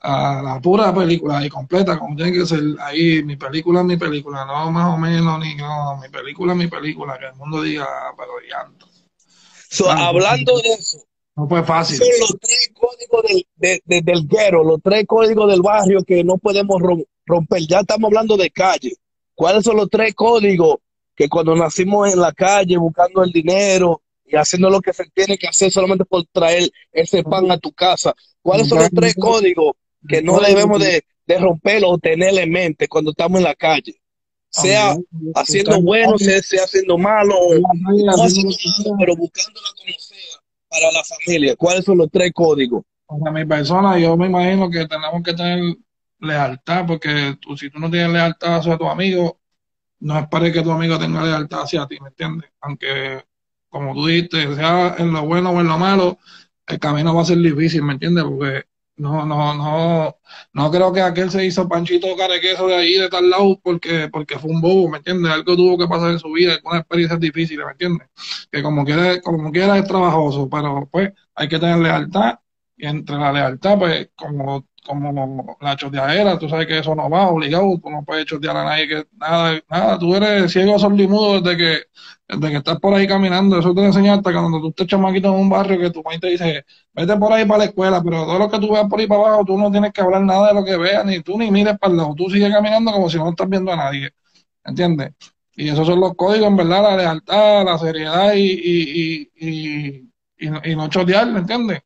a 0.00 0.42
la 0.42 0.60
pura 0.60 0.94
película 0.94 1.44
y 1.44 1.48
completa, 1.48 1.98
como 1.98 2.16
tiene 2.16 2.32
que 2.32 2.46
ser 2.46 2.60
ahí, 2.80 3.22
mi 3.22 3.36
película 3.36 3.82
mi 3.82 3.96
película, 3.96 4.44
no 4.44 4.70
más 4.70 4.94
o 4.94 4.96
menos, 4.96 5.38
ni 5.40 5.54
no, 5.56 5.98
mi 5.98 6.08
película 6.08 6.54
mi 6.54 6.68
película, 6.68 7.18
que 7.18 7.26
el 7.26 7.34
mundo 7.34 7.62
diga, 7.62 7.84
"Ah, 7.84 8.12
pero 8.16 8.32
llanto. 8.48 8.86
So, 9.70 9.90
hablando 9.90 10.56
de 10.60 10.68
eso, 10.72 10.98
No 11.38 11.48
fue 11.48 11.62
fácil. 11.62 11.96
son 11.98 12.06
los 12.20 12.36
tres 12.40 12.70
códigos 12.74 13.22
del, 13.28 13.46
de- 13.56 13.82
de- 13.84 14.02
del 14.02 14.26
guero, 14.26 14.64
los 14.64 14.80
tres 14.82 15.04
códigos 15.06 15.48
del 15.50 15.62
barrio 15.62 16.02
que 16.04 16.24
no 16.24 16.36
podemos 16.36 16.80
rom- 16.80 17.06
romper. 17.24 17.62
Ya 17.68 17.80
estamos 17.80 18.08
hablando 18.08 18.36
de 18.36 18.50
calle. 18.50 18.92
¿Cuáles 19.34 19.62
son 19.64 19.76
los 19.76 19.88
tres 19.88 20.14
códigos 20.14 20.78
que 21.14 21.28
cuando 21.28 21.54
nacimos 21.54 22.12
en 22.12 22.18
la 22.20 22.32
calle 22.32 22.76
buscando 22.76 23.22
el 23.22 23.30
dinero 23.30 24.02
y 24.24 24.34
haciendo 24.36 24.68
lo 24.68 24.80
que 24.80 24.92
se 24.92 25.04
tiene 25.14 25.38
que 25.38 25.46
hacer 25.46 25.70
solamente 25.70 26.04
por 26.04 26.24
traer 26.32 26.68
ese 26.90 27.22
pan 27.22 27.48
a 27.52 27.58
tu 27.58 27.72
casa? 27.72 28.12
¿Cuáles 28.42 28.68
son 28.68 28.78
los 28.78 28.90
tres 28.90 29.14
códigos 29.14 29.74
que 30.08 30.20
no 30.22 30.40
debemos 30.40 30.80
de, 30.80 31.02
de 31.26 31.38
romperlo 31.38 31.90
o 31.90 31.98
tener 31.98 32.36
en 32.36 32.50
mente 32.50 32.88
cuando 32.88 33.12
estamos 33.12 33.38
en 33.38 33.44
la 33.44 33.54
calle? 33.54 33.94
Sea 34.50 34.96
haciendo 35.34 35.80
bueno, 35.82 36.16
sea, 36.18 36.40
sea 36.42 36.64
haciendo 36.64 36.96
malo, 36.96 37.34
no 37.60 38.22
haciendo 38.24 38.50
malo, 38.50 38.96
pero 38.98 39.14
buscándola 39.14 39.68
como 39.76 39.98
para 40.68 40.92
la 40.92 41.02
familia. 41.04 41.56
¿Cuáles 41.56 41.84
son 41.84 41.98
los 41.98 42.08
tres 42.10 42.32
códigos? 42.32 42.84
Para 43.06 43.32
mi 43.32 43.44
persona, 43.44 43.98
yo 43.98 44.16
me 44.16 44.26
imagino 44.26 44.70
que 44.70 44.86
tenemos 44.86 45.22
que 45.22 45.32
tener 45.32 45.76
lealtad, 46.20 46.86
porque 46.86 47.36
tú, 47.40 47.56
si 47.56 47.70
tú 47.70 47.78
no 47.78 47.90
tienes 47.90 48.10
lealtad 48.10 48.56
hacia 48.56 48.76
tu 48.76 48.88
amigo, 48.88 49.38
no 50.00 50.18
esperes 50.18 50.52
que 50.52 50.62
tu 50.62 50.70
amigo 50.70 50.98
tenga 50.98 51.24
lealtad 51.24 51.62
hacia 51.62 51.86
ti, 51.86 51.98
¿me 52.00 52.08
entiendes? 52.08 52.50
Aunque, 52.60 53.24
como 53.68 53.94
tú 53.94 54.06
dijiste, 54.06 54.54
sea 54.54 54.96
en 54.98 55.12
lo 55.12 55.24
bueno 55.26 55.50
o 55.50 55.60
en 55.60 55.68
lo 55.68 55.78
malo, 55.78 56.18
el 56.66 56.78
camino 56.78 57.14
va 57.14 57.22
a 57.22 57.26
ser 57.26 57.38
difícil, 57.38 57.82
¿me 57.82 57.94
entiendes? 57.94 58.24
Porque 58.24 58.64
no, 58.98 59.24
no, 59.24 59.54
no, 59.54 60.16
no 60.52 60.70
creo 60.70 60.92
que 60.92 61.00
aquel 61.00 61.30
se 61.30 61.44
hizo 61.44 61.68
panchito 61.68 62.16
carequeso 62.16 62.66
de 62.66 62.74
ahí, 62.76 62.94
de 62.94 63.08
tal 63.08 63.30
lado, 63.30 63.58
porque, 63.62 64.08
porque 64.12 64.38
fue 64.38 64.50
un 64.50 64.60
bobo, 64.60 64.88
¿me 64.88 64.98
entiendes? 64.98 65.32
Algo 65.32 65.56
tuvo 65.56 65.78
que 65.78 65.86
pasar 65.88 66.10
en 66.10 66.18
su 66.18 66.30
vida, 66.32 66.58
una 66.64 66.80
experiencia 66.80 67.16
difícil, 67.16 67.58
¿me 67.64 67.72
entiendes? 67.72 68.08
Que 68.50 68.62
como 68.62 68.84
quiera, 68.84 69.20
como 69.20 69.50
quiera 69.52 69.78
es 69.78 69.86
trabajoso, 69.86 70.48
pero 70.48 70.88
pues 70.90 71.12
hay 71.34 71.48
que 71.48 71.58
tener 71.58 71.78
lealtad 71.78 72.38
y 72.76 72.86
entre 72.86 73.16
la 73.16 73.32
lealtad, 73.32 73.78
pues, 73.78 74.10
como, 74.14 74.66
como 74.88 75.56
la 75.60 75.76
choteadera, 75.76 76.38
tú 76.38 76.48
sabes 76.48 76.66
que 76.66 76.78
eso 76.78 76.94
no 76.94 77.10
va 77.10 77.28
obligado, 77.28 77.78
tú 77.82 77.90
no 77.90 78.04
puedes 78.04 78.26
chotear 78.26 78.56
a 78.56 78.64
nadie 78.64 78.88
que 78.88 79.06
nada, 79.18 79.60
nada, 79.70 79.98
tú 79.98 80.14
eres 80.14 80.50
ciego, 80.52 80.78
sordo 80.78 81.02
y 81.02 81.06
mudo 81.08 81.40
desde 81.40 81.56
que, 81.56 81.78
desde 82.28 82.50
que 82.50 82.56
estás 82.58 82.78
por 82.80 82.94
ahí 82.94 83.06
caminando, 83.06 83.58
eso 83.58 83.74
te 83.74 83.84
enseña 83.84 84.14
hasta 84.14 84.32
cuando 84.32 84.60
tú 84.60 84.68
estés 84.70 84.86
chamaquito 84.86 85.28
en 85.28 85.34
un 85.34 85.48
barrio 85.50 85.78
que 85.78 85.90
tu 85.90 86.02
mamá 86.02 86.18
te 86.18 86.28
dice, 86.28 86.64
vete 86.94 87.16
por 87.16 87.32
ahí 87.32 87.44
para 87.46 87.58
la 87.58 87.64
escuela, 87.66 88.02
pero 88.02 88.24
todo 88.24 88.38
lo 88.38 88.50
que 88.50 88.58
tú 88.58 88.72
veas 88.72 88.86
por 88.88 89.00
ahí 89.00 89.06
para 89.06 89.20
abajo, 89.20 89.44
tú 89.44 89.58
no 89.58 89.70
tienes 89.70 89.92
que 89.92 90.00
hablar 90.00 90.22
nada 90.22 90.48
de 90.48 90.54
lo 90.54 90.64
que 90.64 90.76
veas, 90.76 91.04
ni 91.04 91.20
tú 91.22 91.38
ni 91.38 91.50
mires 91.50 91.78
para 91.78 91.92
el 91.92 91.98
lado, 91.98 92.14
tú 92.16 92.30
sigues 92.30 92.52
caminando 92.52 92.90
como 92.92 93.08
si 93.10 93.18
no 93.18 93.30
estás 93.30 93.48
viendo 93.48 93.72
a 93.72 93.76
nadie, 93.76 94.10
¿entiendes? 94.64 95.12
Y 95.56 95.68
esos 95.70 95.86
son 95.86 96.00
los 96.00 96.14
códigos, 96.14 96.48
en 96.48 96.56
verdad, 96.56 96.82
la 96.82 96.96
lealtad, 96.96 97.64
la 97.64 97.78
seriedad 97.78 98.32
y, 98.34 98.42
y, 98.42 99.30
y, 99.36 100.10
y, 100.38 100.70
y 100.72 100.76
no, 100.76 100.88
chotear, 100.88 101.26
¿me 101.30 101.40
entiendes? 101.40 101.82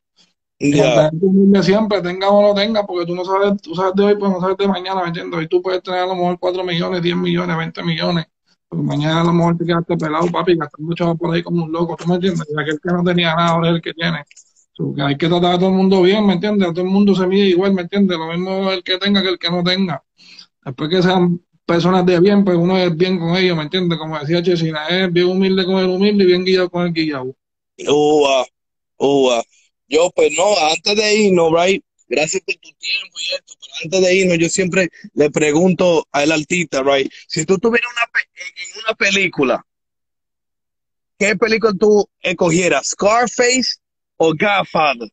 Y 0.59 0.71
mantenerte 0.71 1.25
humilde 1.25 1.63
siempre, 1.63 2.01
tenga 2.01 2.29
o 2.29 2.41
no 2.41 2.53
tenga, 2.53 2.85
porque 2.85 3.05
tú 3.05 3.15
no 3.15 3.25
sabes, 3.25 3.61
tú 3.61 3.75
sabes 3.75 3.93
de 3.95 4.03
hoy, 4.03 4.15
pues 4.15 4.31
no 4.31 4.39
sabes 4.39 4.57
de 4.57 4.67
mañana, 4.67 5.01
¿me 5.01 5.07
entiendes? 5.07 5.39
Hoy 5.39 5.47
tú 5.47 5.61
puedes 5.61 5.83
tener 5.83 6.01
a 6.01 6.05
lo 6.05 6.15
mejor 6.15 6.37
4 6.39 6.63
millones, 6.63 7.01
10 7.01 7.15
millones, 7.17 7.57
20 7.57 7.83
millones, 7.83 8.25
pero 8.69 8.81
mañana 8.83 9.21
a 9.21 9.23
lo 9.25 9.33
mejor 9.33 9.57
te 9.57 9.65
quedaste 9.65 9.97
pelado, 9.97 10.27
papi, 10.31 10.55
gastando 10.55 10.93
chavos 10.95 11.17
por 11.17 11.33
ahí 11.33 11.43
como 11.43 11.65
un 11.65 11.71
loco, 11.71 11.95
¿tú 11.97 12.07
me 12.07 12.15
entiendes? 12.15 12.47
Y 12.49 12.61
aquel 12.61 12.79
que 12.81 12.93
no 12.93 13.03
tenía 13.03 13.35
nada 13.35 13.49
ahora 13.49 13.69
es 13.69 13.75
el 13.75 13.81
que 13.81 13.93
tiene. 13.93 14.23
So, 14.73 14.93
que 14.93 15.01
hay 15.03 15.17
que 15.17 15.27
tratar 15.27 15.55
a 15.55 15.59
todo 15.59 15.69
el 15.69 15.75
mundo 15.75 16.01
bien, 16.01 16.25
¿me 16.25 16.33
entiendes? 16.33 16.69
A 16.69 16.73
todo 16.73 16.85
el 16.85 16.91
mundo 16.91 17.13
se 17.13 17.27
mide 17.27 17.47
igual, 17.47 17.73
¿me 17.73 17.83
entiendes? 17.83 18.17
Lo 18.17 18.27
mismo 18.27 18.71
el 18.71 18.83
que 18.83 18.97
tenga 18.97 19.21
que 19.21 19.29
el 19.29 19.37
que 19.37 19.51
no 19.51 19.63
tenga. 19.63 20.03
Después 20.65 20.89
que 20.89 21.03
sean 21.03 21.39
personas 21.65 22.05
de 22.05 22.19
bien, 22.19 22.43
pues 22.43 22.57
uno 22.57 22.77
es 22.77 22.95
bien 22.95 23.19
con 23.19 23.35
ellos, 23.35 23.55
¿me 23.55 23.63
entiendes? 23.63 23.97
Como 23.99 24.17
decía 24.17 24.41
Chesina, 24.41 24.87
es 24.87 25.11
bien 25.11 25.27
humilde 25.27 25.65
con 25.65 25.75
el 25.75 25.89
humilde 25.89 26.23
y 26.23 26.27
bien 26.27 26.43
guiado 26.43 26.69
con 26.69 26.85
el 26.87 26.93
guiado. 26.93 27.35
ua, 27.87 28.45
ua. 28.97 29.43
Yo, 29.93 30.09
pues 30.15 30.31
no, 30.35 30.45
antes 30.71 30.95
de 30.95 31.15
irnos, 31.15 31.51
right, 31.55 31.83
gracias 32.07 32.41
por 32.43 32.55
tu 32.55 32.71
tiempo 32.73 33.19
y 33.19 33.35
esto, 33.35 33.53
pero 33.61 33.73
antes 33.83 34.01
de 34.01 34.15
irnos, 34.15 34.37
yo 34.39 34.49
siempre 34.49 34.89
le 35.13 35.29
pregunto 35.29 36.07
al 36.11 36.31
artista, 36.31 36.81
right, 36.81 37.11
si 37.27 37.45
tú 37.45 37.59
tuvieras 37.59 37.91
una 37.91 38.11
pe- 38.11 38.27
en 38.33 38.83
una 38.83 38.95
película, 38.95 39.63
¿qué 41.19 41.35
película 41.35 41.73
tú 41.79 42.09
escogieras? 42.21 42.87
¿Scarface 42.89 43.75
o 44.17 44.33
Godfather? 44.33 45.09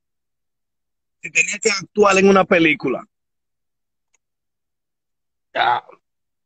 Si 1.22 1.30
tenía 1.30 1.58
que 1.58 1.70
actuar 1.70 2.16
en 2.16 2.28
una 2.30 2.46
película. 2.46 3.04
Ya, 5.52 5.84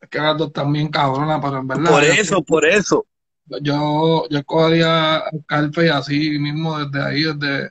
es 0.01 0.09
que 0.09 0.19
las 0.19 0.37
dos 0.37 0.53
también 0.53 0.89
cabronas, 0.89 1.41
pero 1.41 1.59
en 1.59 1.69
verdad. 1.69 1.85
Por 1.93 2.03
yo- 2.05 2.13
eso, 2.15 2.43
por 2.43 2.67
eso. 2.67 3.07
Yo, 3.61 4.27
yo 4.29 4.39
escogería 4.39 5.23
Scarface 5.43 5.91
así 5.91 6.39
mismo 6.39 6.79
desde 6.85 7.07
ahí, 7.07 7.23
desde, 7.23 7.71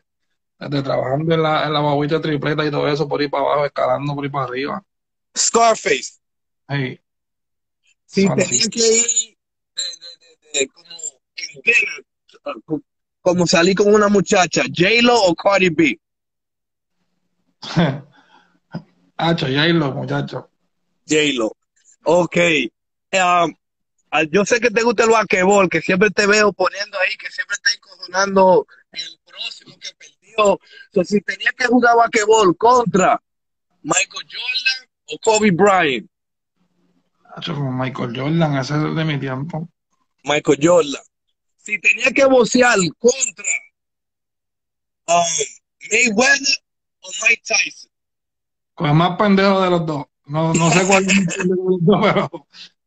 desde 0.69 0.83
trabajando 0.83 1.33
en 1.33 1.41
la, 1.43 1.65
en 1.65 1.73
la 1.73 1.79
babuita 1.81 2.21
tripleta 2.21 2.65
y 2.65 2.71
todo 2.71 2.87
eso, 2.87 3.07
por 3.07 3.21
ahí 3.21 3.27
para 3.27 3.43
abajo, 3.43 3.65
escalando 3.65 4.15
por 4.15 4.23
ahí 4.23 4.29
para 4.29 4.45
arriba. 4.45 4.83
Scarface. 5.37 6.19
Hey, 6.67 6.99
Si 8.05 8.25
Ahora 8.27 8.43
tenía 8.43 8.61
sí. 8.63 8.69
que 8.69 8.79
ir 8.79 9.37
de, 9.75 9.83
de- 9.83 10.37
de- 10.53 10.59
de- 10.59 10.67
como 10.67 10.89
en 12.75 12.83
como 13.21 13.47
salí 13.47 13.73
con 13.73 13.93
una 13.93 14.09
muchacha, 14.09 14.63
J-Lo 14.63 15.15
o 15.17 15.33
Cardi 15.33 15.69
B. 15.69 15.97
Hacho, 19.17 19.45
J-Lo, 19.47 19.91
muchachos. 19.93 20.43
J-Lo. 21.07 21.55
Ok. 22.03 22.35
Um, 23.13 23.55
ah, 24.11 24.23
yo 24.29 24.43
sé 24.45 24.59
que 24.59 24.69
te 24.69 24.83
gusta 24.83 25.03
el 25.05 25.11
basquetbol, 25.11 25.69
que 25.69 25.81
siempre 25.81 26.09
te 26.09 26.27
veo 26.27 26.51
poniendo 26.51 26.97
ahí, 26.99 27.15
que 27.17 27.31
siempre 27.31 27.55
está 27.55 27.71
encojonando 27.73 28.67
el 28.91 29.19
próximo 29.25 29.77
que 29.79 29.93
So, 30.35 31.03
si 31.03 31.21
tenía 31.21 31.51
que 31.57 31.65
jugar 31.65 31.95
basquetbol 31.95 32.55
contra 32.57 33.21
Michael 33.81 34.27
Jordan 34.27 34.89
o 35.07 35.17
Kobe 35.19 35.51
Bryant, 35.51 36.09
como 37.47 37.71
Michael 37.71 38.13
Jordan, 38.15 38.57
ese 38.57 38.75
es 38.75 38.95
de 38.95 39.05
mi 39.05 39.19
tiempo. 39.19 39.69
Michael 40.23 40.59
Jordan. 40.61 41.01
Si 41.57 41.79
tenía 41.79 42.11
que 42.11 42.25
boxear 42.25 42.77
contra 42.99 43.45
um, 45.07 45.23
Mayweather 45.91 46.57
o 47.01 47.09
Mike 47.21 47.41
Tyson. 47.45 47.91
Con 48.75 48.89
el 48.89 48.95
más 48.95 49.17
pendejo 49.17 49.61
de 49.61 49.69
los 49.69 49.85
dos. 49.85 50.05
No, 50.25 50.53
no 50.53 50.71
sé 50.71 50.85
cuál 50.87 51.05
es 51.05 51.17
el 51.17 51.25
más 51.25 51.35
pendejo 51.35 51.63
de 51.63 51.71
los 51.71 51.85
dos, 51.85 51.99
pero 52.01 52.29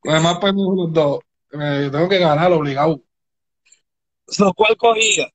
con 0.01 0.15
el 0.15 0.23
más 0.23 0.39
pendejo 0.39 0.71
de 0.71 0.77
los 0.77 0.93
dos. 0.93 1.21
Eh, 1.53 1.89
tengo 1.91 2.09
que 2.09 2.19
ganar 2.19 2.53
obligado. 2.53 3.01
So, 4.29 4.53
¿Cuál 4.55 4.77
cogía? 4.77 5.29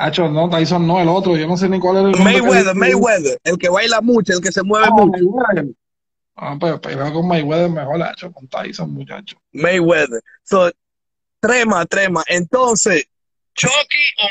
Hacho, 0.00 0.28
no, 0.28 0.48
Tyson 0.48 0.86
no, 0.86 1.00
el 1.00 1.08
otro. 1.08 1.36
Yo 1.36 1.48
no 1.48 1.56
sé 1.56 1.68
ni 1.68 1.80
cuál 1.80 1.96
es 2.12 2.16
el 2.16 2.22
Mayweather. 2.24 2.74
Mayweather, 2.76 3.38
el 3.42 3.58
que 3.58 3.68
baila 3.68 4.00
mucho, 4.00 4.32
el 4.32 4.40
que 4.40 4.52
se 4.52 4.62
mueve 4.62 4.86
Ah, 4.86 4.90
mucho. 4.90 5.10
Mayweather. 5.10 5.66
Ah, 6.36 6.56
pues 6.58 6.78
pelea 6.78 7.12
con 7.12 7.26
Mayweather 7.26 7.68
mejor, 7.68 8.00
hacho, 8.02 8.30
con 8.32 8.46
Tyson, 8.46 8.92
muchacho. 8.92 9.36
Mayweather. 9.52 10.22
So, 10.44 10.70
trema, 11.40 11.84
trema. 11.86 12.22
Entonces, 12.28 13.06
Chucky 13.54 13.74
o 14.22 14.28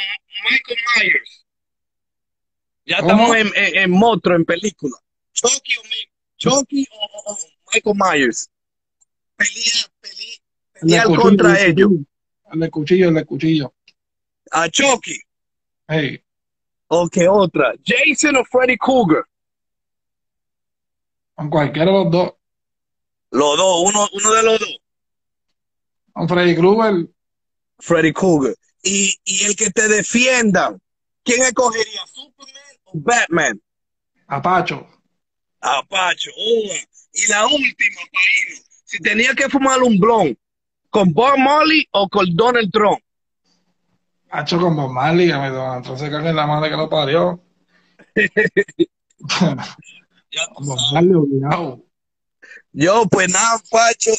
Michael 0.49 0.79
Myers. 0.95 1.45
Ya 2.85 2.99
¿Cómo? 3.01 3.33
estamos 3.33 3.35
en, 3.35 3.47
en, 3.65 3.77
en 3.83 3.91
monstruo, 3.91 4.37
en 4.37 4.45
película. 4.45 4.95
Chucky 5.33 5.75
o, 5.77 5.81
Chucky 6.37 6.87
o, 6.91 7.31
o- 7.33 7.37
Michael 7.73 7.95
Myers. 7.97 8.49
Pelea, 9.35 9.91
pelea, 9.99 11.01
El 11.01 11.07
cuchillo, 11.09 11.21
contra 11.21 11.59
ellos. 11.61 11.91
El 12.53 12.59
de 12.61 12.69
cuchillo, 12.69 13.09
el 13.09 13.15
de 13.15 13.25
cuchillo. 13.25 13.73
A 14.51 14.69
Chucky. 14.69 15.19
Hey, 15.87 16.21
O 16.89 17.07
que 17.09 17.27
otra. 17.27 17.73
Jason 17.85 18.35
o 18.37 18.43
Freddy 18.45 18.77
Krueger. 18.77 19.23
con 21.35 21.49
cualquiera 21.49 21.91
de 21.91 22.03
los 22.03 22.11
dos. 22.11 22.33
Los 23.31 23.57
dos, 23.57 23.83
uno, 23.85 24.07
uno 24.13 24.33
de 24.33 24.43
los 24.43 24.59
dos. 24.59 24.77
Con 26.13 26.27
Freddy 26.27 26.55
Krueger, 26.55 27.07
Freddy 27.79 28.11
Krueger. 28.13 28.55
Y, 28.83 29.15
y 29.23 29.43
el 29.43 29.55
que 29.55 29.69
te 29.69 29.87
defienda. 29.87 30.75
¿Quién 31.23 31.41
escogería? 31.43 32.01
¿Superman 32.07 32.63
o 32.85 32.91
Batman? 32.95 33.61
Apacho. 34.27 34.87
Apacho, 35.59 36.31
una. 36.35 36.73
Y 37.13 37.27
la 37.27 37.45
última, 37.45 38.01
Paino. 38.11 38.61
Si 38.85 38.97
tenía 38.99 39.33
que 39.35 39.49
fumar 39.49 39.83
un 39.83 39.99
blon, 39.99 40.37
¿con 40.89 41.11
Bob 41.13 41.37
Marley 41.37 41.85
o 41.91 42.07
con 42.07 42.25
Donald 42.35 42.71
Trump? 42.71 42.99
Hacho 44.29 44.59
con 44.59 44.75
Bob 44.75 44.91
Marley, 44.91 45.31
entonces 45.31 46.11
en 46.11 46.35
la 46.35 46.47
madre 46.47 46.69
que 46.69 46.75
lo 46.75 46.89
parió. 46.89 47.41
Bob. 50.59 50.77
Marley 50.93 51.13
obligado. 51.13 51.83
Yo, 52.71 53.05
pues 53.09 53.29
nada, 53.29 53.61
Pacho. 53.71 54.11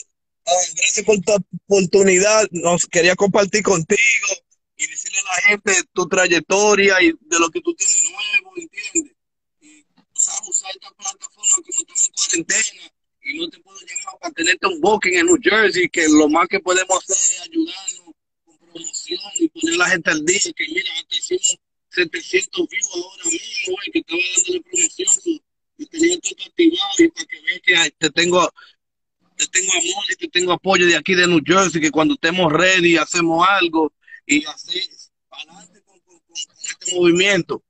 ah, 0.46 0.50
gracias 0.76 1.04
por 1.04 1.18
tu 1.20 1.32
oportunidad. 1.66 2.48
Nos 2.50 2.86
quería 2.86 3.14
compartir 3.14 3.62
contigo 3.62 4.28
y 4.76 4.86
decirle 4.86 5.18
a 5.18 5.24
la 5.24 5.42
gente 5.48 5.72
tu 5.92 6.08
trayectoria 6.08 7.02
y 7.02 7.12
de 7.12 7.38
lo 7.38 7.50
que 7.50 7.60
tú 7.60 7.74
tienes 7.74 8.04
nuevo, 8.10 8.52
¿entiendes? 8.56 9.14
Y 9.60 9.84
sabes 10.14 10.48
usar 10.48 10.70
esta 10.70 10.90
plataforma 10.90 11.54
como 11.54 11.80
estamos 11.80 12.06
en 12.06 12.44
cuarentena 12.44 12.92
y 13.22 13.38
no 13.38 13.50
te 13.50 13.60
puedo 13.60 13.78
llamar 13.80 14.18
para 14.20 14.34
tenerte 14.34 14.66
un 14.66 14.80
booking 14.80 15.18
en 15.18 15.26
New 15.26 15.38
Jersey, 15.42 15.88
que 15.88 16.08
lo 16.08 16.28
más 16.28 16.48
que 16.48 16.60
podemos 16.60 16.98
hacer 16.98 17.16
es 17.16 17.40
ayudarnos 17.42 17.97
y 19.38 19.48
poner 19.48 19.74
a 19.74 19.78
la 19.78 19.86
gente 19.90 20.10
al 20.10 20.24
día, 20.24 20.40
que 20.56 20.64
mira, 20.68 20.90
hicimos 21.10 21.58
700 21.90 22.68
views 22.68 22.88
ahora 22.94 23.24
mismo, 23.24 23.74
güey, 23.74 23.90
que 23.92 23.98
estaba 24.00 24.20
dándole 24.36 24.60
promoción. 24.60 25.42
y 25.78 25.86
tenía 25.86 26.18
todo 26.20 26.44
activado 26.46 26.94
y 26.98 27.08
para 27.08 27.26
que 27.26 27.40
veas 27.40 27.60
que 27.62 27.90
te 27.98 28.10
tengo 28.10 28.50
te 29.36 29.46
tengo 29.46 29.72
amor 29.72 30.04
y 30.10 30.16
te 30.16 30.28
tengo 30.28 30.52
apoyo 30.52 30.86
de 30.86 30.96
aquí 30.96 31.14
de 31.14 31.26
New 31.26 31.40
Jersey, 31.44 31.80
que 31.80 31.92
cuando 31.92 32.14
estemos 32.14 32.52
ready 32.52 32.96
hacemos 32.96 33.46
algo 33.48 33.92
y 34.26 34.44
así 34.44 34.80
para 35.28 35.42
adelante 35.42 35.80
con 35.86 35.96
este 36.34 36.96
movimiento. 36.96 37.62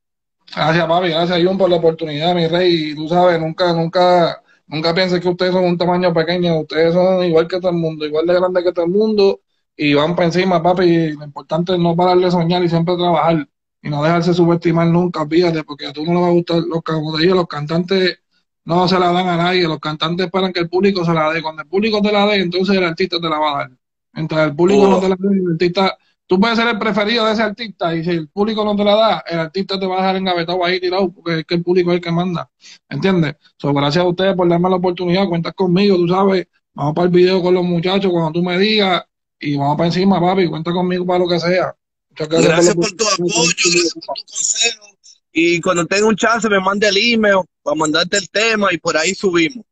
Gracias, 0.55 0.86
papi. 0.86 1.09
Gracias, 1.09 1.45
Jun, 1.45 1.59
por 1.59 1.68
la 1.68 1.76
oportunidad, 1.76 2.34
mi 2.34 2.47
rey. 2.47 2.91
Y 2.91 2.95
tú 2.95 3.07
sabes, 3.09 3.39
nunca, 3.39 3.72
nunca, 3.74 4.43
nunca 4.66 4.95
pienses 4.95 5.20
que 5.20 5.28
ustedes 5.28 5.53
son 5.53 5.64
un 5.64 5.76
tamaño 5.76 6.12
pequeño. 6.14 6.61
Ustedes 6.61 6.95
son 6.95 7.22
igual 7.24 7.47
que 7.47 7.59
todo 7.59 7.70
el 7.70 7.76
mundo, 7.76 8.07
igual 8.07 8.26
de 8.26 8.34
grande 8.34 8.64
que 8.64 8.72
todo 8.72 8.86
el 8.86 8.91
mundo. 8.91 9.41
Y 9.79 9.95
van 9.95 10.16
para 10.16 10.26
encima, 10.26 10.62
papi. 10.62 11.12
Lo 11.12 11.24
importante 11.24 11.72
es 11.72 11.79
no 11.79 11.95
pararle 11.95 12.26
de 12.26 12.33
soñar 12.33 12.64
y 12.64 12.68
siempre 12.68 12.97
trabajar. 12.97 13.49
Y 13.81 13.89
no 13.89 14.03
dejarse 14.03 14.35
subestimar 14.35 14.89
nunca, 14.89 15.22
olvídate, 15.22 15.62
porque 15.62 15.87
a 15.87 15.93
tú 15.93 16.05
no 16.05 16.14
le 16.14 16.20
va 16.20 16.26
a 16.26 16.33
gustar 16.33 16.59
los 16.59 16.83
como 16.83 17.16
te 17.16 17.22
digo, 17.22 17.37
los 17.37 17.47
cantantes 17.47 18.18
no 18.64 18.89
se 18.89 18.99
la 18.99 19.12
dan 19.12 19.29
a 19.29 19.37
nadie. 19.37 19.68
Los 19.68 19.79
cantantes 19.79 20.26
esperan 20.26 20.53
que 20.53 20.61
el 20.61 20.68
público 20.68 21.05
se 21.05 21.14
la 21.14 21.33
dé. 21.33 21.41
Cuando 21.41 21.62
el 21.62 21.68
público 21.68 22.03
te 22.03 22.11
la 22.11 22.26
dé, 22.26 22.41
entonces 22.43 22.76
el 22.76 22.85
artista 22.85 23.20
te 23.20 23.29
la 23.29 23.39
va 23.39 23.51
a 23.55 23.59
dar. 23.59 23.70
Mientras 24.12 24.49
el 24.49 24.57
público 24.57 24.83
Oh. 24.83 24.91
no 24.91 25.01
te 25.01 25.09
la 25.09 25.16
dé, 25.18 25.29
el 25.29 25.53
artista 25.53 25.97
Tú 26.29 26.39
puedes 26.39 26.59
ser 26.59 26.68
el 26.68 26.79
preferido 26.79 27.24
de 27.24 27.33
ese 27.33 27.43
artista 27.43 27.95
y 27.97 28.05
si 28.05 28.11
el 28.11 28.29
público 28.29 28.62
no 28.62 28.76
te 28.76 28.85
la 28.85 28.95
da, 28.95 29.24
el 29.26 29.39
artista 29.39 29.81
te 29.81 29.87
va 29.87 29.95
a 29.95 30.01
dejar 30.01 30.16
engavetado 30.16 30.62
ahí 30.62 30.79
tirado 30.79 31.11
porque 31.11 31.39
es 31.39 31.47
que 31.47 31.55
el 31.55 31.62
público 31.62 31.91
es 31.91 31.97
el 31.97 32.01
que 32.03 32.12
manda. 32.12 32.51
¿Entiendes? 32.87 33.37
So, 33.57 33.72
gracias 33.72 34.05
a 34.05 34.09
ustedes 34.09 34.37
por 34.37 34.47
darme 34.47 34.68
la 34.68 34.76
oportunidad. 34.76 35.26
Cuentas 35.26 35.55
conmigo, 35.55 35.97
tú 35.97 36.07
sabes. 36.07 36.47
Vamos 36.74 36.95
para 36.95 37.07
el 37.07 37.12
video 37.12 37.43
con 37.43 37.55
los 37.55 37.64
muchachos 37.64 38.12
cuando 38.12 38.33
tú 38.33 38.43
me 38.43 38.59
digas 38.59 39.05
y 39.41 39.57
vamos 39.57 39.76
para 39.76 39.86
encima, 39.86 40.20
papi. 40.20 40.49
Cuenta 40.49 40.72
conmigo 40.72 41.07
para 41.07 41.20
lo 41.20 41.28
que 41.28 41.39
sea. 41.39 41.74
Muchas 42.11 42.28
Gracias 42.28 42.74
por 42.74 42.91
tu 42.93 43.05
apoyo, 43.07 43.30
gracias 43.32 43.95
por 43.95 44.03
tu 44.03 44.24
consejo. 44.26 44.86
Y 45.32 45.61
cuando 45.61 45.86
tenga 45.86 46.07
un 46.07 46.16
chance 46.16 46.49
me 46.49 46.59
mande 46.61 46.89
el 46.89 46.97
email 46.97 47.43
para 47.62 47.76
mandarte 47.76 48.16
el 48.16 48.28
tema 48.28 48.72
y 48.72 48.78
por 48.78 48.97
ahí 48.97 49.14
subimos. 49.14 49.64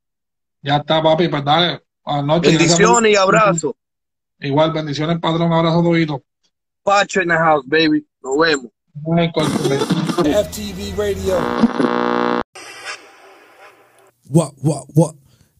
Ya 0.63 0.77
está, 0.77 1.03
papi. 1.03 1.29
Pues 1.29 1.45
dale. 1.45 1.83
Gracias 2.05 2.41
Bendiciones 2.41 3.13
y 3.13 3.17
abrazos. 3.17 3.73
Igual, 4.39 4.73
bendiciones, 4.73 5.19
padrón. 5.19 5.53
Abrazo, 5.53 5.83
todito. 5.83 6.23
Pacho 6.83 7.21
in 7.21 7.29
the 7.29 7.35
house, 7.35 7.65
baby. 7.67 8.07
Nos 8.23 8.39
vemos. 8.39 8.71
FTV 10.25 10.97
Radio. 10.97 11.37
What, 14.29 14.55
what, 14.63 14.87
what? 14.95 15.15